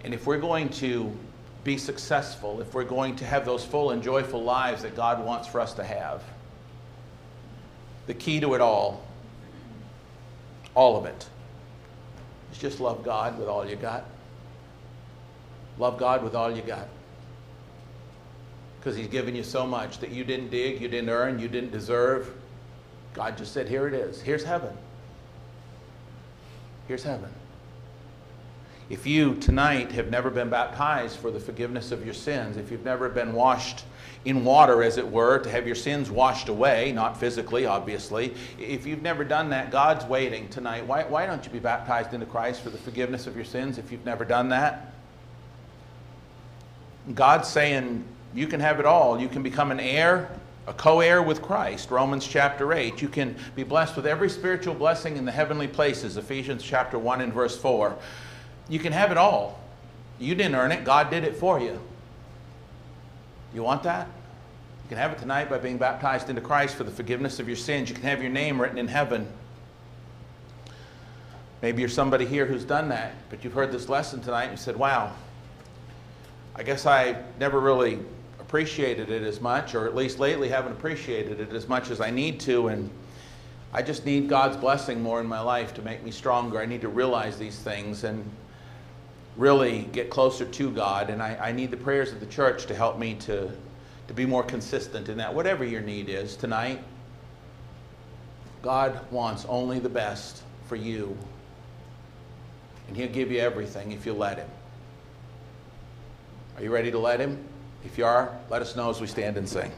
And 0.04 0.14
if 0.14 0.26
we're 0.26 0.40
going 0.40 0.70
to 0.70 1.16
be 1.64 1.78
successful, 1.78 2.62
if 2.62 2.74
we're 2.74 2.84
going 2.84 3.16
to 3.18 3.26
have 3.26 3.46
those 3.46 3.64
full 3.64 3.92
and 3.92 4.02
joyful 4.02 4.44
lives 4.44 4.84
that 4.84 4.96
God 4.96 5.24
wants 5.24 5.48
for 5.48 5.60
us 5.60 5.74
to 5.74 5.84
have, 5.84 6.24
the 8.08 8.14
key 8.14 8.40
to 8.40 8.54
it 8.54 8.62
all, 8.62 9.04
all 10.76 10.98
of 10.98 11.06
it, 11.06 11.28
is 12.56 12.62
just 12.62 12.80
love 12.80 13.04
God 13.04 13.38
with 13.38 13.48
all 13.48 13.68
you 13.68 13.76
got. 13.76 14.06
Love 15.78 15.98
God 15.98 16.24
with 16.24 16.36
all 16.36 16.56
you 16.56 16.62
got. 16.62 16.88
Because 18.80 18.96
He's 18.96 19.08
given 19.08 19.36
you 19.36 19.44
so 19.44 19.66
much 19.66 20.00
that 20.00 20.12
you 20.12 20.24
didn't 20.24 20.50
dig, 20.50 20.82
you 20.82 20.88
didn't 20.88 21.10
earn, 21.10 21.40
you 21.40 21.48
didn't 21.48 21.72
deserve. 21.72 22.34
God 23.14 23.38
just 23.38 23.54
said, 23.54 23.68
Here 23.68 23.88
it 23.88 23.94
is. 23.94 24.22
Here's 24.22 24.44
heaven. 24.44 24.76
Here's 26.88 27.04
heaven. 27.04 27.30
If 28.90 29.08
you 29.08 29.36
tonight 29.36 29.92
have 29.94 30.12
never 30.12 30.30
been 30.30 30.50
baptized 30.50 31.18
for 31.18 31.32
the 31.32 31.40
forgiveness 31.40 31.92
of 31.92 32.06
your 32.06 32.14
sins, 32.14 32.56
if 32.58 32.72
you've 32.72 32.86
never 32.86 33.10
been 33.10 33.34
washed 33.34 33.84
in 34.26 34.44
water, 34.44 34.82
as 34.82 34.98
it 34.98 35.08
were, 35.08 35.38
to 35.38 35.50
have 35.50 35.68
your 35.68 35.76
sins 35.76 36.10
washed 36.10 36.50
away, 36.50 36.92
not 36.92 37.18
physically, 37.18 37.68
obviously, 37.68 38.34
if 38.60 38.88
you've 38.88 39.04
never 39.04 39.24
done 39.24 39.52
that, 39.52 39.70
God's 39.70 40.04
waiting 40.06 40.50
tonight. 40.50 40.86
Why, 40.86 41.04
why 41.04 41.28
don't 41.28 41.46
you 41.46 41.52
be 41.52 41.60
baptized 41.60 42.14
into 42.14 42.26
Christ 42.26 42.62
for 42.62 42.72
the 42.72 42.78
forgiveness 42.78 43.28
of 43.28 43.36
your 43.36 43.46
sins 43.46 43.78
if 43.78 43.92
you've 43.92 44.06
never 44.06 44.26
done 44.26 44.50
that? 44.50 44.92
God's 47.14 47.48
saying 47.48 48.04
you 48.34 48.48
can 48.48 48.60
have 48.60 48.80
it 48.80 48.86
all. 48.88 49.20
You 49.20 49.30
can 49.30 49.44
become 49.44 49.70
an 49.70 49.80
heir, 49.80 50.28
a 50.66 50.74
co 50.74 51.02
heir 51.02 51.22
with 51.22 51.44
Christ, 51.44 51.92
Romans 51.92 52.26
chapter 52.26 52.74
8. 52.74 53.04
You 53.04 53.08
can 53.08 53.36
be 53.56 53.62
blessed 53.62 53.96
with 53.96 54.08
every 54.08 54.30
spiritual 54.30 54.74
blessing 54.74 55.18
in 55.18 55.26
the 55.26 55.32
heavenly 55.32 55.68
places, 55.68 56.18
Ephesians 56.18 56.64
chapter 56.64 56.98
1 56.98 57.22
and 57.22 57.32
verse 57.32 57.56
4. 57.56 57.96
You 58.70 58.80
can 58.80 58.92
have 58.92 59.12
it 59.12 59.18
all. 59.18 59.60
You 60.18 60.34
didn't 60.34 60.56
earn 60.56 60.72
it, 60.72 60.84
God 60.84 61.12
did 61.12 61.24
it 61.24 61.36
for 61.36 61.60
you. 61.60 61.80
You 63.54 63.62
want 63.62 63.84
that? 63.84 64.08
You 64.86 64.90
can 64.90 64.98
have 65.00 65.14
it 65.14 65.18
tonight 65.18 65.50
by 65.50 65.58
being 65.58 65.80
baptized 65.80 66.30
into 66.30 66.42
Christ 66.42 66.76
for 66.76 66.84
the 66.84 66.92
forgiveness 66.92 67.40
of 67.40 67.48
your 67.48 67.58
sins. 67.58 67.90
You 67.90 67.96
can 67.96 68.04
have 68.04 68.22
your 68.22 68.32
name 68.32 68.62
written 68.62 68.78
in 68.78 68.88
heaven. 68.88 69.28
Maybe 71.64 71.82
you're 71.82 71.90
somebody 71.90 72.24
here 72.24 72.46
who's 72.46 72.64
done 72.64 72.90
that, 72.90 73.14
but 73.32 73.44
you've 73.44 73.54
heard 73.54 73.72
this 73.72 73.90
lesson 73.90 74.22
tonight 74.22 74.50
and 74.50 74.60
said, 74.60 74.78
wow, 74.78 75.12
I 76.56 76.62
guess 76.62 76.86
I 76.86 77.16
never 77.40 77.60
really 77.60 77.98
appreciated 78.40 79.10
it 79.10 79.24
as 79.24 79.42
much, 79.42 79.74
or 79.74 79.88
at 79.88 79.96
least 79.96 80.20
lately 80.20 80.50
haven't 80.50 80.74
appreciated 80.74 81.40
it 81.40 81.52
as 81.52 81.68
much 81.68 81.90
as 81.90 82.00
I 82.00 82.12
need 82.12 82.40
to, 82.42 82.68
and 82.68 82.88
I 83.74 83.82
just 83.82 84.06
need 84.06 84.30
God's 84.30 84.56
blessing 84.56 85.02
more 85.02 85.20
in 85.20 85.26
my 85.26 85.40
life 85.40 85.74
to 85.74 85.82
make 85.82 86.04
me 86.04 86.12
stronger. 86.12 86.60
I 86.60 86.68
need 86.68 86.82
to 86.82 86.90
realize 86.90 87.40
these 87.40 87.58
things 87.58 88.04
and 88.04 88.24
really 89.36 89.90
get 89.94 90.12
closer 90.12 90.46
to 90.46 90.70
God, 90.70 91.10
and 91.10 91.24
I, 91.24 91.36
I 91.42 91.52
need 91.54 91.72
the 91.72 91.78
prayers 91.78 92.12
of 92.12 92.20
the 92.20 92.28
church 92.28 92.68
to 92.68 92.76
help 92.76 93.00
me 93.00 93.16
to, 93.22 93.52
to 94.08 94.14
be 94.14 94.26
more 94.26 94.44
consistent 94.44 95.10
in 95.10 95.18
that. 95.18 95.34
Whatever 95.34 95.64
your 95.64 95.82
need 95.82 96.10
is 96.10 96.36
tonight, 96.36 96.82
God 98.62 99.00
wants 99.12 99.46
only 99.48 99.80
the 99.80 99.90
best 99.90 100.44
for 100.68 100.76
you, 100.76 101.18
and 102.88 102.98
He'll 102.98 103.12
give 103.12 103.32
you 103.32 103.40
everything 103.40 103.92
if 103.92 104.06
you 104.06 104.14
let 104.14 104.38
Him. 104.38 104.50
Are 106.58 106.64
you 106.64 106.72
ready 106.72 106.92
to 106.92 107.00
let 107.00 107.20
Him? 107.20 107.44
If 107.84 107.98
you 107.98 108.06
are, 108.06 108.36
let 108.50 108.62
us 108.62 108.76
know 108.76 108.90
as 108.90 109.00
we 109.00 109.08
stand 109.08 109.38
and 109.38 109.48
sing. 109.48 109.72